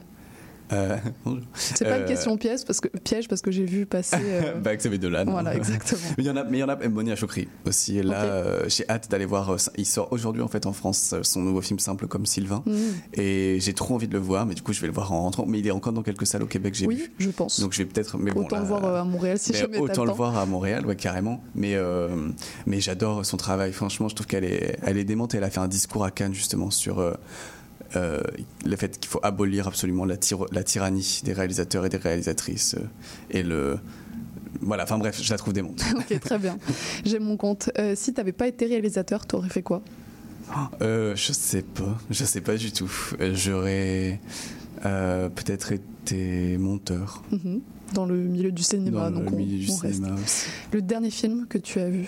Euh, 0.72 0.98
c'est 1.54 1.86
pas 1.86 1.98
une 1.98 2.04
euh, 2.04 2.08
question 2.08 2.38
piège 2.38 2.66
parce 2.66 2.80
que 2.80 2.88
piège 2.88 3.28
parce 3.28 3.42
que 3.42 3.52
j'ai 3.52 3.66
vu 3.66 3.86
passer. 3.86 4.18
Euh... 4.20 4.56
bah, 4.64 4.76
Xavier 4.76 4.98
Dolan. 5.00 5.26
Voilà, 5.28 5.56
exactement. 5.58 6.02
mais 6.18 6.24
il 6.24 6.28
y 6.28 6.30
en 6.30 6.38
a, 6.38 6.44
mais 6.44 6.58
il 6.58 6.62
y 6.62 6.64
en 6.64 6.70
a. 6.70 6.76
Monia 6.90 7.16
Chokri 7.16 7.48
aussi. 7.66 7.98
Et 7.98 8.04
là, 8.04 8.24
euh, 8.24 8.64
j'ai 8.68 8.88
hâte 8.90 9.10
d'aller 9.10 9.26
voir. 9.26 9.56
il 9.78 9.86
sort 9.86 10.12
aujourd'hui 10.12 10.42
en 10.42 10.48
fait 10.48 10.66
en 10.66 10.74
France 10.74 11.16
son 11.22 11.42
nouveau 11.42 11.62
film 11.62 11.80
simple 11.80 12.08
comme 12.08 12.26
Sylvain. 12.26 12.64
Mm. 12.66 13.20
Et 13.20 13.58
j'ai 13.60 13.74
trop 13.74 13.96
envie 13.96 14.08
de 14.08 14.14
le 14.14 14.20
voir, 14.20 14.46
mais 14.46 14.54
du 14.54 14.62
coup 14.62 14.74
je 14.74 14.82
vais 14.82 14.88
le 14.88 14.94
voir 14.94 15.12
en 15.12 15.22
rentrant. 15.24 15.46
Mais 15.46 15.60
il 15.60 15.68
est 15.68 15.72
encore 15.72 15.94
dans 15.94 16.04
quelques 16.04 16.28
salles 16.28 16.44
au 16.44 16.48
Québec, 16.48 16.74
j'ai 16.76 16.88
oui, 16.88 16.96
vu. 16.96 17.12
je 17.20 17.30
pense. 17.30 17.60
Donc 17.60 17.74
je 17.74 17.80
vais 17.80 17.86
peut-être. 17.86 18.18
Mais 18.18 18.32
autant 18.34 18.60
le 18.60 18.66
voir 18.66 18.86
à 18.86 19.04
Montréal 19.04 19.38
si 19.40 19.54
jamais. 19.54 19.78
Autant 19.78 20.06
le 20.06 20.12
voir 20.12 20.38
à 20.38 20.46
Montréal, 20.46 20.86
ouais, 20.86 20.96
carrément. 20.96 21.44
Mais 21.56 21.76
mais 22.66 22.80
j'adore 22.80 23.26
son 23.26 23.38
travail. 23.38 23.74
Franchement, 23.74 24.08
je 24.08 24.16
trouve 24.16 24.28
qu'elle 24.28 24.46
est, 24.46 24.78
elle 24.84 24.98
est 24.98 25.04
démente. 25.04 25.36
Elle 25.36 25.44
a 25.44 25.50
fait 25.50 25.60
un 25.60 25.68
discours 25.68 26.06
à 26.06 26.12
Cannes 26.12 26.34
justement 26.34 26.72
sur 26.72 27.02
euh, 27.96 28.22
le 28.66 28.76
fait 28.76 29.00
qu'il 29.00 29.10
faut 29.10 29.20
abolir 29.22 29.68
absolument 29.68 30.06
la, 30.06 30.16
la, 30.52 30.64
tyrannie 30.64 31.22
des 31.24 31.34
réalisateurs 31.34 31.86
et 31.86 31.90
des 31.90 31.98
réalisatrices 31.98 32.76
euh, 32.76 32.86
et 33.30 33.44
le 33.44 33.80
voilà 34.62 34.84
enfin 34.84 34.98
bref 34.98 35.20
je 35.22 35.30
la 35.30 35.38
trouve 35.38 35.54
démonte 35.54 35.84
ok 35.96 36.20
très 36.20 36.38
bien. 36.38 36.58
J'ai 37.04 37.20
mon 37.20 37.36
compte. 37.36 37.70
Euh, 37.78 37.94
si 37.96 38.14
tu 38.14 38.20
n'avais 38.20 38.32
pas 38.32 38.48
été 38.48 38.66
réalisateur 38.66 39.28
tu 39.28 39.36
aurais 39.36 39.50
fait 39.50 39.62
quoi? 39.62 39.82
Je 40.82 41.32
sais 41.34 41.62
pas. 41.62 41.98
Je 42.10 42.26
sais 42.26 42.42
pas 42.42 42.58
du 42.58 42.74
tout. 42.74 42.92
J'aurais 43.34 44.20
peut-être 44.82 45.72
été 45.72 46.58
monteur. 46.58 47.24
Mhm. 47.32 47.62
dans 47.94 48.06
le 48.06 48.16
milieu 48.16 48.52
du 48.52 48.64
cinéma 48.64 49.10
dans 49.10 49.20
donc 49.20 49.32
le 49.32 49.38
milieu 49.38 49.60
du 49.60 49.68
cinéma 49.68 50.14
aussi. 50.22 50.48
le 50.72 50.82
dernier 50.82 51.12
film 51.12 51.46
que 51.48 51.58
tu 51.58 51.80
as 51.80 51.90
vu? 51.90 52.08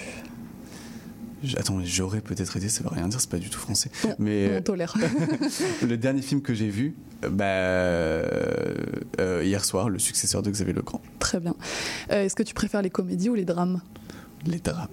Attends, 1.57 1.79
j'aurais 1.83 2.21
peut-être 2.21 2.57
été, 2.57 2.69
ça 2.69 2.83
veut 2.83 2.89
rien 2.89 3.07
dire, 3.07 3.19
c'est 3.19 3.29
pas 3.29 3.37
du 3.37 3.49
tout 3.49 3.59
français. 3.59 3.91
mais 4.19 4.57
on 4.57 4.61
tolère. 4.61 4.95
le 5.87 5.97
dernier 5.97 6.21
film 6.21 6.41
que 6.41 6.53
j'ai 6.53 6.69
vu, 6.69 6.95
bah, 7.21 7.45
euh, 7.45 9.41
hier 9.43 9.63
soir, 9.63 9.89
le 9.89 9.99
successeur 9.99 10.41
de 10.41 10.49
Xavier 10.49 10.73
Legrand. 10.73 11.01
Très 11.19 11.39
bien. 11.39 11.55
Euh, 12.11 12.23
est-ce 12.25 12.35
que 12.35 12.43
tu 12.43 12.53
préfères 12.53 12.81
les 12.81 12.89
comédies 12.89 13.29
ou 13.29 13.35
les 13.35 13.45
drames? 13.45 13.81
Les 14.45 14.59
drames. 14.59 14.87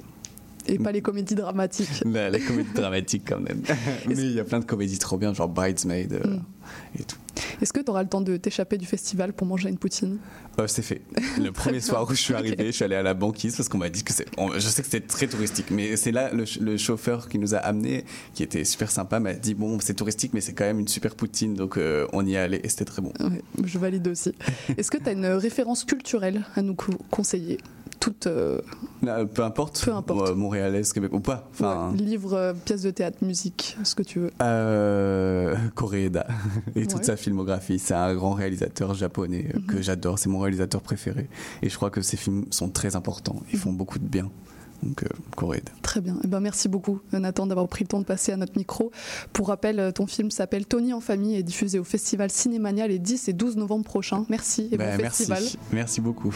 Et 0.66 0.78
pas 0.78 0.92
les 0.92 1.02
comédies 1.02 1.34
dramatiques. 1.34 1.88
Bah, 2.06 2.30
les 2.30 2.40
comédies 2.40 2.72
dramatiques 2.74 3.24
quand 3.26 3.40
même. 3.40 3.62
mais 4.06 4.14
il 4.14 4.32
y 4.32 4.40
a 4.40 4.44
plein 4.44 4.60
de 4.60 4.64
comédies 4.64 4.98
trop 4.98 5.16
bien, 5.16 5.32
genre 5.34 5.48
Bridesmaid 5.48 6.12
euh, 6.12 6.26
mm. 6.26 6.42
et 7.00 7.04
tout. 7.04 7.16
Est-ce 7.60 7.72
que 7.72 7.80
tu 7.80 7.90
auras 7.90 8.02
le 8.02 8.08
temps 8.08 8.20
de 8.20 8.36
t'échapper 8.36 8.78
du 8.78 8.86
festival 8.86 9.32
pour 9.32 9.46
manger 9.46 9.68
une 9.68 9.78
poutine? 9.78 10.18
Euh, 10.58 10.66
C'est 10.66 10.82
fait. 10.82 11.02
Le 11.38 11.52
premier 11.52 11.80
soir 11.80 12.06
où 12.08 12.14
je 12.14 12.20
suis 12.20 12.34
arrivé, 12.34 12.66
je 12.66 12.72
suis 12.72 12.84
allé 12.84 12.96
à 12.96 13.02
la 13.02 13.14
banquise 13.14 13.56
parce 13.56 13.68
qu'on 13.68 13.78
m'a 13.78 13.88
dit 13.88 14.02
que 14.02 14.12
c'est. 14.12 14.26
Je 14.54 14.60
sais 14.60 14.82
que 14.82 14.88
c'était 14.88 15.06
très 15.06 15.26
touristique, 15.26 15.70
mais 15.70 15.96
c'est 15.96 16.12
là 16.12 16.30
le, 16.32 16.76
chauffeur 16.76 17.28
qui 17.28 17.38
nous 17.38 17.54
a 17.54 17.58
amenés, 17.58 18.04
qui 18.34 18.42
était 18.42 18.64
super 18.64 18.90
sympa, 18.90 19.20
m'a 19.20 19.34
dit 19.34 19.54
bon, 19.54 19.78
c'est 19.80 19.94
touristique, 19.94 20.32
mais 20.34 20.40
c'est 20.40 20.54
quand 20.54 20.64
même 20.64 20.80
une 20.80 20.88
super 20.88 21.14
poutine, 21.14 21.54
donc 21.54 21.76
euh, 21.76 22.06
on 22.12 22.24
y 22.26 22.34
est 22.34 22.38
allé 22.38 22.60
et 22.62 22.68
c'était 22.68 22.84
très 22.84 23.02
bon. 23.02 23.12
je 23.62 23.78
valide 23.78 24.06
aussi. 24.08 24.32
Est-ce 24.78 24.90
que 24.90 24.98
tu 24.98 25.08
as 25.08 25.12
une 25.12 25.26
référence 25.26 25.84
culturelle 25.84 26.44
à 26.56 26.62
nous 26.62 26.76
conseiller? 27.10 27.58
Toute. 27.98 28.26
Euh, 28.26 28.60
peu 29.34 29.42
importe. 29.42 29.82
Peu 29.84 29.92
importe. 29.92 30.34
montréalaise, 30.34 30.90
Québec 30.94 31.12
ou 31.12 31.20
pas. 31.20 31.48
Enfin, 31.52 31.92
livre, 31.94 32.54
pièce 32.64 32.80
de 32.80 32.90
théâtre, 32.90 33.18
musique, 33.20 33.76
ce 33.84 33.94
que 33.94 34.02
tu 34.02 34.20
veux. 34.20 34.30
Euh, 34.40 35.54
Koreeda 35.74 36.26
et 36.76 36.86
toute 36.86 37.04
sa 37.04 37.16
filmographie. 37.30 37.78
C'est 37.78 37.94
un 37.94 38.14
grand 38.14 38.34
réalisateur 38.34 38.94
japonais 38.94 39.46
euh, 39.54 39.60
que 39.66 39.76
mhm. 39.76 39.82
j'adore. 39.82 40.18
C'est 40.18 40.28
mon 40.28 40.40
réalisateur 40.40 40.82
préféré. 40.82 41.28
Et 41.62 41.68
je 41.68 41.76
crois 41.76 41.90
que 41.90 42.02
ses 42.02 42.16
films 42.16 42.46
sont 42.50 42.68
très 42.68 42.96
importants. 42.96 43.40
Ils 43.52 43.58
font 43.58 43.72
beaucoup 43.72 43.98
de 43.98 44.06
bien. 44.06 44.30
Donc, 44.82 45.02
euh, 45.02 45.52
Très 45.82 46.00
bien. 46.00 46.16
Eh 46.24 46.26
ben, 46.26 46.40
merci 46.40 46.68
beaucoup, 46.68 47.00
Nathan, 47.12 47.46
d'avoir 47.46 47.68
pris 47.68 47.84
le 47.84 47.88
temps 47.88 48.00
de 48.00 48.06
passer 48.06 48.32
à 48.32 48.38
notre 48.38 48.56
micro. 48.56 48.90
Pour 49.34 49.48
rappel, 49.48 49.92
ton 49.94 50.06
film 50.06 50.30
s'appelle 50.30 50.66
Tony 50.66 50.94
en 50.94 51.00
famille 51.00 51.36
et 51.36 51.40
est 51.40 51.42
diffusé 51.42 51.78
au 51.78 51.84
Festival 51.84 52.30
Cinémania 52.30 52.86
les 52.86 52.98
10 52.98 53.28
et 53.28 53.32
12 53.34 53.56
novembre 53.56 53.84
prochains. 53.84 54.24
Merci 54.30 54.68
et 54.72 54.78
bon 54.78 54.84
ben, 54.84 54.98
festival. 54.98 55.42
Merci 55.72 56.00
beaucoup. 56.00 56.34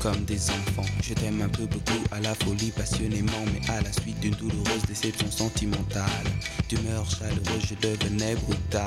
Comme 0.00 0.24
des 0.24 0.50
enfants. 0.50 0.86
Je 1.02 1.14
t'aime 1.14 1.42
un 1.42 1.48
peu 1.48 1.66
beaucoup 1.66 2.02
à 2.10 2.20
la 2.20 2.34
folie 2.34 2.70
passionnément, 2.70 3.44
mais 3.52 3.60
à 3.70 3.80
la 3.82 3.92
suite 3.92 4.18
d'une 4.20 4.34
douloureuse 4.34 4.82
déception 4.86 5.30
sentimentale. 5.30 6.26
D'humeur 6.68 7.08
chaleureuse, 7.10 7.66
je 7.68 7.74
devenais 7.74 8.34
brutal. 8.36 8.86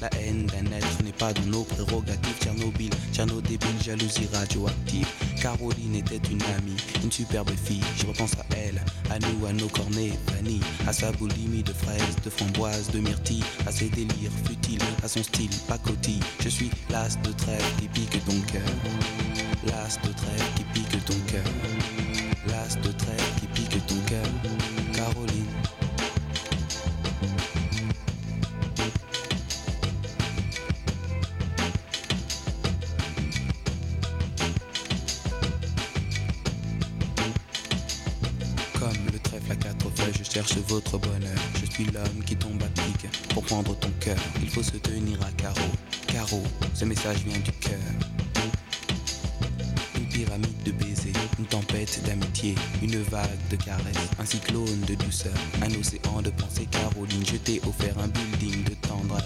La 0.00 0.08
haine 0.20 0.46
d'un 0.46 0.72
être 0.76 1.02
n'est 1.04 1.12
pas 1.12 1.32
dans 1.32 1.46
nos 1.46 1.64
prérogatives. 1.64 2.38
Tchernobyl, 2.40 2.90
Tcherno 3.12 3.40
débile, 3.40 3.82
jalousie 3.84 4.28
radioactive. 4.32 5.06
Caroline 5.40 5.96
était 5.96 6.20
une 6.30 6.42
amie, 6.42 6.76
une 7.04 7.12
superbe 7.12 7.50
fille. 7.64 7.84
Je 7.98 8.06
repense 8.06 8.32
à 8.34 8.46
elle, 8.56 8.80
à 9.10 9.18
nous, 9.18 9.46
à 9.46 9.52
nos 9.52 9.68
cornets 9.68 10.12
vanille, 10.32 10.60
à 10.86 10.92
sa 10.92 11.12
boulimie 11.12 11.62
de 11.62 11.72
fraises, 11.72 12.16
de 12.24 12.30
framboises, 12.30 12.90
de 12.90 13.00
myrtilles, 13.00 13.44
à 13.66 13.72
ses 13.72 13.88
délires 13.88 14.32
futiles, 14.46 14.82
à 15.02 15.08
son 15.08 15.22
style 15.22 15.50
pacotille. 15.68 16.20
Je 16.40 16.48
suis 16.48 16.70
l'as 16.90 17.16
de 17.22 17.32
trêve 17.32 17.64
qui 17.78 17.88
pique 17.88 18.24
ton 18.24 18.40
cœur. 18.52 19.45
L'as 19.66 19.98
de 20.02 20.12
trêve 20.12 20.54
qui 20.54 20.64
pique 20.64 21.04
ton 21.04 21.18
cœur. 21.30 21.44
L'as 22.46 22.76
de 22.76 22.92
trêve 22.92 23.34
qui 23.40 23.46
pique 23.48 23.86
ton 23.86 23.96
cœur. 24.06 24.24
Caroline. 24.92 25.44
Comme 38.78 38.90
le 39.12 39.18
trèfle 39.18 39.52
à 39.52 39.56
quatre 39.56 39.90
feuilles, 39.96 40.12
je 40.18 40.24
cherche 40.30 40.56
votre 40.68 40.98
bonheur. 40.98 41.20
Je 41.60 41.66
suis 41.70 41.84
l'homme 41.86 42.24
qui 42.24 42.36
tombe 42.36 42.62
à 42.62 42.68
pic. 42.80 43.08
Pour 43.34 43.42
prendre 43.44 43.76
ton 43.78 43.90
cœur, 44.00 44.16
il 44.40 44.48
faut 44.48 44.62
se 44.62 44.76
tenir 44.76 45.20
à 45.22 45.30
carreau. 45.32 45.72
Carreau, 46.06 46.42
ce 46.72 46.84
message 46.84 47.18
vient 47.24 47.38
du 47.40 47.52
offert 57.78 57.98
un 57.98 58.08
building 58.08 58.64
de 58.64 58.74
tendresse. 58.86 59.24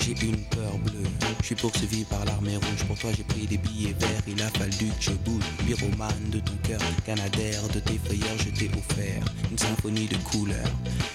J'ai 0.00 0.26
une 0.26 0.44
peur 0.44 0.76
bleue, 0.84 1.08
je 1.40 1.46
suis 1.46 1.54
poursuivi 1.54 2.04
par 2.04 2.24
l'armée 2.26 2.56
rouge. 2.56 2.84
Pour 2.86 2.98
toi, 2.98 3.10
j'ai 3.16 3.24
pris 3.24 3.46
des 3.46 3.56
billets 3.56 3.94
verts, 3.98 4.22
il 4.26 4.40
a 4.42 4.50
fallu 4.50 4.88
que 4.98 5.02
je 5.02 5.10
bouge. 5.12 5.44
Pyromane 5.66 6.30
de 6.30 6.40
ton 6.40 6.52
cœur, 6.62 6.80
canadaire 7.06 7.62
de 7.72 7.80
tes 7.80 7.98
frayeurs, 8.04 8.36
je 8.38 8.50
t'ai 8.50 8.68
offert 8.68 9.24
une 9.50 9.58
symphonie 9.58 10.06
de 10.06 10.16
couleurs. 10.18 10.68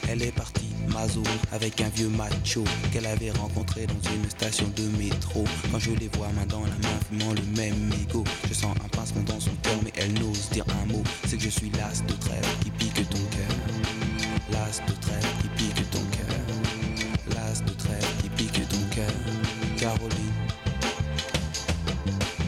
Elle 0.09 0.23
est 0.23 0.31
partie, 0.31 0.69
Mazo, 0.87 1.21
avec 1.51 1.79
un 1.81 1.89
vieux 1.89 2.09
macho 2.09 2.63
qu'elle 2.91 3.05
avait 3.05 3.31
rencontré 3.31 3.85
dans 3.85 4.09
une 4.11 4.29
station 4.29 4.67
de 4.75 4.83
métro. 4.97 5.43
Quand 5.71 5.79
je 5.79 5.91
les 5.91 6.09
vois 6.09 6.29
main 6.29 6.47
dans 6.47 6.61
la 6.61 6.89
main, 6.89 6.99
fumant 7.09 7.33
le 7.33 7.61
même 7.61 7.77
mégot, 7.89 8.23
je 8.47 8.55
sens 8.55 8.75
un 8.83 8.89
pincement 8.89 9.23
dans 9.23 9.39
son 9.39 9.53
cœur, 9.61 9.77
mais 9.83 9.93
elle 9.97 10.13
n'ose 10.13 10.49
dire 10.49 10.65
un 10.81 10.91
mot. 10.91 11.03
C'est 11.27 11.37
que 11.37 11.43
je 11.43 11.49
suis 11.49 11.69
l'as 11.77 12.03
de 12.05 12.13
trêve 12.13 12.47
qui 12.63 12.71
pique 12.71 13.07
ton 13.09 13.17
cœur. 13.17 13.98
L'as 14.51 14.81
de 14.85 14.93
trêve 15.01 15.27
qui 15.41 15.47
pique 15.49 15.89
ton 15.91 15.99
cœur. 16.11 17.35
L'as 17.35 17.61
de 17.63 17.73
trêve 17.73 18.07
qui 18.21 18.29
pique 18.29 18.67
ton 18.69 18.95
cœur. 18.95 19.11
Caroline. 19.77 20.33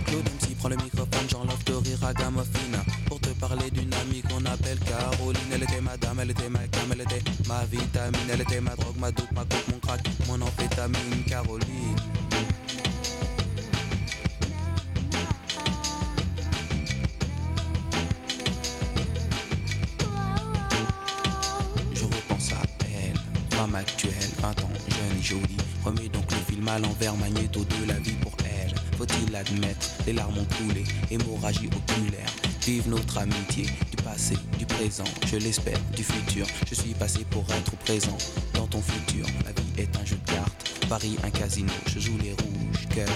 Claude 0.05 0.25
MC 0.25 0.55
prend 0.57 0.69
le 0.69 0.75
microphone, 0.77 1.27
j'enlève 1.29 1.63
de 1.63 1.73
rire 1.73 2.03
à 2.03 2.13
Gamofina 2.13 2.79
Pour 3.05 3.19
te 3.21 3.29
parler 3.29 3.69
d'une 3.71 3.93
amie 3.93 4.21
qu'on 4.21 4.43
appelle 4.45 4.77
Caroline 4.79 5.51
Elle 5.53 5.63
était 5.63 5.79
ma 5.81 5.95
dame, 5.95 6.19
elle 6.19 6.31
était 6.31 6.49
ma 6.49 6.59
cam, 6.67 6.91
elle 6.91 7.01
était 7.01 7.23
ma 7.47 7.63
vitamine 7.65 8.29
Elle 8.31 8.41
était 8.41 8.59
ma 8.59 8.75
drogue, 8.75 8.97
ma 8.99 9.11
dope, 9.11 9.31
ma 9.31 9.41
coke, 9.41 9.67
mon 9.71 9.79
crack, 9.79 10.01
mon 10.27 10.41
amphétamine 10.41 11.23
Caroline 11.27 11.95
jeune 25.31 25.39
et 25.39 25.47
jolie. 25.47 25.57
Remets 25.83 26.09
donc 26.09 26.31
le 26.31 26.53
film 26.53 26.67
à 26.67 26.79
l'envers, 26.79 27.15
magnéto 27.17 27.63
de 27.63 27.87
la 27.87 27.99
vie 27.99 28.15
pour 28.21 28.33
elle. 28.45 28.73
Faut-il 28.97 29.31
l'admettre, 29.31 29.89
les 30.05 30.13
larmes 30.13 30.37
ont 30.37 30.45
coulé, 30.57 30.83
hémorragie 31.09 31.67
oculaire. 31.67 32.29
Vive 32.65 32.89
notre 32.89 33.17
amitié, 33.17 33.65
du 33.65 34.03
passé, 34.03 34.35
du 34.59 34.65
présent, 34.65 35.03
je 35.25 35.37
l'espère, 35.37 35.79
du 35.95 36.03
futur. 36.03 36.45
Je 36.69 36.75
suis 36.75 36.93
passé 36.93 37.25
pour 37.29 37.43
être 37.51 37.75
présent 37.77 38.17
dans 38.53 38.67
ton 38.67 38.81
futur. 38.81 39.25
La 39.45 39.51
vie 39.51 39.81
est 39.81 39.95
un 39.97 40.05
jeu 40.05 40.17
de 40.23 40.31
cartes, 40.31 40.85
Paris 40.87 41.17
un 41.23 41.31
casino, 41.31 41.71
je 41.87 41.99
joue 41.99 42.17
les 42.21 42.31
rouges, 42.31 42.87
cœur, 42.93 43.09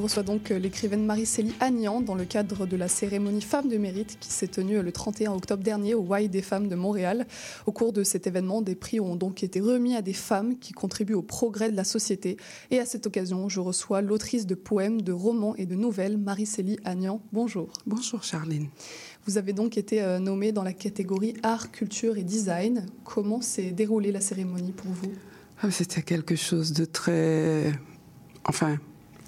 reçois 0.00 0.22
donc 0.22 0.50
euh, 0.50 0.58
l'écrivaine 0.58 1.04
Marie-Célie 1.04 1.54
Agnan 1.60 2.00
dans 2.00 2.14
le 2.14 2.24
cadre 2.24 2.66
de 2.66 2.76
la 2.76 2.88
cérémonie 2.88 3.40
Femmes 3.40 3.68
de 3.68 3.76
Mérite 3.76 4.18
qui 4.20 4.30
s'est 4.30 4.48
tenue 4.48 4.78
euh, 4.78 4.82
le 4.82 4.92
31 4.92 5.32
octobre 5.32 5.62
dernier 5.62 5.94
au 5.94 6.04
Y 6.16 6.28
des 6.28 6.42
femmes 6.42 6.68
de 6.68 6.74
Montréal. 6.74 7.26
Au 7.66 7.72
cours 7.72 7.92
de 7.92 8.02
cet 8.02 8.26
événement, 8.26 8.62
des 8.62 8.74
prix 8.74 9.00
ont 9.00 9.16
donc 9.16 9.42
été 9.42 9.60
remis 9.60 9.96
à 9.96 10.02
des 10.02 10.12
femmes 10.12 10.58
qui 10.58 10.72
contribuent 10.72 11.14
au 11.14 11.22
progrès 11.22 11.70
de 11.70 11.76
la 11.76 11.84
société. 11.84 12.36
Et 12.70 12.78
à 12.78 12.86
cette 12.86 13.06
occasion, 13.06 13.48
je 13.48 13.60
reçois 13.60 14.00
l'autrice 14.00 14.46
de 14.46 14.54
poèmes, 14.54 15.02
de 15.02 15.12
romans 15.12 15.54
et 15.56 15.66
de 15.66 15.74
nouvelles, 15.74 16.18
Marie-Célie 16.18 16.78
Agnan. 16.84 17.20
Bonjour. 17.32 17.72
Bonjour 17.86 18.22
Charline. 18.22 18.68
Vous 19.26 19.38
avez 19.38 19.52
donc 19.52 19.76
été 19.76 20.02
euh, 20.02 20.18
nommée 20.18 20.52
dans 20.52 20.62
la 20.62 20.72
catégorie 20.72 21.34
art, 21.42 21.70
culture 21.70 22.16
et 22.16 22.24
design. 22.24 22.86
Comment 23.04 23.40
s'est 23.40 23.70
déroulée 23.70 24.12
la 24.12 24.20
cérémonie 24.20 24.72
pour 24.72 24.90
vous? 24.90 25.12
Ah, 25.62 25.70
C'était 25.70 26.02
quelque 26.02 26.36
chose 26.36 26.72
de 26.72 26.84
très... 26.84 27.72
Enfin, 28.44 28.78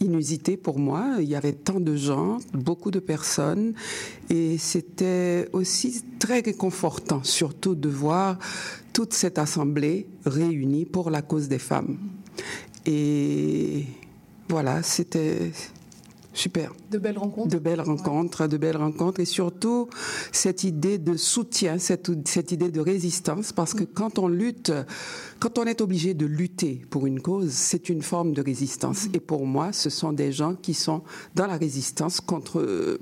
inusité 0.02 0.56
pour 0.56 0.78
moi. 0.78 1.16
Il 1.20 1.28
y 1.28 1.34
avait 1.34 1.52
tant 1.52 1.80
de 1.80 1.96
gens, 1.96 2.38
beaucoup 2.52 2.90
de 2.90 2.98
personnes, 2.98 3.74
et 4.30 4.58
c'était 4.58 5.48
aussi 5.52 6.02
très 6.18 6.40
réconfortant, 6.40 7.22
surtout 7.22 7.74
de 7.74 7.88
voir 7.88 8.38
toute 8.92 9.14
cette 9.14 9.38
assemblée 9.38 10.06
réunie 10.26 10.84
pour 10.84 11.10
la 11.10 11.22
cause 11.22 11.48
des 11.48 11.58
femmes. 11.58 11.98
Et 12.84 13.84
voilà, 14.48 14.82
c'était 14.82 15.52
super. 16.32 16.72
De 16.90 16.98
belles 16.98 17.18
rencontres 17.18 17.48
De 17.48 17.58
belles 17.58 17.80
rencontres, 17.80 18.46
de 18.46 18.56
belles 18.56 18.76
rencontres, 18.76 19.20
et 19.20 19.24
surtout 19.24 19.88
cette 20.30 20.64
idée 20.64 20.98
de 20.98 21.16
soutien, 21.16 21.78
cette, 21.78 22.10
cette 22.28 22.52
idée 22.52 22.70
de 22.70 22.80
résistance, 22.80 23.52
parce 23.52 23.74
que 23.74 23.84
quand 23.84 24.18
on 24.18 24.28
lutte, 24.28 24.72
quand 25.40 25.58
on 25.58 25.64
est 25.64 25.80
obligé 25.80 26.14
de 26.14 26.26
lutter 26.26 26.82
pour 26.90 27.06
une 27.06 27.20
cause, 27.20 27.50
c'est 27.50 27.88
une 27.88 28.02
forme 28.02 28.32
de 28.32 28.42
résistance. 28.42 29.08
Et 29.14 29.20
pour 29.20 29.46
moi, 29.46 29.72
ce 29.72 29.90
sont 29.90 30.12
des 30.12 30.32
gens 30.32 30.54
qui 30.54 30.74
sont 30.74 31.02
dans 31.34 31.46
la 31.46 31.56
résistance 31.56 32.20
contre 32.20 32.98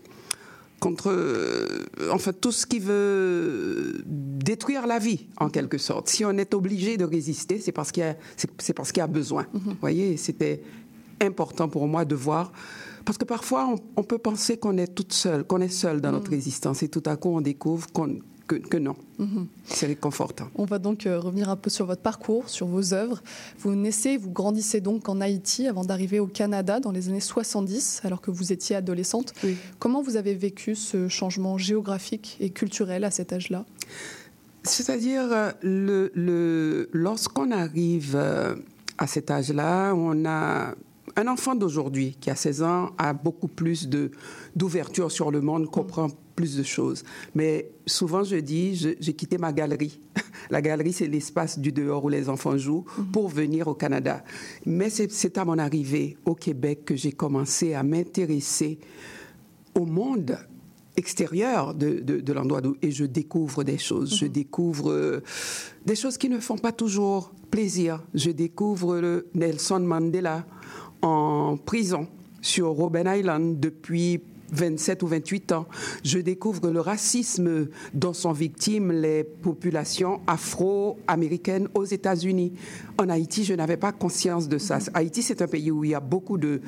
contre 0.81 1.11
euh, 1.11 1.85
enfin 2.11 2.33
tout 2.33 2.51
ce 2.51 2.67
qui 2.67 2.79
veut 2.79 4.03
détruire 4.07 4.87
la 4.87 4.99
vie 4.99 5.27
en 5.37 5.51
quelque 5.51 5.79
sorte. 5.79 6.09
Si 6.09 6.25
on 6.25 6.33
est 6.33 6.55
obligé 6.55 6.97
de 6.97 7.05
résister, 7.05 7.61
c'est 7.61 7.71
parce 7.71 7.93
qu'il 7.93 8.03
y 8.03 8.07
a 8.07 8.17
c'est 8.37 8.51
c'est 8.59 8.73
parce 8.73 8.91
qu'il 8.91 9.01
y 9.01 9.05
a 9.05 9.07
besoin. 9.07 9.47
Vous 9.53 9.75
voyez, 9.81 10.17
c'était 10.17 10.63
important 11.21 11.69
pour 11.69 11.87
moi 11.87 12.05
de 12.05 12.15
voir 12.15 12.51
parce 13.05 13.19
que 13.19 13.25
parfois 13.25 13.69
on, 13.69 13.77
on 13.97 14.03
peut 14.03 14.19
penser 14.19 14.57
qu'on 14.57 14.77
est 14.77 14.95
toute 14.95 15.13
seule, 15.13 15.45
qu'on 15.45 15.61
est 15.61 15.69
seule 15.69 16.01
dans 16.01 16.13
notre 16.13 16.31
résistance 16.31 16.83
et 16.83 16.89
tout 16.89 17.03
à 17.07 17.17
coup 17.17 17.31
on 17.31 17.41
découvre 17.41 17.91
qu'on 17.93 18.19
que, 18.51 18.57
que 18.57 18.77
non. 18.79 18.97
C'est 19.65 19.87
réconfortant. 19.87 20.49
On 20.57 20.65
va 20.65 20.79
donc 20.79 21.07
euh, 21.07 21.21
revenir 21.21 21.51
un 21.51 21.57
peu 21.57 21.71
sur 21.71 21.87
votre 21.87 22.03
parcours, 22.03 22.49
sur 22.49 22.67
vos 22.67 22.95
œuvres. 22.95 23.23
Vous 23.61 23.75
naissez, 23.77 24.17
vous 24.17 24.31
grandissez 24.31 24.81
donc 24.81 25.09
en 25.09 25.21
Haïti 25.21 25.69
avant 25.69 25.85
d'arriver 25.85 26.19
au 26.19 26.27
Canada 26.27 26.81
dans 26.81 26.91
les 26.91 27.09
années 27.09 27.21
70, 27.21 28.01
alors 28.03 28.21
que 28.21 28.33
vous 28.33 28.53
étiez 28.53 28.75
adolescente. 28.75 29.35
Oui. 29.45 29.57
Comment 29.79 30.03
vous 30.03 30.17
avez 30.17 30.35
vécu 30.35 30.75
ce 30.75 31.07
changement 31.07 31.59
géographique 31.59 32.39
et 32.41 32.51
culturel 32.51 33.05
à 33.05 33.11
cet 33.13 33.33
âge-là? 33.33 33.67
C'est-à-dire, 34.65 35.31
euh, 35.31 35.53
le, 35.63 36.11
le, 36.15 36.89
lorsqu'on 36.93 37.53
arrive 37.53 38.15
euh, 38.17 38.57
à 38.99 39.07
cet 39.07 39.31
âge-là, 39.31 39.93
on 39.95 40.25
a 40.25 40.75
un 41.17 41.27
enfant 41.27 41.55
d'aujourd'hui 41.55 42.17
qui 42.21 42.31
a 42.31 42.35
16 42.35 42.63
ans 42.63 42.91
a 42.99 43.13
beaucoup 43.13 43.49
plus 43.49 43.89
d'ouverture 44.55 45.11
sur 45.11 45.31
le 45.31 45.41
monde, 45.41 45.71
comprend 45.71 46.09
plus 46.37 46.57
de 46.57 46.63
choses. 46.63 47.05
Mais 47.35 47.71
souvent, 47.87 48.25
je 48.25 48.37
dis, 48.37 48.75
j'ai 48.99 49.13
quitté 49.13 49.39
ma 49.39 49.53
galerie. 49.53 50.01
La 50.51 50.63
galerie, 50.63 50.93
c'est 50.93 51.07
l'espace 51.07 51.59
du 51.59 51.71
dehors 51.71 52.05
où 52.05 52.09
les 52.09 52.29
enfants 52.29 52.57
jouent 52.57 52.85
pour 53.13 53.29
venir 53.29 53.69
au 53.69 53.75
Canada. 53.75 54.25
Mais 54.65 54.91
c'est 54.91 55.39
à 55.39 55.45
mon 55.45 55.59
arrivée 55.59 56.17
au 56.25 56.35
Québec 56.35 56.85
que 56.87 56.97
j'ai 56.97 57.13
commencé 57.13 57.75
à 57.75 57.83
m'intéresser 57.83 58.79
au 59.75 59.85
monde 59.85 60.39
extérieur 60.97 61.75
de, 61.75 62.33
l'endroit 62.33 62.61
d'où 62.61 62.77
et 62.83 62.91
je 62.91 63.05
découvre 63.05 63.65
des 63.65 63.79
choses. 63.79 64.17
Je 64.17 64.27
découvre 64.27 64.91
euh, 64.91 65.23
des 65.87 65.95
choses 65.95 66.19
qui 66.19 66.29
ne 66.29 66.39
font 66.39 66.59
pas 66.59 66.73
toujours 66.73 67.33
plaisir. 67.51 68.03
Je 68.15 68.31
découvre 68.31 68.99
le 68.99 69.29
Nelson 69.35 69.81
Mandela 69.81 70.47
en 71.03 71.57
prison 71.57 72.07
sur 72.43 72.69
Robben 72.69 73.07
Island 73.07 73.59
depuis 73.61 74.21
27 74.53 75.03
ou 75.05 75.07
28 75.07 75.53
ans. 75.53 75.67
Je 76.03 76.19
découvre 76.19 76.71
le 76.71 76.81
racisme 76.81 77.69
dont 77.95 78.13
sont 78.13 78.33
victimes 78.33 78.91
les 78.91 79.23
populations 79.23 80.21
afro-américaines 80.27 81.69
aux 81.75 81.85
États-Unis. 81.85 82.53
En 82.99 83.09
Haïti, 83.09 83.45
je 83.45 83.55
n'avais 83.55 83.77
pas 83.77 83.93
conscience 83.93 84.49
de 84.49 84.59
ça. 84.59 84.79
Haïti, 84.95 85.23
c'est 85.23 85.43
un 85.43 85.47
pays 85.47 85.71
où 85.71 85.85
il 85.85 85.91
y 85.91 85.95
a 85.95 86.01
beaucoup 86.01 86.37
de- 86.39 86.61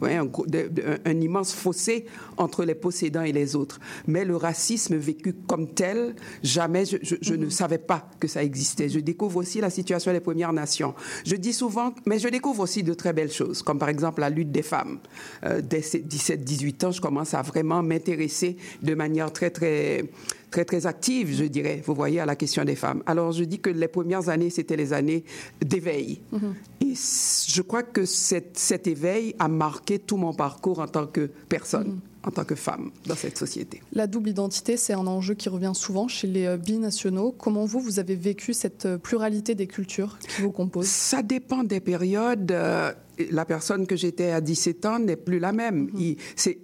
d'inégalités 0.00 0.82
un, 1.04 1.10
un, 1.10 1.20
immense 1.20 1.52
fossé 1.52 2.06
entre 2.36 2.64
les 2.64 2.74
possédants 2.74 3.22
et 3.22 3.32
les 3.32 3.56
autres. 3.56 3.80
Mais 4.06 4.24
le 4.24 4.36
racisme 4.36 4.96
vécu 4.96 5.34
comme 5.46 5.68
tel, 5.74 6.14
jamais 6.42 6.84
je, 6.84 7.34
ne 7.34 7.48
savais 7.48 7.78
pas 7.78 8.08
que 8.20 8.28
ça 8.28 8.42
existait. 8.42 8.88
Je 8.88 9.00
découvre 9.00 9.36
aussi 9.38 9.60
la 9.60 9.70
situation 9.70 10.12
des 10.12 10.20
Premières 10.20 10.52
Nations. 10.52 10.94
Je 11.24 11.36
dis 11.36 11.52
souvent, 11.52 11.94
mais 12.06 12.18
je 12.18 12.28
découvre 12.28 12.62
aussi 12.62 12.82
de 12.82 12.94
très 12.94 13.12
belles 13.12 13.32
choses, 13.32 13.62
comme 13.62 13.78
par 13.78 13.88
exemple 13.88 14.20
la 14.20 14.30
lutte 14.30 14.50
des 14.50 14.62
femmes. 14.62 14.98
Euh, 15.44 15.60
dès 15.62 15.80
17-18 15.80 16.86
ans, 16.86 16.90
je 16.92 17.00
commence 17.00 17.34
à 17.34 17.42
vraiment 17.42 17.82
m'intéresser 17.82 18.56
de 18.82 18.94
manière 18.94 19.32
très, 19.32 19.50
très 19.50 20.04
très, 20.50 20.64
très 20.64 20.86
active, 20.86 21.34
je 21.34 21.44
dirais, 21.44 21.82
vous 21.84 21.94
voyez, 21.94 22.20
à 22.20 22.26
la 22.26 22.36
question 22.36 22.64
des 22.64 22.76
femmes. 22.76 23.02
Alors, 23.06 23.32
je 23.32 23.44
dis 23.44 23.58
que 23.58 23.70
les 23.70 23.88
premières 23.88 24.28
années, 24.28 24.50
c'était 24.50 24.76
les 24.76 24.92
années 24.92 25.24
d'éveil. 25.60 26.20
Mhm. 26.32 26.54
Et 26.80 26.94
je 26.94 27.62
crois 27.62 27.82
que 27.82 28.04
cet 28.04 28.86
éveil 28.86 29.34
a 29.38 29.48
marqué 29.48 29.98
tout 29.98 30.16
mon 30.16 30.32
parcours 30.32 30.80
en 30.80 30.88
tant 30.88 31.06
que 31.06 31.30
personne. 31.48 31.88
Mhm. 31.88 32.00
En 32.26 32.30
tant 32.30 32.44
que 32.44 32.54
femme 32.54 32.90
dans 33.06 33.14
cette 33.14 33.38
société. 33.38 33.82
La 33.92 34.06
double 34.06 34.30
identité, 34.30 34.76
c'est 34.76 34.92
un 34.92 35.06
enjeu 35.06 35.34
qui 35.34 35.48
revient 35.48 35.72
souvent 35.74 36.08
chez 36.08 36.26
les 36.26 36.46
euh, 36.46 36.56
binationaux. 36.56 37.32
Comment 37.32 37.64
vous, 37.64 37.80
vous 37.80 37.98
avez 37.98 38.16
vécu 38.16 38.52
cette 38.52 38.86
euh, 38.86 38.98
pluralité 38.98 39.54
des 39.54 39.66
cultures 39.66 40.18
qui 40.18 40.42
vous 40.42 40.52
composent? 40.52 40.86
Ça 40.86 41.22
dépend 41.22 41.64
des 41.64 41.80
périodes. 41.80 42.52
Euh, 42.52 42.92
la 43.30 43.44
personne 43.44 43.86
que 43.86 43.96
j'étais 43.96 44.30
à 44.30 44.40
17 44.40 44.86
ans 44.86 44.98
n'est 44.98 45.16
plus 45.16 45.38
la 45.38 45.52
même. 45.52 45.90
Mhm. 45.92 46.16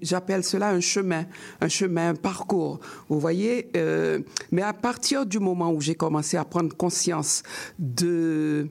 J'appelle 0.02 0.44
cela 0.44 0.70
un 0.70 0.80
chemin, 0.80 1.24
un 1.60 1.68
chemin, 1.68 2.10
un 2.10 2.14
parcours. 2.14 2.80
Vous 3.08 3.20
voyez, 3.20 3.70
euh, 3.76 4.20
mais 4.50 4.62
à 4.62 4.72
partir 4.72 5.26
du 5.26 5.38
moment 5.38 5.72
où 5.72 5.80
j'ai 5.80 5.94
commencé 5.94 6.36
à 6.36 6.44
prendre 6.44 6.74
conscience 6.76 7.42
de 7.78 8.68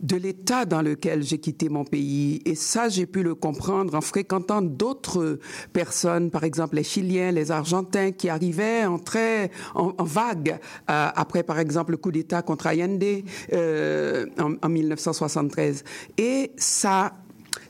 de 0.00 0.16
l'état 0.16 0.64
dans 0.64 0.82
lequel 0.82 1.22
j'ai 1.22 1.38
quitté 1.38 1.68
mon 1.68 1.84
pays. 1.84 2.40
Et 2.44 2.54
ça, 2.54 2.88
j'ai 2.88 3.06
pu 3.06 3.22
le 3.22 3.34
comprendre 3.34 3.94
en 3.94 4.00
fréquentant 4.00 4.62
d'autres 4.62 5.38
personnes, 5.72 6.30
par 6.30 6.44
exemple 6.44 6.76
les 6.76 6.84
Chiliens, 6.84 7.32
les 7.32 7.50
Argentins, 7.50 8.12
qui 8.12 8.28
arrivaient 8.28 8.84
en 8.84 8.98
très 8.98 9.50
en, 9.74 9.92
vague 10.04 10.58
euh, 10.90 11.08
après, 11.14 11.42
par 11.42 11.58
exemple, 11.58 11.92
le 11.92 11.96
coup 11.96 12.12
d'État 12.12 12.42
contre 12.42 12.66
Allende 12.66 13.04
euh, 13.52 14.26
en, 14.38 14.54
en 14.62 14.68
1973. 14.68 15.84
Et 16.16 16.52
ça 16.56 17.12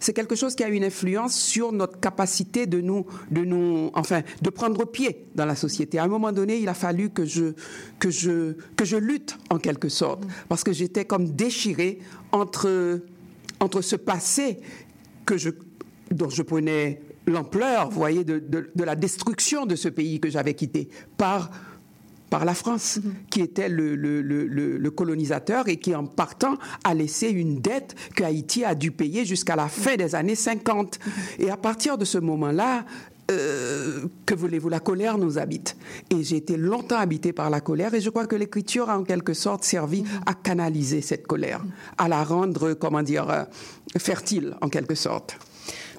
c'est 0.01 0.12
quelque 0.12 0.34
chose 0.34 0.55
qui 0.55 0.64
a 0.64 0.68
une 0.68 0.84
influence 0.84 1.34
sur 1.34 1.72
notre 1.72 2.01
capacité 2.01 2.66
de 2.66 2.80
nous, 2.80 3.07
de 3.30 3.45
nous, 3.45 3.91
enfin, 3.95 4.22
de 4.43 4.51
prendre 4.51 4.84
pied 4.84 5.26
dans 5.34 5.47
la 5.47 5.57
société. 5.57 5.99
À 5.99 6.05
un 6.05 6.09
moment 6.09 6.32
donné, 6.32 6.59
il 6.59 6.68
a 6.68 6.74
fallu 6.74 7.11
que 7.11 7.24
je, 7.24 7.55
que 7.99 8.11
je, 8.11 8.55
que 8.76 8.84
je 8.84 8.97
lutte 8.97 9.36
en 9.51 9.59
quelque 9.59 9.89
sorte, 9.89 10.24
parce 10.49 10.64
que 10.64 10.72
j'étais 10.72 11.05
comme 11.05 11.30
déchirée 11.30 11.99
entre, 12.32 13.01
entre 13.61 13.80
ce 13.80 13.97
passé 13.97 14.61
que 15.26 15.36
je, 15.36 15.51
dont 16.11 16.30
je 16.30 16.43
prenais 16.43 17.01
l'ampleur, 17.26 17.91
vous 17.91 17.99
voyez, 17.99 18.24
de, 18.24 18.39
de, 18.39 18.70
de, 18.74 18.84
la 18.84 18.97
destruction 18.97 19.66
de 19.66 19.76
ce 19.76 19.89
pays 19.89 20.20
que 20.20 20.30
j'avais 20.30 20.55
quitté 20.55 20.89
par 21.16 21.51
par 22.31 22.45
la 22.45 22.55
France, 22.55 22.99
mhm. 23.03 23.14
qui 23.31 23.41
était 23.41 23.68
le, 23.68 23.95
le, 23.97 24.22
le, 24.22 24.91
colonisateur 24.91 25.68
et 25.68 25.76
qui, 25.76 25.95
en 25.95 26.07
partant, 26.07 26.57
a 26.85 26.95
laissé 26.95 27.29
une 27.29 27.61
dette 27.61 27.95
que 28.14 28.24
Haïti 28.24 28.64
a 28.64 28.74
dû 28.74 28.91
payer 28.91 29.24
jusqu'à 29.24 29.57
la 29.57 29.68
fin 29.68 29.97
des 29.97 30.14
années 30.14 30.35
50. 30.35 30.99
Mhm. 30.99 31.12
Et 31.39 31.51
à 31.51 31.57
partir 31.57 31.99
de 31.99 32.05
ce 32.05 32.18
moment-là, 32.18 32.85
euh, 33.31 34.07
que 34.24 34.35
voulez-vous, 34.35 34.70
la 34.70 34.81
colère 34.81 35.18
nous 35.18 35.39
habite. 35.39 35.76
Et 36.11 36.22
j'ai 36.22 36.37
été 36.37 36.57
longtemps 36.57 36.97
habité 36.97 37.33
par 37.33 37.51
la 37.51 37.61
colère 37.61 37.93
et 37.93 38.01
je 38.01 38.09
crois 38.09 38.26
que 38.26 38.37
l'écriture 38.37 38.89
a 38.89 38.99
en 38.99 39.05
quelque 39.05 39.35
sorte 39.35 39.64
servi 39.64 40.03
mhm. 40.03 40.09
à 40.26 40.35
canaliser 40.35 41.03
cette 41.03 41.26
colère, 41.26 41.62
à 41.99 42.09
la 42.09 42.24
rendre, 42.24 42.72
comment 42.74 43.03
dire, 43.03 43.29
euh, 43.29 43.45
fertile 43.99 44.57
en 44.62 44.68
quelque 44.68 44.95
sorte. 44.95 45.37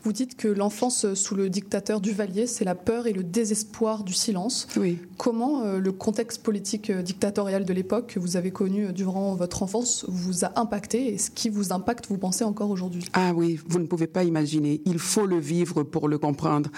Vous 0.03 0.13
dites 0.13 0.37
que 0.37 0.47
l'enfance 0.47 1.13
sous 1.13 1.35
le 1.35 1.49
dictateur 1.49 1.99
Duvalier, 1.99 2.47
c'est 2.47 2.65
la 2.65 2.75
peur 2.75 3.07
et 3.07 3.13
le 3.13 3.23
désespoir 3.23 4.03
du 4.03 4.13
silence. 4.13 4.67
Oui. 4.77 4.99
Comment 5.17 5.63
euh, 5.63 5.79
le 5.79 5.91
contexte 5.91 6.41
politique 6.41 6.89
euh, 6.89 7.01
dictatorial 7.01 7.65
de 7.65 7.73
l'époque 7.73 8.13
que 8.13 8.19
vous 8.19 8.37
avez 8.37 8.51
connu 8.51 8.85
euh, 8.85 8.91
durant 8.91 9.35
votre 9.35 9.63
enfance 9.63 10.05
vous 10.07 10.45
a 10.45 10.57
impacté 10.57 11.13
et 11.13 11.17
ce 11.17 11.29
qui 11.29 11.49
vous 11.49 11.73
impacte, 11.73 12.07
vous 12.07 12.17
pensez 12.17 12.45
encore 12.45 12.69
aujourd'hui? 12.69 13.03
Ah 13.13 13.33
oui, 13.35 13.59
vous 13.67 13.79
ne 13.79 13.85
pouvez 13.85 14.07
pas 14.07 14.23
imaginer. 14.23 14.81
Il 14.85 14.99
faut 14.99 15.25
le 15.25 15.37
vivre 15.37 15.83
pour 15.83 16.07
le 16.07 16.17
comprendre. 16.17 16.69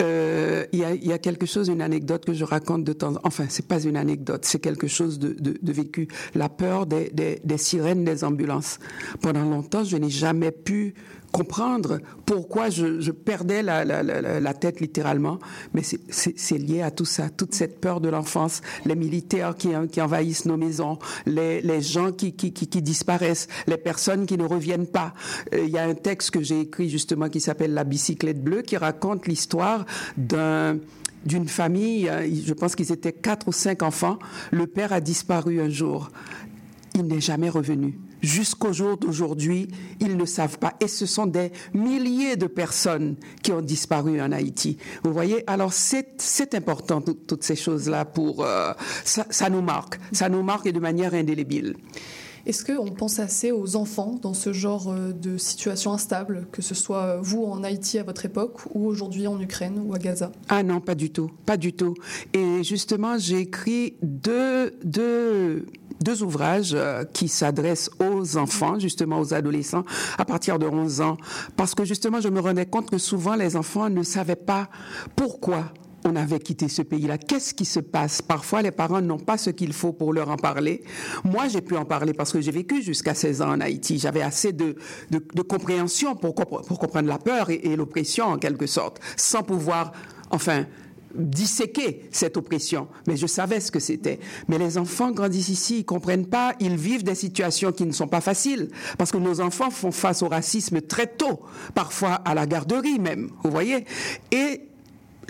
Il 0.00 0.78
y, 0.78 1.12
a, 1.12 1.18
quelque 1.18 1.46
chose, 1.46 1.68
une 1.68 1.82
anecdote 1.82 2.24
que 2.24 2.32
je 2.32 2.44
raconte 2.44 2.84
de 2.84 2.92
temps. 2.92 3.14
Enfin, 3.24 3.46
c'est 3.48 3.66
pas 3.66 3.82
une 3.82 3.96
anecdote, 3.96 4.44
c'est 4.44 4.60
quelque 4.60 4.86
chose 4.86 5.18
de, 5.18 5.58
vécu. 5.62 6.08
La 6.34 6.48
peur 6.48 6.86
des, 6.86 7.10
des 7.10 7.58
sirènes 7.58 8.04
des 8.04 8.24
ambulances. 8.24 8.78
Pendant 9.20 9.44
longtemps, 9.44 9.84
je 9.84 9.96
n'ai 9.96 10.10
jamais 10.10 10.52
pu 10.52 10.94
comprendre 11.32 12.00
pourquoi 12.26 12.70
je, 12.70 13.10
perdais 13.10 13.62
la, 13.62 14.54
tête 14.54 14.80
littéralement. 14.80 15.38
Mais 15.74 15.82
c'est 15.82 16.58
lié 16.58 16.82
à 16.82 16.90
tout 16.90 17.04
ça, 17.04 17.28
toute 17.30 17.54
cette 17.54 17.80
peur 17.80 18.00
de 18.00 18.08
l'enfance, 18.08 18.60
les 18.84 18.96
militaires 18.96 19.54
qui, 19.56 19.70
envahissent 20.00 20.44
nos 20.44 20.56
maisons, 20.56 20.98
les, 21.26 21.82
gens 21.82 22.12
qui, 22.12 22.32
disparaissent, 22.82 23.48
les 23.66 23.76
personnes 23.76 24.26
qui 24.26 24.36
ne 24.36 24.44
reviennent 24.44 24.86
pas. 24.86 25.14
Euh, 25.54 25.64
il 25.64 25.70
y 25.70 25.78
a 25.78 25.84
un 25.84 25.94
texte 25.94 26.30
que 26.30 26.42
j'ai 26.42 26.60
écrit 26.60 26.88
justement 26.88 27.28
qui 27.28 27.40
s'appelle 27.40 27.74
La 27.74 27.84
bicyclette 27.84 28.42
bleue 28.42 28.62
qui 28.62 28.76
raconte 28.76 29.26
l'histoire 29.26 29.84
d'un 30.16 30.78
d'une 31.22 31.48
famille, 31.48 32.08
euh, 32.08 32.26
je 32.46 32.54
pense 32.54 32.74
qu'ils 32.74 32.92
étaient 32.92 33.12
quatre 33.12 33.48
ou 33.48 33.52
cinq 33.52 33.82
enfants. 33.82 34.18
Le 34.52 34.66
père 34.66 34.94
a 34.94 35.02
disparu 35.02 35.60
un 35.60 35.68
jour. 35.68 36.10
Il 36.94 37.06
n'est 37.06 37.20
jamais 37.20 37.50
revenu 37.50 37.98
jusqu'au 38.22 38.72
jour 38.72 38.96
d'aujourd'hui, 38.96 39.68
ils 40.00 40.16
ne 40.16 40.24
savent 40.24 40.58
pas. 40.58 40.74
Et 40.80 40.88
ce 40.88 41.06
sont 41.06 41.26
des 41.26 41.52
milliers 41.74 42.36
de 42.36 42.46
personnes 42.46 43.16
qui 43.42 43.52
ont 43.52 43.62
disparu 43.62 44.20
en 44.20 44.32
Haïti. 44.32 44.78
Vous 45.04 45.12
voyez, 45.12 45.48
alors 45.48 45.72
c'est 45.72 46.54
important, 46.54 47.00
toutes 47.00 47.44
ces 47.44 47.56
choses-là, 47.56 48.04
pour... 48.04 48.44
Euh, 48.44 48.72
ça, 49.04 49.26
ça 49.30 49.50
nous 49.50 49.62
marque, 49.62 49.98
ça 50.12 50.28
nous 50.28 50.42
marque 50.42 50.66
et 50.66 50.72
de 50.72 50.80
manière 50.80 51.14
indélébile. 51.14 51.76
Est-ce 52.46 52.64
qu'on 52.64 52.90
pense 52.90 53.18
assez 53.18 53.52
aux 53.52 53.76
enfants 53.76 54.18
dans 54.20 54.34
ce 54.34 54.52
genre 54.52 54.90
euh, 54.90 55.12
de 55.12 55.36
situation 55.36 55.92
instable, 55.92 56.46
que 56.52 56.62
ce 56.62 56.74
soit 56.74 57.02
euh, 57.02 57.18
vous 57.20 57.44
en 57.44 57.62
Haïti 57.62 57.98
à 57.98 58.02
votre 58.02 58.24
époque 58.24 58.60
ou 58.74 58.86
aujourd'hui 58.86 59.26
en 59.26 59.40
Ukraine 59.40 59.82
ou 59.84 59.94
à 59.94 59.98
Gaza? 59.98 60.32
Ah 60.48 60.62
non, 60.62 60.80
pas 60.80 60.94
du 60.94 61.10
tout, 61.10 61.30
pas 61.46 61.56
du 61.56 61.72
tout. 61.72 61.94
Et 62.32 62.62
justement, 62.62 63.18
j'ai 63.18 63.38
écrit 63.38 63.96
deux, 64.02 64.72
deux, 64.84 65.66
deux 66.00 66.22
ouvrages 66.22 66.72
euh, 66.74 67.04
qui 67.04 67.28
s'adressent 67.28 67.90
aux 68.00 68.36
enfants, 68.36 68.78
justement 68.78 69.20
aux 69.20 69.34
adolescents, 69.34 69.84
à 70.18 70.24
partir 70.24 70.58
de 70.58 70.66
11 70.66 71.00
ans, 71.02 71.16
parce 71.56 71.74
que 71.74 71.84
justement, 71.84 72.20
je 72.20 72.28
me 72.28 72.40
rendais 72.40 72.66
compte 72.66 72.90
que 72.90 72.98
souvent 72.98 73.34
les 73.34 73.56
enfants 73.56 73.90
ne 73.90 74.02
savaient 74.02 74.36
pas 74.36 74.68
pourquoi 75.14 75.72
on 76.04 76.16
avait 76.16 76.38
quitté 76.38 76.68
ce 76.68 76.82
pays-là. 76.82 77.18
Qu'est-ce 77.18 77.54
qui 77.54 77.64
se 77.64 77.80
passe? 77.80 78.22
Parfois, 78.22 78.62
les 78.62 78.70
parents 78.70 79.00
n'ont 79.00 79.18
pas 79.18 79.38
ce 79.38 79.50
qu'il 79.50 79.72
faut 79.72 79.92
pour 79.92 80.12
leur 80.12 80.30
en 80.30 80.36
parler. 80.36 80.82
Moi, 81.24 81.48
j'ai 81.48 81.60
pu 81.60 81.76
en 81.76 81.84
parler 81.84 82.12
parce 82.12 82.32
que 82.32 82.40
j'ai 82.40 82.52
vécu 82.52 82.82
jusqu'à 82.82 83.14
16 83.14 83.42
ans 83.42 83.50
en 83.50 83.60
Haïti. 83.60 83.98
J'avais 83.98 84.22
assez 84.22 84.52
de, 84.52 84.76
de, 85.10 85.42
compréhension 85.42 86.16
pour, 86.16 86.34
pour 86.34 86.78
comprendre 86.78 87.08
la 87.08 87.18
peur 87.18 87.50
et, 87.50 87.60
et 87.64 87.76
l'oppression, 87.76 88.26
en 88.26 88.38
quelque 88.38 88.66
sorte, 88.66 89.00
sans 89.16 89.42
pouvoir, 89.42 89.92
enfin, 90.30 90.64
disséquer 91.14 92.08
cette 92.10 92.36
oppression, 92.36 92.88
mais 93.06 93.16
je 93.16 93.26
savais 93.26 93.60
ce 93.60 93.70
que 93.70 93.80
c'était. 93.80 94.20
Mais 94.48 94.58
les 94.58 94.78
enfants 94.78 95.10
grandissent 95.10 95.48
ici, 95.48 95.78
ils 95.80 95.84
comprennent 95.84 96.26
pas, 96.26 96.54
ils 96.60 96.76
vivent 96.76 97.04
des 97.04 97.14
situations 97.14 97.72
qui 97.72 97.84
ne 97.84 97.92
sont 97.92 98.08
pas 98.08 98.20
faciles, 98.20 98.68
parce 98.98 99.10
que 99.10 99.18
nos 99.18 99.40
enfants 99.40 99.70
font 99.70 99.92
face 99.92 100.22
au 100.22 100.28
racisme 100.28 100.80
très 100.80 101.06
tôt, 101.06 101.40
parfois 101.74 102.12
à 102.12 102.34
la 102.34 102.46
garderie 102.46 102.98
même, 102.98 103.30
vous 103.42 103.50
voyez? 103.50 103.84
Et 104.30 104.69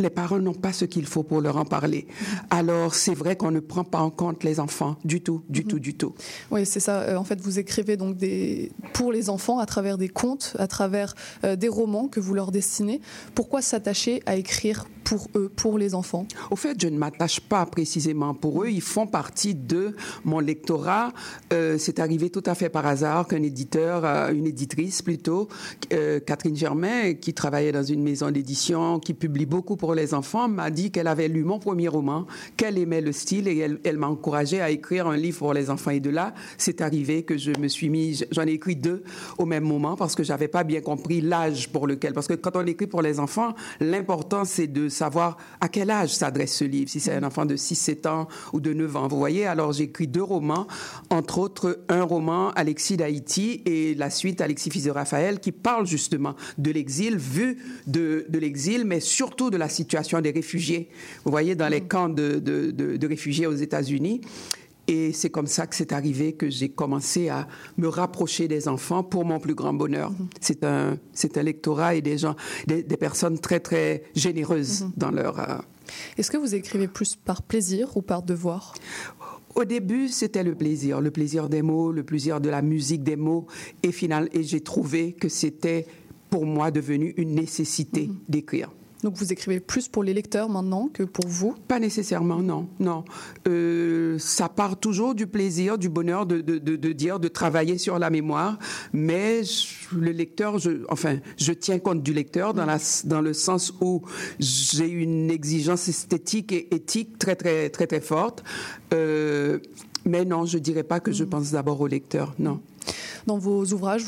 les 0.00 0.10
parents 0.10 0.38
n'ont 0.38 0.54
pas 0.54 0.72
ce 0.72 0.84
qu'il 0.84 1.06
faut 1.06 1.22
pour 1.22 1.40
leur 1.40 1.56
en 1.56 1.64
parler. 1.64 2.06
Alors, 2.50 2.94
c'est 2.94 3.14
vrai 3.14 3.36
qu'on 3.36 3.50
ne 3.50 3.60
prend 3.60 3.84
pas 3.84 4.00
en 4.00 4.10
compte 4.10 4.44
les 4.44 4.60
enfants 4.60 4.96
du 5.04 5.20
tout, 5.20 5.42
du 5.48 5.64
tout, 5.64 5.78
du 5.78 5.94
tout. 5.94 6.14
Oui, 6.50 6.66
c'est 6.66 6.80
ça. 6.80 7.00
Euh, 7.00 7.16
en 7.16 7.24
fait, 7.24 7.40
vous 7.40 7.58
écrivez 7.58 7.96
donc 7.96 8.16
des... 8.16 8.72
pour 8.92 9.12
les 9.12 9.30
enfants 9.30 9.58
à 9.58 9.66
travers 9.66 9.98
des 9.98 10.08
contes, 10.08 10.56
à 10.58 10.66
travers 10.66 11.14
euh, 11.44 11.56
des 11.56 11.68
romans 11.68 12.08
que 12.08 12.20
vous 12.20 12.34
leur 12.34 12.50
destinez. 12.50 13.00
Pourquoi 13.34 13.62
s'attacher 13.62 14.22
à 14.26 14.36
écrire 14.36 14.86
pour 15.04 15.28
eux, 15.34 15.50
pour 15.54 15.78
les 15.78 15.94
enfants? 15.94 16.26
Au 16.50 16.56
fait, 16.56 16.80
je 16.80 16.88
ne 16.88 16.98
m'attache 16.98 17.40
pas 17.40 17.66
précisément 17.66 18.34
pour 18.34 18.62
eux. 18.64 18.68
Ils 18.68 18.80
font 18.80 19.06
partie 19.06 19.54
de 19.54 19.94
mon 20.24 20.40
lectorat. 20.40 21.12
Euh, 21.52 21.76
c'est 21.78 21.98
arrivé 21.98 22.30
tout 22.30 22.42
à 22.46 22.54
fait 22.54 22.68
par 22.68 22.86
hasard 22.86 23.26
qu'un 23.26 23.42
éditeur, 23.42 24.04
une 24.32 24.46
éditrice 24.46 25.02
plutôt, 25.02 25.48
Catherine 26.26 26.56
Germain, 26.56 27.14
qui 27.14 27.34
travaillait 27.34 27.72
dans 27.72 27.82
une 27.82 28.02
maison 28.02 28.30
d'édition, 28.30 28.98
qui 28.98 29.14
publie 29.14 29.46
beaucoup 29.46 29.76
pour 29.76 29.89
les 29.94 30.14
enfants 30.14 30.48
m'a 30.48 30.70
dit 30.70 30.90
qu'elle 30.90 31.06
avait 31.06 31.28
lu 31.28 31.44
mon 31.44 31.58
premier 31.58 31.88
roman, 31.88 32.26
qu'elle 32.56 32.78
aimait 32.78 33.00
le 33.00 33.12
style 33.12 33.48
et 33.48 33.58
elle, 33.84 33.98
m'a 33.98 34.08
encouragé 34.08 34.60
à 34.60 34.70
écrire 34.70 35.06
un 35.06 35.16
livre 35.16 35.38
pour 35.38 35.54
les 35.54 35.70
enfants. 35.70 35.90
Et 35.90 36.00
de 36.00 36.10
là, 36.10 36.34
c'est 36.58 36.80
arrivé 36.80 37.22
que 37.22 37.36
je 37.36 37.52
me 37.58 37.68
suis 37.68 37.88
mis, 37.88 38.22
j'en 38.30 38.46
ai 38.46 38.52
écrit 38.52 38.76
deux 38.76 39.02
au 39.38 39.46
même 39.46 39.64
moment 39.64 39.96
parce 39.96 40.14
que 40.14 40.22
j'avais 40.22 40.48
pas 40.48 40.64
bien 40.64 40.80
compris 40.80 41.20
l'âge 41.20 41.68
pour 41.70 41.86
lequel. 41.86 42.12
Parce 42.12 42.26
que 42.26 42.34
quand 42.34 42.56
on 42.56 42.66
écrit 42.66 42.86
pour 42.86 43.02
les 43.02 43.20
enfants, 43.20 43.54
l'important 43.80 44.44
c'est 44.44 44.66
de 44.66 44.88
savoir 44.88 45.36
à 45.60 45.68
quel 45.68 45.90
âge 45.90 46.14
s'adresse 46.14 46.56
ce 46.56 46.64
livre. 46.64 46.90
Si 46.90 47.00
c'est 47.00 47.14
un 47.14 47.22
enfant 47.22 47.46
de 47.46 47.56
6, 47.56 47.74
7 47.74 48.06
ans 48.06 48.28
ou 48.52 48.60
de 48.60 48.72
9 48.72 48.96
ans. 48.96 49.08
Vous 49.08 49.18
voyez, 49.18 49.46
alors 49.46 49.72
j'ai 49.72 49.84
écrit 49.84 50.06
deux 50.06 50.22
romans, 50.22 50.66
entre 51.10 51.38
autres 51.38 51.80
un 51.88 52.02
roman 52.02 52.50
Alexis 52.50 52.96
d'Haïti 52.96 53.62
et 53.66 53.94
la 53.94 54.10
suite 54.10 54.40
Alexis 54.40 54.70
fils 54.70 54.84
de 54.84 54.90
Raphaël 54.90 55.40
qui 55.40 55.52
parle 55.52 55.86
justement 55.86 56.34
de 56.58 56.70
l'exil, 56.70 57.16
vu 57.16 57.58
de, 57.86 58.26
de 58.28 58.38
l'exil, 58.38 58.84
mais 58.84 59.00
surtout 59.00 59.50
de 59.50 59.56
la 59.56 59.68
situation 59.68 59.79
des 60.22 60.30
réfugiés. 60.30 60.88
Vous 61.24 61.30
voyez, 61.30 61.54
dans 61.54 61.68
les 61.68 61.82
camps 61.82 62.08
de, 62.08 62.38
de, 62.38 62.70
de, 62.70 62.96
de 62.96 63.06
réfugiés 63.06 63.46
aux 63.46 63.54
États-Unis. 63.54 64.20
Et 64.88 65.12
c'est 65.12 65.30
comme 65.30 65.46
ça 65.46 65.68
que 65.68 65.76
c'est 65.76 65.92
arrivé 65.92 66.32
que 66.32 66.50
j'ai 66.50 66.68
commencé 66.68 67.28
à 67.28 67.46
me 67.76 67.86
rapprocher 67.86 68.48
des 68.48 68.66
enfants 68.66 69.04
pour 69.04 69.24
mon 69.24 69.38
plus 69.38 69.54
grand 69.54 69.72
bonheur. 69.72 70.12
C'est 70.40 70.64
un, 70.64 70.98
c'est 71.12 71.38
un 71.38 71.42
lectorat 71.44 71.94
et 71.94 72.00
des 72.02 72.18
gens, 72.18 72.34
des, 72.66 72.82
des 72.82 72.96
personnes 72.96 73.38
très 73.38 73.60
très 73.60 74.02
généreuses 74.16 74.86
dans 74.96 75.12
leur. 75.12 75.38
euh, 75.38 75.58
Est-ce 76.18 76.30
que 76.30 76.38
vous 76.38 76.56
écrivez 76.56 76.88
plus 76.88 77.14
par 77.14 77.42
plaisir 77.42 77.96
ou 77.96 78.02
par 78.02 78.22
devoir? 78.22 78.74
Au 79.54 79.64
début, 79.64 80.08
c'était 80.08 80.42
le 80.42 80.54
plaisir, 80.56 81.00
le 81.00 81.10
plaisir 81.10 81.48
des 81.48 81.62
mots, 81.62 81.92
le 81.92 82.02
plaisir 82.02 82.40
de 82.40 82.48
la 82.48 82.62
musique 82.62 83.04
des 83.04 83.16
mots, 83.16 83.46
et 83.82 83.92
final, 83.92 84.28
et 84.32 84.42
j'ai 84.42 84.60
trouvé 84.60 85.12
que 85.12 85.28
c'était 85.28 85.86
pour 86.30 86.46
moi 86.46 86.70
devenu 86.70 87.14
une 87.16 87.34
nécessité 87.34 88.10
d'écrire. 88.28 88.70
Donc 89.02 89.14
vous 89.16 89.32
écrivez 89.32 89.60
plus 89.60 89.88
pour 89.88 90.02
les 90.04 90.12
lecteurs 90.12 90.48
maintenant 90.48 90.88
que 90.92 91.02
pour 91.02 91.26
vous? 91.26 91.54
Pas 91.68 91.78
nécessairement, 91.78 92.40
non, 92.40 92.68
non. 92.78 93.04
Euh, 93.48 94.18
ça 94.18 94.48
part 94.48 94.78
toujours 94.78 95.14
du 95.14 95.26
plaisir, 95.26 95.78
du 95.78 95.88
bonheur 95.88 96.26
de, 96.26 96.40
de, 96.40 96.58
de, 96.58 96.92
dire, 96.92 97.18
de 97.18 97.28
travailler 97.28 97.78
sur 97.78 97.98
la 97.98 98.10
mémoire, 98.10 98.58
mais 98.92 99.42
je- 99.44 99.96
le 99.96 100.10
lecteur, 100.12 100.58
je, 100.58 100.82
enfin, 100.88 101.18
je 101.38 101.52
tiens 101.52 101.78
compte 101.78 102.02
du 102.02 102.12
lecteur 102.12 102.52
dans, 102.54 102.66
la, 102.66 102.78
dans 103.04 103.20
le 103.20 103.32
sens 103.32 103.72
où 103.80 104.02
j'ai 104.38 104.88
une 104.88 105.30
exigence 105.30 105.88
esthétique 105.88 106.52
et 106.52 106.74
éthique 106.74 107.18
très, 107.18 107.36
très, 107.36 107.70
très, 107.70 107.86
très 107.86 108.00
forte. 108.00 108.44
Euh, 108.92 109.58
mais 110.04 110.24
non, 110.24 110.46
je 110.46 110.58
dirais 110.58 110.82
pas 110.82 111.00
que 111.00 111.12
je 111.12 111.24
pense 111.24 111.50
d'abord 111.52 111.80
au 111.80 111.86
lecteur, 111.86 112.34
non. 112.38 112.60
Dans 113.26 113.38
vos 113.38 113.64
ouvrages, 113.72 114.02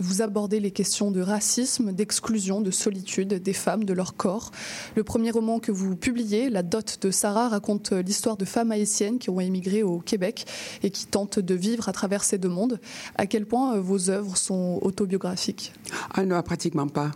vous, 0.00 0.22
abordez 0.22 0.60
les 0.60 0.70
questions 0.70 1.10
de 1.10 1.20
racisme, 1.20 1.92
d'exclusion, 1.92 2.60
de 2.60 2.70
solitude 2.70 3.34
des 3.34 3.52
femmes, 3.52 3.84
de 3.84 3.92
leur 3.92 4.16
corps. 4.16 4.50
Le 4.96 5.04
premier 5.04 5.30
roman 5.30 5.58
que 5.58 5.70
vous 5.70 5.96
publiez, 5.96 6.48
La 6.48 6.62
dot 6.62 6.98
de 7.02 7.10
Sarah, 7.10 7.48
raconte 7.48 7.92
l'histoire 7.92 8.36
de 8.36 8.44
femmes 8.44 8.72
haïtiennes 8.72 9.18
qui 9.18 9.30
ont 9.30 9.40
émigré 9.40 9.82
au 9.82 9.98
Québec 9.98 10.46
et 10.82 10.90
qui 10.90 11.06
tentent 11.06 11.38
de 11.38 11.54
vivre 11.54 11.88
à 11.88 11.92
travers 11.92 12.24
ces 12.24 12.38
deux 12.38 12.48
mondes. 12.48 12.80
À 13.16 13.26
quel 13.26 13.44
point 13.44 13.76
euh, 13.76 13.80
vos 13.80 14.08
œuvres 14.10 14.36
sont 14.36 14.78
autobiographiques? 14.82 15.72
Ah 16.14 16.24
non, 16.24 16.40
pratiquement 16.42 16.88
pas. 16.88 17.10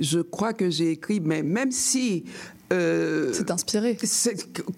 Je 0.00 0.18
crois 0.18 0.52
que 0.52 0.70
j'ai 0.70 0.90
écrit, 0.90 1.20
mais 1.20 1.42
même 1.42 1.70
si 1.70 2.24
euh, 2.72 3.32
C'est 3.32 3.50
inspiré. 3.50 3.96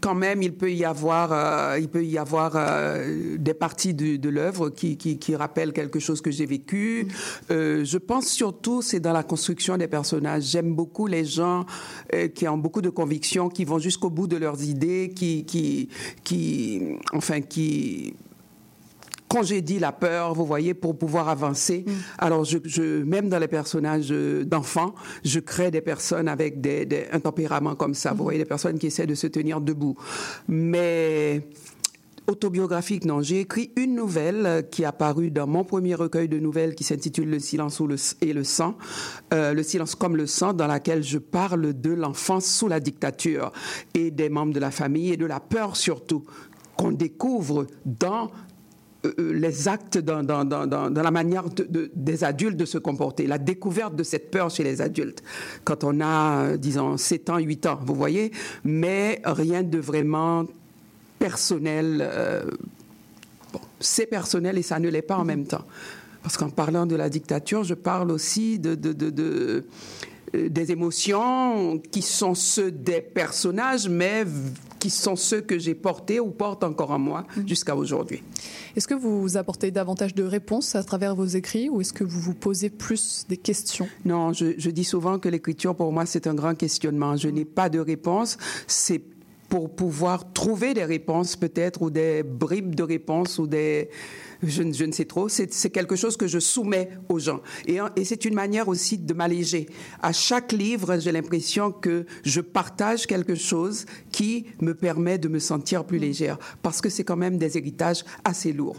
quand 0.00 0.14
même, 0.14 0.42
il 0.42 0.54
peut 0.54 0.72
y 0.72 0.84
avoir, 0.84 1.32
euh, 1.32 1.78
il 1.78 1.88
peut 1.88 2.04
y 2.04 2.18
avoir 2.18 2.52
euh, 2.54 3.36
des 3.38 3.54
parties 3.54 3.94
de, 3.94 4.16
de 4.16 4.28
l'œuvre 4.28 4.70
qui, 4.70 4.96
qui, 4.96 5.18
qui 5.18 5.36
rappellent 5.36 5.72
quelque 5.72 5.98
chose 5.98 6.20
que 6.20 6.30
j'ai 6.30 6.46
vécu. 6.46 7.08
Euh, 7.50 7.84
je 7.84 7.98
pense 7.98 8.26
surtout, 8.26 8.82
c'est 8.82 9.00
dans 9.00 9.12
la 9.12 9.22
construction 9.22 9.76
des 9.76 9.88
personnages. 9.88 10.44
J'aime 10.44 10.74
beaucoup 10.74 11.06
les 11.06 11.24
gens 11.24 11.64
qui 12.34 12.48
ont 12.48 12.58
beaucoup 12.58 12.82
de 12.82 12.90
convictions, 12.90 13.48
qui 13.48 13.64
vont 13.64 13.78
jusqu'au 13.78 14.10
bout 14.10 14.26
de 14.26 14.36
leurs 14.36 14.62
idées, 14.62 15.12
qui, 15.14 15.44
qui, 15.44 15.88
qui, 16.24 16.82
enfin, 17.12 17.40
qui 17.40 18.14
congédie 19.28 19.78
la 19.78 19.92
peur, 19.92 20.34
vous 20.34 20.46
voyez, 20.46 20.72
pour 20.74 20.96
pouvoir 20.96 21.28
avancer. 21.28 21.84
Alors, 22.18 22.44
je, 22.44 22.58
je, 22.64 23.02
même 23.02 23.28
dans 23.28 23.38
les 23.38 23.48
personnages 23.48 24.08
euh, 24.12 24.44
d'enfants, 24.44 24.94
je 25.24 25.40
crée 25.40 25.70
des 25.70 25.80
personnes 25.80 26.28
avec 26.28 26.60
des, 26.60 26.86
des- 26.86 27.06
un 27.12 27.20
tempérament 27.20 27.74
comme 27.74 27.94
ça, 27.94 28.12
vous 28.12 28.22
voyez, 28.24 28.38
des 28.38 28.44
personnes 28.44 28.78
qui 28.78 28.86
essaient 28.86 29.06
de 29.06 29.14
se 29.14 29.26
tenir 29.26 29.60
debout. 29.60 29.96
Mais 30.48 31.46
autobiographique, 32.28 33.04
non. 33.04 33.22
J'ai 33.22 33.40
écrit 33.40 33.70
une 33.76 33.94
nouvelle 33.94 34.66
qui 34.70 34.82
est 34.82 34.86
apparue 34.86 35.30
dans 35.30 35.46
mon 35.46 35.62
premier 35.64 35.94
recueil 35.94 36.28
de 36.28 36.38
nouvelles 36.38 36.74
qui 36.74 36.82
s'intitule 36.82 37.30
Le 37.30 37.38
silence 37.38 37.78
ou 37.78 37.86
le, 37.86 37.96
et 38.20 38.32
le 38.32 38.42
sang, 38.42 38.76
euh, 39.32 39.52
Le 39.54 39.62
silence 39.62 39.94
comme 39.94 40.16
le 40.16 40.26
sang, 40.26 40.52
dans 40.52 40.66
laquelle 40.66 41.04
je 41.04 41.18
parle 41.18 41.72
de 41.80 41.90
l'enfance 41.90 42.46
sous 42.46 42.66
la 42.68 42.80
dictature 42.80 43.52
et 43.94 44.10
des 44.10 44.28
membres 44.28 44.52
de 44.52 44.58
la 44.60 44.72
famille 44.72 45.12
et 45.12 45.16
de 45.16 45.26
la 45.26 45.38
peur 45.40 45.76
surtout 45.76 46.24
qu'on 46.76 46.92
découvre 46.92 47.66
dans 47.84 48.30
les 49.18 49.68
actes 49.68 49.98
dans, 49.98 50.22
dans, 50.22 50.44
dans, 50.44 50.66
dans, 50.66 50.90
la 51.02 51.10
manière 51.10 51.48
de- 51.50 51.64
de- 51.64 51.90
des 51.94 52.24
adultes 52.24 52.56
de 52.56 52.64
se 52.64 52.78
comporter, 52.78 53.26
la 53.26 53.38
découverte 53.38 53.94
de 53.96 54.02
cette 54.02 54.30
peur 54.30 54.50
chez 54.50 54.64
les 54.64 54.80
adultes, 54.80 55.22
quand 55.64 55.84
on 55.84 56.00
a, 56.00 56.42
euh, 56.44 56.56
disons, 56.56 56.96
7 56.96 57.30
ans, 57.30 57.38
8 57.38 57.66
ans, 57.66 57.78
vous 57.84 57.94
voyez, 57.94 58.32
mais 58.64 59.20
rien 59.24 59.62
de 59.62 59.78
vraiment 59.78 60.44
personnel. 61.18 61.98
euh, 62.02 62.44
c'est 63.80 64.06
personnel 64.06 64.58
et 64.58 64.62
ça 64.62 64.78
ne 64.78 64.88
l'est 64.88 65.02
pas 65.02 65.16
en 65.16 65.24
même 65.24 65.46
temps. 65.46 65.64
Parce 66.22 66.36
qu'en 66.36 66.50
parlant 66.50 66.86
de 66.86 66.96
la 66.96 67.08
dictature, 67.08 67.62
je 67.64 67.74
parle 67.74 68.10
aussi 68.10 68.58
de, 68.58 68.74
de, 68.74 68.92
de, 68.92 69.10
de- 69.10 69.64
euh, 70.34 70.48
des 70.48 70.72
émotions 70.72 71.78
qui 71.92 72.02
sont 72.02 72.34
ceux 72.34 72.70
des 72.72 73.00
personnages, 73.00 73.88
mais 73.88 74.24
qui 74.86 74.90
sont 74.90 75.16
ceux 75.16 75.40
que 75.40 75.58
j'ai 75.58 75.74
portés 75.74 76.20
ou 76.20 76.30
porte 76.30 76.62
encore 76.62 76.92
en 76.92 77.00
moi 77.00 77.26
jusqu'à 77.44 77.74
aujourd'hui. 77.74 78.22
Est-ce 78.76 78.86
que 78.86 78.94
vous 78.94 79.36
apportez 79.36 79.72
davantage 79.72 80.14
de 80.14 80.22
réponses 80.22 80.76
à 80.76 80.84
travers 80.84 81.16
vos 81.16 81.24
écrits 81.24 81.68
ou 81.68 81.80
est-ce 81.80 81.92
que 81.92 82.04
vous 82.04 82.20
vous 82.20 82.34
posez 82.34 82.70
plus 82.70 83.26
des 83.28 83.36
questions? 83.36 83.88
Non, 84.04 84.32
je, 84.32 84.54
je 84.56 84.70
dis 84.70 84.84
souvent 84.84 85.18
que 85.18 85.28
l'écriture, 85.28 85.74
pour 85.74 85.90
moi, 85.90 86.06
c'est 86.06 86.28
un 86.28 86.34
grand 86.34 86.54
questionnement. 86.54 87.16
Je 87.16 87.26
n'ai 87.26 87.44
pas 87.44 87.68
de 87.68 87.80
réponse. 87.80 88.38
C'est 88.68 89.02
pour 89.48 89.74
pouvoir 89.74 90.32
trouver 90.32 90.72
des 90.72 90.84
réponses, 90.84 91.34
peut-être, 91.34 91.82
ou 91.82 91.90
des 91.90 92.22
bribes 92.22 92.76
de 92.76 92.84
réponses, 92.84 93.40
ou 93.40 93.48
des... 93.48 93.90
Je, 94.42 94.62
ne- 94.62 94.72
je 94.72 94.84
ne 94.84 94.92
sais 94.92 95.04
trop. 95.04 95.28
C'est 95.28 95.70
quelque 95.70 95.96
chose 95.96 96.16
que 96.16 96.26
je 96.26 96.38
soumets 96.38 96.90
aux 97.08 97.18
gens. 97.18 97.40
Et, 97.66 97.78
c'est 98.04 98.24
une 98.24 98.34
manière 98.34 98.68
aussi 98.68 98.98
de 98.98 99.14
m'alléger. 99.14 99.66
À 100.02 100.12
chaque 100.12 100.52
livre, 100.52 100.98
j'ai 100.98 101.12
l'impression 101.12 101.72
que 101.72 102.06
je 102.24 102.40
partage 102.40 103.06
quelque 103.06 103.34
chose 103.34 103.86
qui 104.12 104.46
me 104.60 104.74
permet 104.74 105.18
de 105.18 105.28
me 105.28 105.38
sentir 105.38 105.84
plus 105.84 105.98
légère. 105.98 106.38
Parce 106.62 106.80
que 106.80 106.88
c'est 106.88 107.04
quand 107.04 107.16
même 107.16 107.38
des 107.38 107.56
héritages 107.58 108.04
assez 108.24 108.52
lourds. 108.52 108.76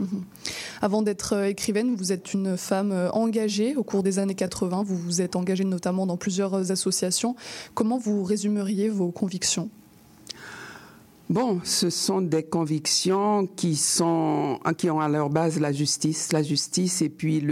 Avant 0.81 1.01
d'être 1.01 1.33
euh, 1.33 1.47
écrivaine, 1.49 1.95
vous 1.95 2.11
êtes 2.11 2.33
une 2.33 2.57
femme 2.57 2.91
euh, 2.91 3.09
engagée. 3.11 3.75
Au 3.75 3.83
cours 3.83 4.03
des 4.03 4.19
années 4.19 4.35
80, 4.35 4.83
vous 4.83 4.97
vous 4.97 5.21
êtes 5.21 5.35
engagée 5.35 5.63
notamment 5.63 6.05
dans 6.05 6.17
plusieurs 6.17 6.53
euh, 6.53 6.71
associations. 6.71 7.35
Comment 7.73 7.97
vous 7.97 8.23
résumeriez 8.23 8.89
vos 8.89 9.11
convictions? 9.11 9.69
Bon, 11.29 11.59
ce 11.65 11.89
sont 11.89 12.21
des 12.21 12.43
convictions 12.43 13.47
qui 13.47 13.75
sont 13.75 14.59
qui 14.77 14.89
ont 14.89 15.01
à 15.01 15.09
leur 15.09 15.29
base 15.29 15.59
la 15.59 15.73
justice, 15.73 16.31
la 16.31 16.41
justice 16.41 17.01
et 17.01 17.09
puis 17.09 17.45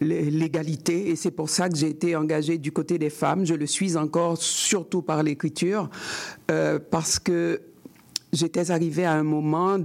l'égalité. 0.00 1.08
Et 1.10 1.14
c'est 1.14 1.30
pour 1.30 1.48
ça 1.48 1.68
que 1.68 1.76
j'ai 1.76 1.90
été 1.90 2.16
engagée 2.16 2.58
du 2.58 2.72
côté 2.72 2.98
des 2.98 3.10
femmes. 3.10 3.46
Je 3.46 3.54
le 3.54 3.66
suis 3.66 3.96
encore, 3.96 4.38
surtout 4.38 5.02
par 5.02 5.22
l'écriture, 5.22 5.88
euh, 6.50 6.80
parce 6.90 7.20
que 7.20 7.60
j'étais 8.32 8.72
arrivée 8.72 9.04
à 9.04 9.12
un 9.12 9.22
moment 9.22 9.76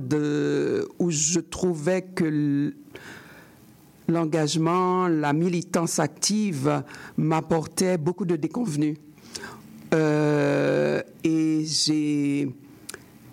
où 0.97 1.11
je 1.11 1.39
trouvais 1.41 2.01
que 2.01 2.73
l'engagement, 4.07 5.07
la 5.07 5.33
militance 5.33 5.99
active 5.99 6.81
m'apportait 7.17 7.99
beaucoup 7.99 8.25
de 8.25 8.35
déconvenues. 8.35 8.97
Euh, 9.93 11.03
et 11.23 11.63
j'ai 11.65 12.49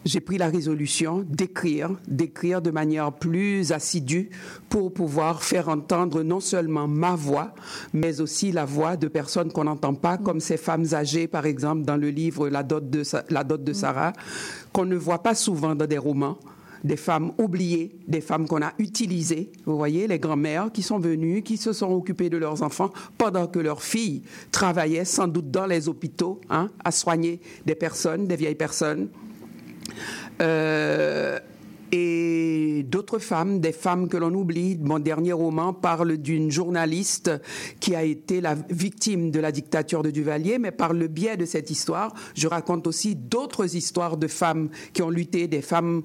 j'ai 0.07 0.21
pris 0.21 0.39
la 0.39 0.49
résolution 0.49 1.25
d'écrire, 1.29 1.91
d'écrire 2.07 2.63
de 2.63 2.71
manière 2.71 3.13
plus 3.13 3.73
assidue 3.73 4.31
pour 4.69 4.95
pouvoir 4.95 5.43
faire 5.43 5.69
entendre 5.69 6.23
non 6.23 6.39
seulement 6.41 6.87
ma 6.87 7.17
voix, 7.17 7.55
mais 7.93 8.21
aussi 8.21 8.53
la 8.53 8.65
voix 8.65 8.97
de 8.97 9.09
personnes 9.09 9.51
qu'on 9.51 9.65
n'entend 9.65 9.95
pas, 9.95 10.17
comme 10.17 10.39
ces 10.41 10.57
femmes 10.57 10.87
âgées, 10.93 11.27
par 11.27 11.45
exemple, 11.45 11.83
dans 11.83 11.97
le 11.97 12.11
livre 12.11 12.49
La 12.49 12.63
dot 12.63 12.89
de, 12.89 13.03
Sa- 13.03 13.25
La 13.31 13.43
dot 13.43 13.63
de 13.63 13.73
Sarah, 13.73 14.13
qu'on 14.73 14.85
ne 14.85 14.97
voit 14.97 15.23
pas 15.23 15.35
souvent 15.35 15.75
dans 15.75 15.87
des 15.87 15.99
romans 15.99 16.39
des 16.85 16.97
femmes 16.97 17.33
oubliées, 17.39 17.97
des 18.07 18.21
femmes 18.21 18.47
qu'on 18.47 18.63
a 18.63 18.73
utilisées, 18.79 19.51
vous 19.65 19.77
voyez, 19.77 20.07
les 20.07 20.21
grands-mères 20.21 20.71
qui 20.73 20.83
sont 20.83 21.01
venues, 21.01 21.43
qui 21.43 21.57
se 21.57 21.73
sont 21.73 21.91
occupées 21.91 22.31
de 22.31 22.37
leurs 22.37 22.63
enfants 22.63 22.91
pendant 23.19 23.49
que 23.49 23.59
leurs 23.59 23.83
filles 23.83 24.23
travaillaient 24.53 25.05
sans 25.07 25.27
doute 25.27 25.51
dans 25.51 25.67
les 25.67 25.89
hôpitaux 25.89 26.41
hein, 26.49 26.71
à 26.85 26.93
soigner 26.93 27.41
des 27.65 27.75
personnes, 27.75 28.29
des 28.29 28.37
vieilles 28.37 28.55
personnes. 28.55 29.09
Euh, 30.41 31.39
et 31.93 32.85
d'autres 32.89 33.19
femmes, 33.19 33.61
des 33.61 33.73
femmes 33.73 34.09
que 34.09 34.17
l'on 34.17 34.35
oublie. 34.35 34.77
Mon 34.81 34.99
dernier 34.99 35.33
roman 35.33 35.73
parle 35.73 36.17
d'une 36.17 36.51
journaliste 36.51 37.31
qui 37.81 37.95
a 37.95 38.03
été 38.03 38.41
la 38.41 38.55
victime 38.71 39.31
de 39.31 39.41
la 39.41 39.53
dictature 39.53 40.03
de 40.03 40.11
Duvalier, 40.11 40.59
mais 40.59 40.73
par 40.73 40.93
le 40.93 41.07
biais 41.07 41.37
de 41.37 41.45
cette 41.45 41.71
histoire, 41.71 42.13
je 42.35 42.49
raconte 42.49 42.87
aussi 42.87 43.15
d'autres 43.15 43.77
histoires 43.77 44.17
de 44.17 44.27
femmes 44.27 44.69
qui 44.93 45.03
ont 45.03 45.11
lutté, 45.11 45.47
des 45.47 45.63
femmes 45.63 46.03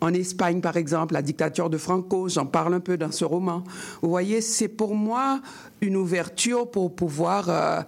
en 0.00 0.14
Espagne, 0.14 0.60
par 0.60 0.76
exemple, 0.78 1.12
la 1.12 1.22
dictature 1.22 1.68
de 1.68 1.76
Franco, 1.76 2.28
j'en 2.28 2.46
parle 2.46 2.72
un 2.72 2.80
peu 2.80 2.96
dans 2.96 3.12
ce 3.12 3.24
roman. 3.24 3.64
Vous 4.00 4.08
voyez, 4.08 4.40
c'est 4.40 4.68
pour 4.68 4.94
moi 4.94 5.42
une 5.82 5.96
ouverture 5.96 6.70
pour 6.70 6.94
pouvoir 6.94 7.50
euh, 7.50 7.82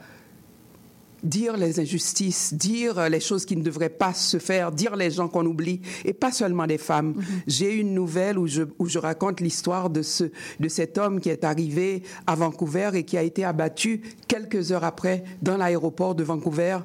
dire 1.22 1.56
les 1.56 1.80
injustices, 1.80 2.54
dire 2.54 3.08
les 3.08 3.20
choses 3.20 3.44
qui 3.44 3.56
ne 3.56 3.62
devraient 3.62 3.88
pas 3.88 4.14
se 4.14 4.38
faire, 4.38 4.72
dire 4.72 4.96
les 4.96 5.10
gens 5.10 5.28
qu'on 5.28 5.46
oublie, 5.46 5.80
et 6.04 6.12
pas 6.12 6.32
seulement 6.32 6.64
les 6.64 6.78
femmes. 6.78 7.12
Mm-hmm. 7.12 7.42
J'ai 7.46 7.74
une 7.74 7.94
nouvelle 7.94 8.38
où 8.38 8.46
je, 8.46 8.62
où 8.78 8.88
je 8.88 8.98
raconte 8.98 9.40
l'histoire 9.40 9.90
de, 9.90 10.02
ce, 10.02 10.24
de 10.58 10.68
cet 10.68 10.98
homme 10.98 11.20
qui 11.20 11.28
est 11.28 11.44
arrivé 11.44 12.02
à 12.26 12.34
Vancouver 12.34 12.90
et 12.94 13.04
qui 13.04 13.16
a 13.16 13.22
été 13.22 13.44
abattu 13.44 14.02
quelques 14.28 14.72
heures 14.72 14.84
après 14.84 15.24
dans 15.42 15.56
l'aéroport 15.56 16.14
de 16.14 16.24
Vancouver 16.24 16.78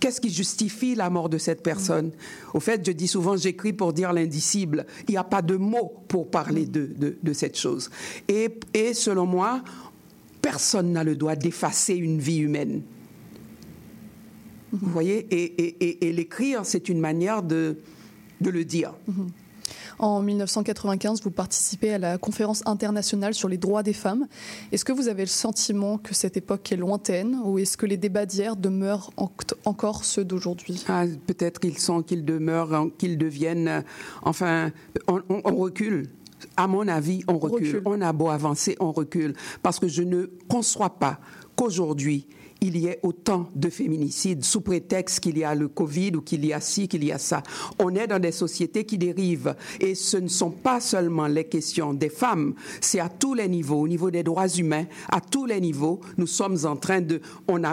Qu'est-ce 0.00 0.20
qui 0.20 0.30
justifie 0.30 0.94
la 0.94 1.10
mort 1.10 1.28
de 1.28 1.36
cette 1.36 1.62
personne? 1.62 2.12
Au 2.54 2.60
fait, 2.60 2.84
je 2.86 2.92
dis 2.92 3.08
souvent, 3.08 3.36
j'écris 3.36 3.72
pour 3.72 3.92
dire 3.92 4.12
l'indicible. 4.12 4.86
Il 5.08 5.12
n'y 5.12 5.16
a 5.16 5.24
pas 5.24 5.42
de 5.42 5.56
mots 5.56 6.04
pour 6.08 6.30
parler 6.30 6.64
de, 6.64 7.16
de, 7.22 7.32
cette 7.32 7.58
chose. 7.58 7.90
Et, 8.28 8.48
et, 8.72 8.94
selon 8.94 9.26
moi, 9.26 9.62
personne 10.40 10.92
n'a 10.92 11.04
le 11.04 11.16
droit 11.16 11.36
d'effacer 11.36 11.94
une 11.94 12.18
vie 12.18 12.38
humaine. 12.38 12.82
Vous 14.72 14.90
voyez 14.90 15.26
Et, 15.30 15.44
et, 15.44 16.08
et 16.08 16.12
l'écrire, 16.12 16.64
c'est 16.64 16.88
une 16.88 17.00
manière 17.00 17.42
de, 17.42 17.76
de 18.40 18.50
le 18.50 18.64
dire. 18.64 18.94
Mm-hmm. 19.08 19.28
En 19.98 20.22
1995, 20.22 21.22
vous 21.22 21.30
participez 21.30 21.92
à 21.92 21.98
la 21.98 22.18
conférence 22.18 22.62
internationale 22.66 23.34
sur 23.34 23.48
les 23.48 23.56
droits 23.56 23.82
des 23.82 23.92
femmes. 23.92 24.26
Est-ce 24.70 24.84
que 24.84 24.92
vous 24.92 25.08
avez 25.08 25.22
le 25.22 25.28
sentiment 25.28 25.98
que 25.98 26.14
cette 26.14 26.36
époque 26.36 26.70
est 26.70 26.76
lointaine 26.76 27.40
ou 27.44 27.58
est-ce 27.58 27.76
que 27.76 27.86
les 27.86 27.96
débats 27.96 28.26
d'hier 28.26 28.54
demeurent 28.54 29.10
encore 29.64 30.04
ceux 30.04 30.24
d'aujourd'hui? 30.24 30.84
Ah, 30.88 31.04
Peut-être 31.26 31.58
qu'ils 31.58 31.78
sont, 31.78 32.02
qu'ils 32.02 32.24
demeurent, 32.24 32.88
qu'ils 32.96 33.18
deviennent. 33.18 33.84
Enfin, 34.22 34.70
on, 35.08 35.56
recule 35.56 36.08
à 36.56 36.68
mon 36.68 36.86
avis, 36.86 37.24
on 37.26 37.38
recule. 37.38 37.82
On 37.84 38.00
a 38.00 38.12
beau 38.12 38.28
avancer, 38.28 38.76
on 38.78 38.92
recule. 38.92 39.34
Parce 39.62 39.80
que 39.80 39.88
je 39.88 40.02
ne 40.02 40.26
conçois 40.48 40.90
pas 40.90 41.18
qu'aujourd'hui, 41.56 42.26
il 42.60 42.76
y 42.76 42.86
ait 42.86 42.98
autant 43.02 43.48
de 43.54 43.70
féminicides 43.70 44.44
sous 44.44 44.60
prétexte 44.60 45.20
qu'il 45.20 45.38
y 45.38 45.44
a 45.44 45.54
le 45.54 45.68
Covid 45.68 46.12
ou 46.16 46.20
qu'il 46.22 46.44
y 46.44 46.52
a 46.52 46.60
ci, 46.60 46.88
qu'il 46.88 47.04
y 47.04 47.12
a 47.12 47.18
ça. 47.18 47.42
On 47.78 47.94
est 47.94 48.06
dans 48.06 48.18
des 48.18 48.32
sociétés 48.32 48.84
qui 48.84 48.98
dérivent 48.98 49.54
et 49.80 49.94
ce 49.94 50.16
ne 50.16 50.28
sont 50.28 50.50
pas 50.50 50.80
seulement 50.80 51.26
les 51.26 51.44
questions 51.44 51.94
des 51.94 52.08
femmes, 52.08 52.54
c'est 52.80 53.00
à 53.00 53.08
tous 53.08 53.34
les 53.34 53.48
niveaux, 53.48 53.80
au 53.80 53.88
niveau 53.88 54.10
des 54.10 54.22
droits 54.22 54.48
humains, 54.48 54.86
à 55.10 55.20
tous 55.20 55.46
les 55.46 55.60
niveaux, 55.60 56.00
nous 56.16 56.26
sommes 56.26 56.58
en 56.64 56.76
train 56.76 57.00
de, 57.00 57.20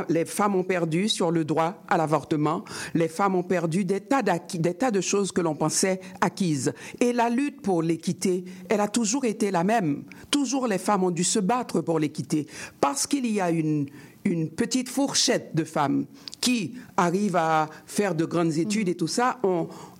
les 0.09 0.25
femmes 0.25 0.55
ont 0.55 0.63
perdu 0.63 1.09
sur 1.09 1.31
le 1.31 1.45
droit 1.45 1.83
à 1.87 1.97
l'avortement, 1.97 2.63
les 2.93 3.07
femmes 3.07 3.35
ont 3.35 3.43
perdu 3.43 3.85
des 3.85 4.01
tas 4.01 4.91
de 4.91 5.01
choses 5.01 5.31
que 5.31 5.41
l'on 5.41 5.55
pensait 5.55 5.99
acquises. 6.21 6.73
Et 6.99 7.13
la 7.13 7.29
lutte 7.29 7.61
pour 7.61 7.81
l'équité, 7.81 8.45
elle 8.69 8.81
a 8.81 8.87
toujours 8.87 9.25
été 9.25 9.51
la 9.51 9.63
même. 9.63 10.03
Toujours 10.31 10.67
les 10.67 10.77
femmes 10.77 11.03
ont 11.03 11.11
dû 11.11 11.23
se 11.23 11.39
battre 11.39 11.81
pour 11.81 11.99
l'équité 11.99 12.47
parce 12.79 13.07
qu'il 13.07 13.25
y 13.25 13.41
a 13.41 13.49
une, 13.51 13.87
une 14.25 14.49
petite 14.49 14.89
fourchette 14.89 15.55
de 15.55 15.63
femmes 15.63 16.05
qui 16.41 16.73
arrivent 16.97 17.35
à 17.35 17.69
faire 17.85 18.15
de 18.15 18.25
grandes 18.25 18.57
études 18.57 18.89
et 18.89 18.95
tout 18.95 19.07
ça, 19.07 19.39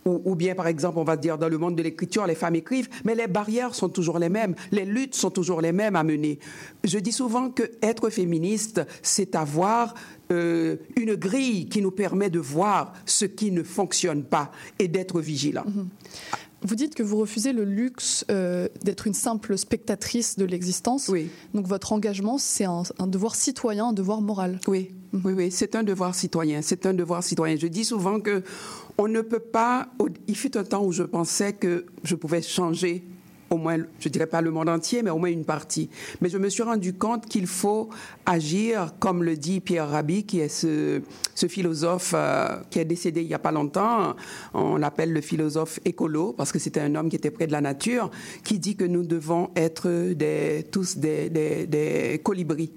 ou, 0.05 0.35
bien 0.35 0.53
par 0.53 0.67
exemple, 0.67 0.99
on 0.99 1.03
va 1.03 1.17
dire 1.17 1.37
dans 1.37 1.49
le 1.49 1.57
monde 1.57 1.75
de 1.75 1.83
l'écriture, 1.83 2.27
les 2.27 2.35
femmes 2.35 2.55
écrivent, 2.55 2.89
mais 3.03 3.15
les 3.15 3.27
barrières 3.27 3.73
sont 3.73 3.89
toujours 3.89 4.19
les 4.19 4.29
mêmes, 4.29 4.55
les 4.71 4.85
luttes 4.85 5.15
sont 5.15 5.31
toujours 5.31 5.61
les 5.61 5.71
mêmes 5.71 5.95
à 5.95 6.03
mener. 6.03 6.39
Je 6.83 6.99
dis 6.99 7.11
souvent 7.11 7.49
que 7.49 7.63
être 7.81 8.09
féministe, 8.09 8.81
c'est 9.01 9.35
avoir 9.35 9.93
euh, 10.31 10.77
une 10.95 11.15
grille 11.15 11.67
qui 11.69 11.81
nous 11.81 11.91
permet 11.91 12.29
de 12.29 12.39
voir 12.39 12.93
ce 13.05 13.25
qui 13.25 13.51
ne 13.51 13.63
fonctionne 13.63 14.23
pas 14.23 14.51
et 14.77 14.87
d'être 14.87 15.21
vigilant. 15.21 15.65
Mm-hmm. 15.65 15.85
Vous 16.65 16.75
dites 16.75 16.95
que 16.95 17.03
vous 17.03 17.17
refusez 17.17 17.53
le 17.53 17.63
luxe 17.63 18.25
euh, 18.31 18.67
d'être 18.83 19.05
une 19.05 19.13
simple 19.13 19.55
spectatrice 19.55 20.35
de 20.35 20.45
l'existence. 20.45 21.09
Oui. 21.09 21.29
Donc 21.53 21.67
votre 21.67 21.93
engagement, 21.93 22.39
c'est 22.39 22.65
un, 22.65 22.83
devoir 23.05 23.35
citoyen, 23.35 23.89
un 23.89 23.93
devoir 23.93 24.21
moral. 24.21 24.59
Oui, 24.67 24.89
mhm. 25.13 25.21
oui, 25.25 25.33
oui, 25.33 25.51
c'est 25.51 25.75
un 25.75 25.83
devoir 25.83 26.15
citoyen. 26.15 26.63
C'est 26.63 26.87
un 26.87 26.95
devoir 26.95 27.23
citoyen. 27.23 27.55
Je 27.55 27.67
dis 27.67 27.85
souvent 27.85 28.19
que 28.19 28.41
on 28.97 29.07
ne 29.07 29.21
peut 29.21 29.39
pas. 29.39 29.89
Il 30.27 30.35
fut 30.35 30.57
un 30.57 30.63
temps 30.63 30.83
où 30.83 30.91
je 30.91 31.03
pensais 31.03 31.53
que 31.53 31.85
je 32.03 32.15
pouvais 32.15 32.41
changer 32.41 33.03
au 33.55 33.57
moins, 33.57 33.77
je 33.99 34.09
dirais 34.09 34.27
pas 34.27 34.41
le 34.41 34.51
monde 34.51 34.69
entier, 34.69 35.01
mais 35.01 35.09
au 35.09 35.17
moins 35.17 35.29
une 35.29 35.45
partie. 35.45 35.89
Mais 36.21 36.29
je 36.29 36.37
me 36.37 36.49
suis 36.49 36.63
rendu 36.63 36.93
compte 36.93 37.25
qu'il 37.25 37.47
faut 37.47 37.89
agir, 38.25 38.93
comme 38.99 39.23
le 39.23 39.35
dit 39.35 39.59
Pierre 39.59 39.89
Rabhi, 39.89 40.25
qui 40.25 40.39
est 40.39 40.49
ce, 40.49 41.01
ce 41.33 41.47
philosophe 41.47 42.13
euh, 42.15 42.57
qui 42.69 42.79
est 42.79 42.85
décédé 42.85 43.21
il 43.21 43.27
y 43.27 43.33
a 43.33 43.39
pas 43.39 43.51
longtemps. 43.51 44.15
On 44.53 44.77
l'appelle 44.77 45.13
le 45.13 45.21
philosophe 45.21 45.79
écolo, 45.85 46.33
parce 46.33 46.51
que 46.51 46.59
c'était 46.59 46.81
un 46.81 46.93
homme 46.95 47.09
qui 47.09 47.15
était 47.15 47.31
près 47.31 47.47
de 47.47 47.51
la 47.51 47.61
nature, 47.61 48.11
qui 48.43 48.59
dit 48.59 48.75
que 48.75 48.85
nous 48.85 49.03
devons 49.03 49.49
être 49.55 49.89
tous 50.71 50.97
des 50.97 52.21
colibris. 52.23 52.71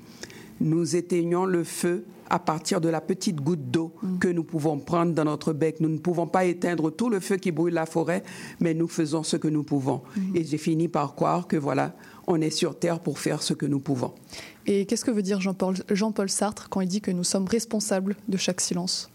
Nous 0.61 0.96
éteignons 0.96 1.44
le 1.44 1.64
feu 1.64 2.04
à 2.30 2.38
partir 2.38 2.80
de 2.80 2.88
la 2.88 3.00
petite 3.00 3.36
goutte 3.36 3.70
d'eau 3.70 3.92
mm. 4.02 4.18
que 4.18 4.28
nous 4.28 4.44
pouvons 4.44 4.78
prendre 4.78 5.12
dans 5.12 5.24
notre 5.24 5.52
bec. 5.52 5.80
Nous 5.80 5.88
ne 5.88 5.98
pouvons 5.98 6.26
pas 6.26 6.44
éteindre 6.44 6.90
tout 6.90 7.09
le 7.09 7.20
feu 7.20 7.36
qui 7.36 7.52
brûle 7.52 7.74
la 7.74 7.86
forêt, 7.86 8.22
mais 8.61 8.74
nous 8.74 8.88
faisons 8.88 9.22
ce 9.22 9.36
que 9.36 9.48
nous 9.48 9.62
pouvons. 9.62 10.02
Mm. 10.16 10.36
Et 10.36 10.44
j'ai 10.44 10.59
fini 10.59 10.88
par 10.88 11.14
croire 11.14 11.46
que 11.46 11.56
voilà, 11.56 11.94
on 12.26 12.40
est 12.40 12.50
sur 12.50 12.78
Terre 12.78 13.00
pour 13.00 13.18
faire 13.18 13.42
ce 13.42 13.54
que 13.54 13.66
nous 13.66 13.80
pouvons. 13.80 14.12
Et 14.66 14.84
qu'est-ce 14.86 15.04
que 15.04 15.11
veut 15.11 15.22
dire 15.22 15.40
Jean-Paul 15.40 15.76
Jean 15.90 16.12
Sartre 16.26 16.68
quand 16.68 16.80
il 16.80 16.88
dit 16.88 17.00
que 17.00 17.11
nous 17.11 17.24
sommes 17.24 17.46
responsables 17.46 18.16
de 18.28 18.36
chaque 18.36 18.61
silence? 18.61 19.11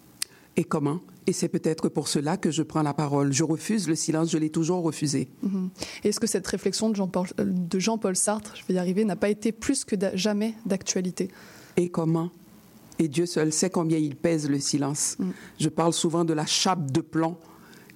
Et 0.55 0.63
comment 0.63 0.99
et 1.27 1.33
c'est 1.33 1.47
peut-être 1.47 1.89
pour 1.89 2.07
cela 2.07 2.37
que 2.37 2.51
je 2.51 2.63
prends 2.63 2.81
la 2.81 2.93
parole. 2.93 3.31
Je 3.33 3.43
refuse 3.43 3.87
le 3.87 3.95
silence, 3.95 4.31
je 4.31 4.37
l'ai 4.37 4.49
toujours 4.49 4.83
refusé. 4.83 5.29
Mm-hmm. 5.45 5.69
Est-ce 6.03 6.19
que 6.19 6.27
cette 6.27 6.47
réflexion 6.47 6.89
de 6.89 6.95
Jean-Paul 6.95 7.27
Jean 7.77 7.99
Sartre, 8.13 8.55
je 8.55 8.65
vais 8.67 8.75
y 8.75 8.77
arriver, 8.77 9.05
n'a 9.05 9.15
pas 9.15 9.29
été 9.29 9.51
plus 9.51 9.85
que 9.85 9.95
jamais 10.15 10.55
d'actualité? 10.65 11.29
Et 11.77 11.89
comment? 11.89 12.29
Et 12.99 13.07
Dieu 13.07 13.25
seul 13.25 13.51
sait 13.51 13.69
combien 13.69 13.97
il 13.97 14.15
pèse 14.15 14.49
le 14.49 14.59
silence. 14.59 15.15
Mm. 15.19 15.29
Je 15.59 15.69
parle 15.69 15.93
souvent 15.93 16.25
de 16.25 16.33
la 16.33 16.45
chape 16.45 16.91
de 16.91 17.01
plomb 17.01 17.37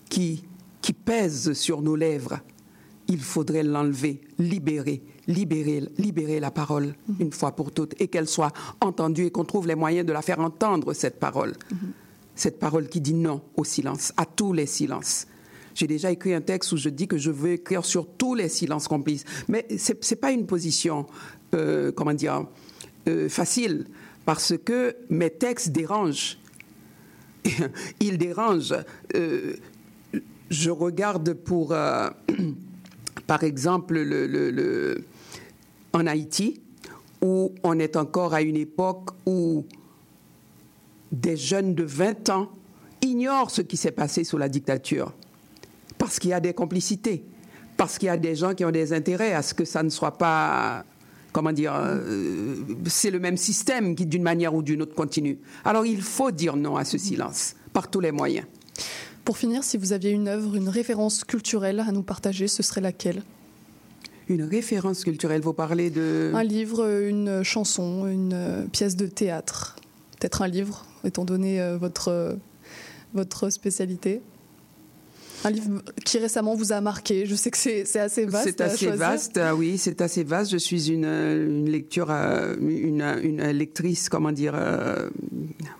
qui, 0.09 0.43
qui 0.81 0.93
pèse 0.93 1.53
sur 1.53 1.81
nos 1.81 1.95
lèvres. 1.95 2.39
Il 3.07 3.19
faudrait 3.19 3.63
l'enlever, 3.63 4.21
libérer, 4.39 5.03
libérer, 5.27 5.83
libérer 5.97 6.39
la 6.39 6.51
parole 6.51 6.95
mm. 7.07 7.13
une 7.19 7.31
fois 7.31 7.55
pour 7.55 7.71
toutes 7.71 7.99
et 8.01 8.07
qu'elle 8.07 8.27
soit 8.27 8.53
entendue 8.81 9.25
et 9.25 9.31
qu'on 9.31 9.45
trouve 9.45 9.67
les 9.67 9.75
moyens 9.75 10.05
de 10.05 10.13
la 10.13 10.21
faire 10.21 10.39
entendre, 10.39 10.93
cette 10.93 11.19
parole. 11.19 11.53
Cette 12.37 12.59
parole 12.59 12.87
qui 12.87 13.01
dit 13.01 13.15
non 13.15 13.41
au 13.55 13.63
silence, 13.63 14.13
à 14.15 14.25
tous 14.25 14.53
les 14.53 14.67
silences. 14.67 15.25
J'ai 15.73 15.87
déjà 15.87 16.11
écrit 16.11 16.35
un 16.35 16.41
texte 16.41 16.71
où 16.71 16.77
je 16.77 16.89
dis 16.89 17.07
que 17.07 17.17
je 17.17 17.31
veux 17.31 17.53
écrire 17.53 17.83
sur 17.83 18.07
tous 18.07 18.35
les 18.35 18.47
silences 18.47 18.87
complices. 18.87 19.25
Mais 19.47 19.65
ce 19.75 19.93
n'est 19.93 20.19
pas 20.19 20.31
une 20.31 20.45
position, 20.45 21.07
euh, 21.55 21.91
comment 21.91 22.13
dire, 22.13 22.45
euh, 23.07 23.27
facile 23.27 23.87
parce 24.23 24.53
que 24.63 24.95
mes 25.09 25.31
textes 25.31 25.69
dérangent. 25.69 26.37
Ils 27.99 28.19
dérangent. 28.19 28.75
Euh, 29.15 29.55
je 30.51 30.69
regarde 30.69 31.33
pour, 31.33 31.69
par 33.27 33.43
exemple, 33.43 33.99
le, 33.99 35.03
en 35.93 36.05
Haïti, 36.05 36.61
où 37.21 37.53
on 37.63 37.79
est 37.79 37.95
encore 37.95 38.35
à 38.35 38.43
une 38.43 38.57
époque 38.57 39.09
où 39.25 39.65
des 41.11 41.37
jeunes 41.37 41.75
de 41.75 41.83
20 41.83 42.29
ans 42.29 42.49
ignorent 43.01 43.51
ce 43.51 43.61
qui 43.61 43.77
s'est 43.77 43.91
passé 43.91 44.23
sous 44.23 44.37
la 44.37 44.49
dictature, 44.49 45.13
parce 45.97 46.19
qu'il 46.19 46.31
y 46.31 46.33
a 46.33 46.39
des 46.39 46.53
complicités, 46.53 47.23
parce 47.77 47.97
qu'il 47.97 48.07
y 48.07 48.09
a 48.09 48.17
des 48.17 48.35
gens 48.35 48.53
qui 48.53 48.65
ont 48.65 48.71
des 48.71 48.93
intérêts 48.93 49.33
à 49.33 49.41
ce 49.41 49.53
que 49.53 49.65
ça 49.65 49.83
ne 49.83 49.89
soit 49.89 50.17
pas 50.17 50.83
comment 51.37 51.51
dire, 51.51 51.75
euh, 51.75 52.55
c'est 52.87 53.11
le 53.11 53.19
même 53.19 53.37
système 53.37 53.95
qui, 53.95 54.07
d'une 54.07 54.23
manière 54.23 54.55
ou 54.55 54.63
d'une 54.63 54.81
autre, 54.81 54.95
continue. 54.95 55.37
Alors 55.63 55.85
il 55.85 56.01
faut 56.01 56.31
dire 56.31 56.55
non 56.55 56.77
à 56.77 56.83
ce 56.83 56.97
silence, 56.97 57.53
par 57.73 57.91
tous 57.91 57.99
les 57.99 58.11
moyens. 58.11 58.47
Pour 59.23 59.37
finir, 59.37 59.63
si 59.63 59.77
vous 59.77 59.93
aviez 59.93 60.09
une 60.09 60.29
œuvre, 60.29 60.55
une 60.55 60.67
référence 60.67 61.23
culturelle 61.23 61.79
à 61.79 61.91
nous 61.91 62.01
partager, 62.01 62.47
ce 62.47 62.63
serait 62.63 62.81
laquelle? 62.81 63.21
Une 64.29 64.41
référence 64.41 65.03
culturelle, 65.03 65.41
vous 65.41 65.53
parlez 65.53 65.91
de... 65.91 66.31
Un 66.33 66.43
livre, 66.43 66.89
une 67.07 67.43
chanson, 67.43 68.07
une 68.07 68.67
pièce 68.71 68.95
de 68.95 69.05
théâtre. 69.05 69.75
Peut-être 70.19 70.41
un 70.41 70.47
livre, 70.47 70.86
étant 71.03 71.25
donné 71.25 71.61
euh, 71.61 71.77
votre, 71.77 72.37
votre 73.13 73.49
spécialité 73.49 74.21
Un 75.45 75.49
livre 75.51 75.81
qui 76.03 76.17
récemment 76.17 76.55
vous 76.55 76.71
a 76.71 76.81
marqué. 76.81 77.25
Je 77.25 77.35
sais 77.35 77.51
que 77.51 77.57
c'est 77.57 77.99
assez 77.99 78.25
vaste. 78.25 78.45
C'est 78.45 78.61
assez 78.61 78.87
vaste, 78.87 79.37
ah 79.37 79.55
oui, 79.55 79.77
c'est 79.77 80.01
assez 80.01 80.23
vaste. 80.23 80.51
Je 80.51 80.57
suis 80.57 80.89
une, 80.91 81.05
une 81.05 81.69
lecture, 81.69 82.07
euh, 82.09 82.55
une, 82.59 83.01
une, 83.23 83.43
lectrice, 83.51 84.09
comment 84.09 84.31
dire, 84.31 84.53
euh, 84.55 85.09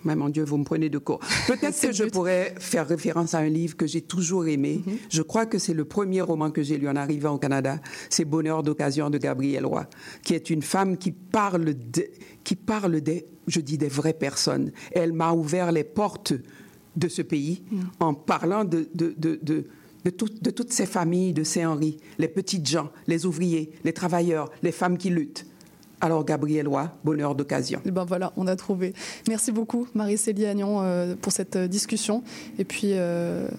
mais 0.04 0.16
mon 0.16 0.30
Dieu, 0.30 0.44
vous 0.44 0.58
me 0.58 0.64
prenez 0.64 0.90
de 0.90 0.98
court. 1.00 1.20
Peut-être 1.48 1.80
que 1.80 1.92
je 1.92 2.04
pourrais 2.06 2.54
faire 2.60 2.88
référence 2.88 3.34
à 3.34 3.40
un 3.40 3.50
livre 3.50 3.76
que 3.76 3.88
j'ai 3.88 4.02
toujours 4.02 4.48
aimé. 4.48 4.82
Mm 4.86 4.92
-hmm. 4.92 4.98
Je 5.10 5.22
crois 5.24 5.46
que 5.46 5.58
c'est 5.58 5.74
le 5.74 5.86
premier 5.86 6.22
roman 6.22 6.52
que 6.52 6.64
j'ai 6.64 6.78
lu 6.78 6.88
en 6.88 6.96
arrivant 6.96 7.34
au 7.34 7.40
Canada. 7.40 7.80
C'est 8.10 8.26
Bonheur 8.26 8.64
d'occasion 8.64 9.10
de 9.10 9.18
Gabrielle 9.18 9.66
Roy, 9.66 9.86
qui 10.24 10.34
est 10.36 10.50
une 10.50 10.62
femme 10.62 10.98
qui 10.98 11.12
parle, 11.12 11.74
de, 11.96 12.04
qui 12.44 12.56
parle 12.56 13.02
des, 13.02 13.26
je 13.48 13.62
dis, 13.62 13.78
des 13.78 13.90
vraies 14.00 14.20
personnes. 14.28 14.72
Elle 14.92 15.14
m'a 15.14 15.32
ouvert 15.34 15.72
les 15.72 15.84
portes 15.84 16.34
de 16.98 17.08
ce 17.08 17.22
pays 17.22 17.64
mm. 17.72 17.80
en 18.02 18.14
parlant 18.14 18.66
de, 18.66 18.90
de, 18.94 19.16
de, 19.18 19.40
de 19.42 19.66
de, 20.06 20.10
tout, 20.12 20.30
de, 20.42 20.52
toutes 20.52 20.72
ces 20.72 20.86
familles 20.86 21.34
de 21.34 21.44
Saint-Henri, 21.44 21.98
les 22.18 22.30
petites 22.30 22.66
gens, 22.66 22.92
les 23.08 23.26
ouvriers, 23.26 23.72
les 23.84 23.92
travailleurs, 23.92 24.50
les 24.64 24.72
femmes 24.72 24.98
qui 24.98 25.10
luttent. 25.10 25.46
Alors, 26.00 26.24
Gabriel 26.24 26.68
Roy, 26.68 26.90
bonheur 27.04 27.36
d'occasion. 27.36 27.82
Et 27.84 27.92
ben 27.92 28.06
voilà, 28.06 28.32
on 28.38 28.48
a 28.48 28.56
trouvé. 28.56 28.94
Merci 29.28 29.52
beaucoup, 29.52 29.88
Marie-Célie 29.96 30.46
Agnon, 30.46 30.82
euh, 30.82 31.16
pour 31.20 31.34
cette 31.34 31.58
discussion. 31.58 32.24
Et 32.58 32.64
puis, 32.64 32.92
euh, 32.94 33.50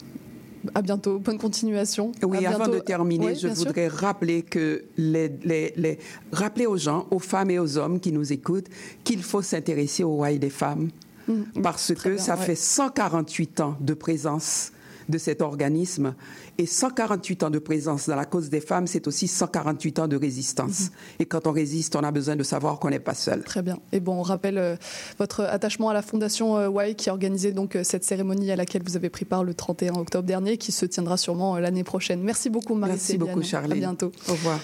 à 0.74 0.82
bientôt. 0.82 1.18
Bonne 1.18 1.38
continuation. 1.38 2.12
Oui, 2.22 2.44
à 2.46 2.50
avant 2.50 2.64
bientôt. 2.64 2.74
de 2.74 2.78
terminer, 2.80 3.34
je 3.34 3.48
sûr. 3.48 3.54
voudrais 3.54 3.88
rappeler 3.88 4.42
que 4.42 4.84
les, 4.96 5.28
les, 5.42 5.72
les, 5.76 5.98
rappeler 6.32 6.66
aux 6.66 6.76
gens, 6.76 7.06
aux 7.10 7.18
femmes 7.18 7.50
et 7.50 7.58
aux 7.58 7.76
hommes 7.76 8.00
qui 8.00 8.12
nous 8.12 8.32
écoutent, 8.32 8.68
qu'il 9.04 9.22
faut 9.22 9.42
s'intéresser 9.42 10.04
au 10.04 10.14
roi 10.14 10.32
des 10.34 10.50
femmes. 10.50 10.90
Mmh, 11.28 11.62
parce 11.62 11.94
que 11.94 12.10
bien, 12.10 12.18
ça 12.18 12.36
ouais. 12.36 12.44
fait 12.44 12.54
148 12.54 13.60
ans 13.60 13.76
de 13.80 13.94
présence 13.94 14.72
de 15.08 15.18
cet 15.18 15.42
organisme. 15.42 16.14
Et 16.58 16.66
148 16.66 17.44
ans 17.44 17.50
de 17.50 17.58
présence 17.58 18.08
dans 18.08 18.16
la 18.16 18.24
cause 18.24 18.50
des 18.50 18.60
femmes, 18.60 18.86
c'est 18.86 19.06
aussi 19.06 19.28
148 19.28 20.00
ans 20.00 20.08
de 20.08 20.16
résistance. 20.16 20.82
Mhm. 20.82 20.90
Et 21.20 21.26
quand 21.26 21.46
on 21.46 21.52
résiste, 21.52 21.96
on 21.96 22.02
a 22.02 22.10
besoin 22.10 22.36
de 22.36 22.42
savoir 22.42 22.78
qu'on 22.78 22.90
n'est 22.90 22.98
pas 23.00 23.14
seul. 23.14 23.42
Très 23.42 23.62
bien. 23.62 23.78
Et 23.92 24.00
bon, 24.00 24.18
on 24.18 24.22
rappelle 24.22 24.58
euh, 24.58 24.76
votre 25.18 25.42
attachement 25.42 25.88
à 25.88 25.94
la 25.94 26.02
Fondation 26.02 26.58
euh, 26.58 26.84
Y 26.84 26.96
qui 26.96 27.10
a 27.10 27.12
organisé 27.12 27.52
donc 27.52 27.76
euh, 27.76 27.84
cette 27.84 28.04
cérémonie 28.04 28.50
à 28.50 28.56
laquelle 28.56 28.82
vous 28.84 28.96
avez 28.96 29.08
pris 29.08 29.24
part 29.24 29.44
le 29.44 29.54
31 29.54 29.94
octobre 29.94 30.26
dernier, 30.26 30.58
qui 30.58 30.72
se 30.72 30.84
tiendra 30.84 31.16
sûrement 31.16 31.56
euh, 31.56 31.60
l'année 31.60 31.84
prochaine. 31.84 32.22
Merci 32.22 32.50
beaucoup, 32.50 32.74
marie 32.74 32.92
Merci 32.92 33.18
beaucoup, 33.18 33.42
Charlie. 33.42 33.72
À 33.72 33.76
bientôt. 33.76 34.12
Au 34.28 34.32
revoir. 34.32 34.60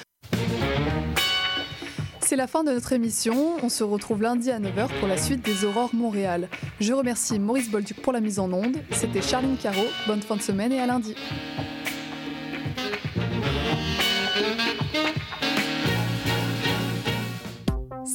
C'est 2.34 2.38
la 2.38 2.48
fin 2.48 2.64
de 2.64 2.72
notre 2.72 2.92
émission. 2.92 3.58
On 3.62 3.68
se 3.68 3.84
retrouve 3.84 4.20
lundi 4.20 4.50
à 4.50 4.58
9h 4.58 4.88
pour 4.98 5.06
la 5.06 5.16
suite 5.16 5.44
des 5.44 5.64
Aurores 5.64 5.94
Montréal. 5.94 6.48
Je 6.80 6.92
remercie 6.92 7.38
Maurice 7.38 7.70
Bolduc 7.70 8.02
pour 8.02 8.12
la 8.12 8.18
mise 8.18 8.40
en 8.40 8.52
onde. 8.52 8.76
C'était 8.90 9.22
Charline 9.22 9.56
Caro. 9.56 9.84
Bonne 10.08 10.20
fin 10.20 10.34
de 10.34 10.42
semaine 10.42 10.72
et 10.72 10.80
à 10.80 10.86
lundi. 10.88 11.14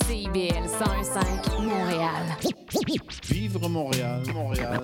CIBL 0.06 0.68
101.5 0.68 1.64
Montréal. 1.64 2.26
Vivre 3.30 3.70
Montréal, 3.70 4.24
Montréal. 4.34 4.82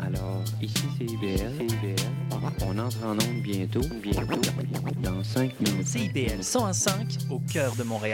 Alors, 0.00 0.42
ici 0.60 0.82
c'est 0.98 1.04
IBL. 1.04 1.52
On 2.66 2.78
entre 2.78 3.04
en 3.04 3.12
onde 3.12 3.42
bientôt. 3.42 3.80
Bientôt. 4.02 4.40
Dans 5.02 5.22
5 5.24 5.60
minutes. 5.60 5.86
CIBL 5.86 6.40
101.5 6.40 7.30
au 7.30 7.40
cœur 7.52 7.74
de 7.76 7.82
Montréal. 7.82 8.06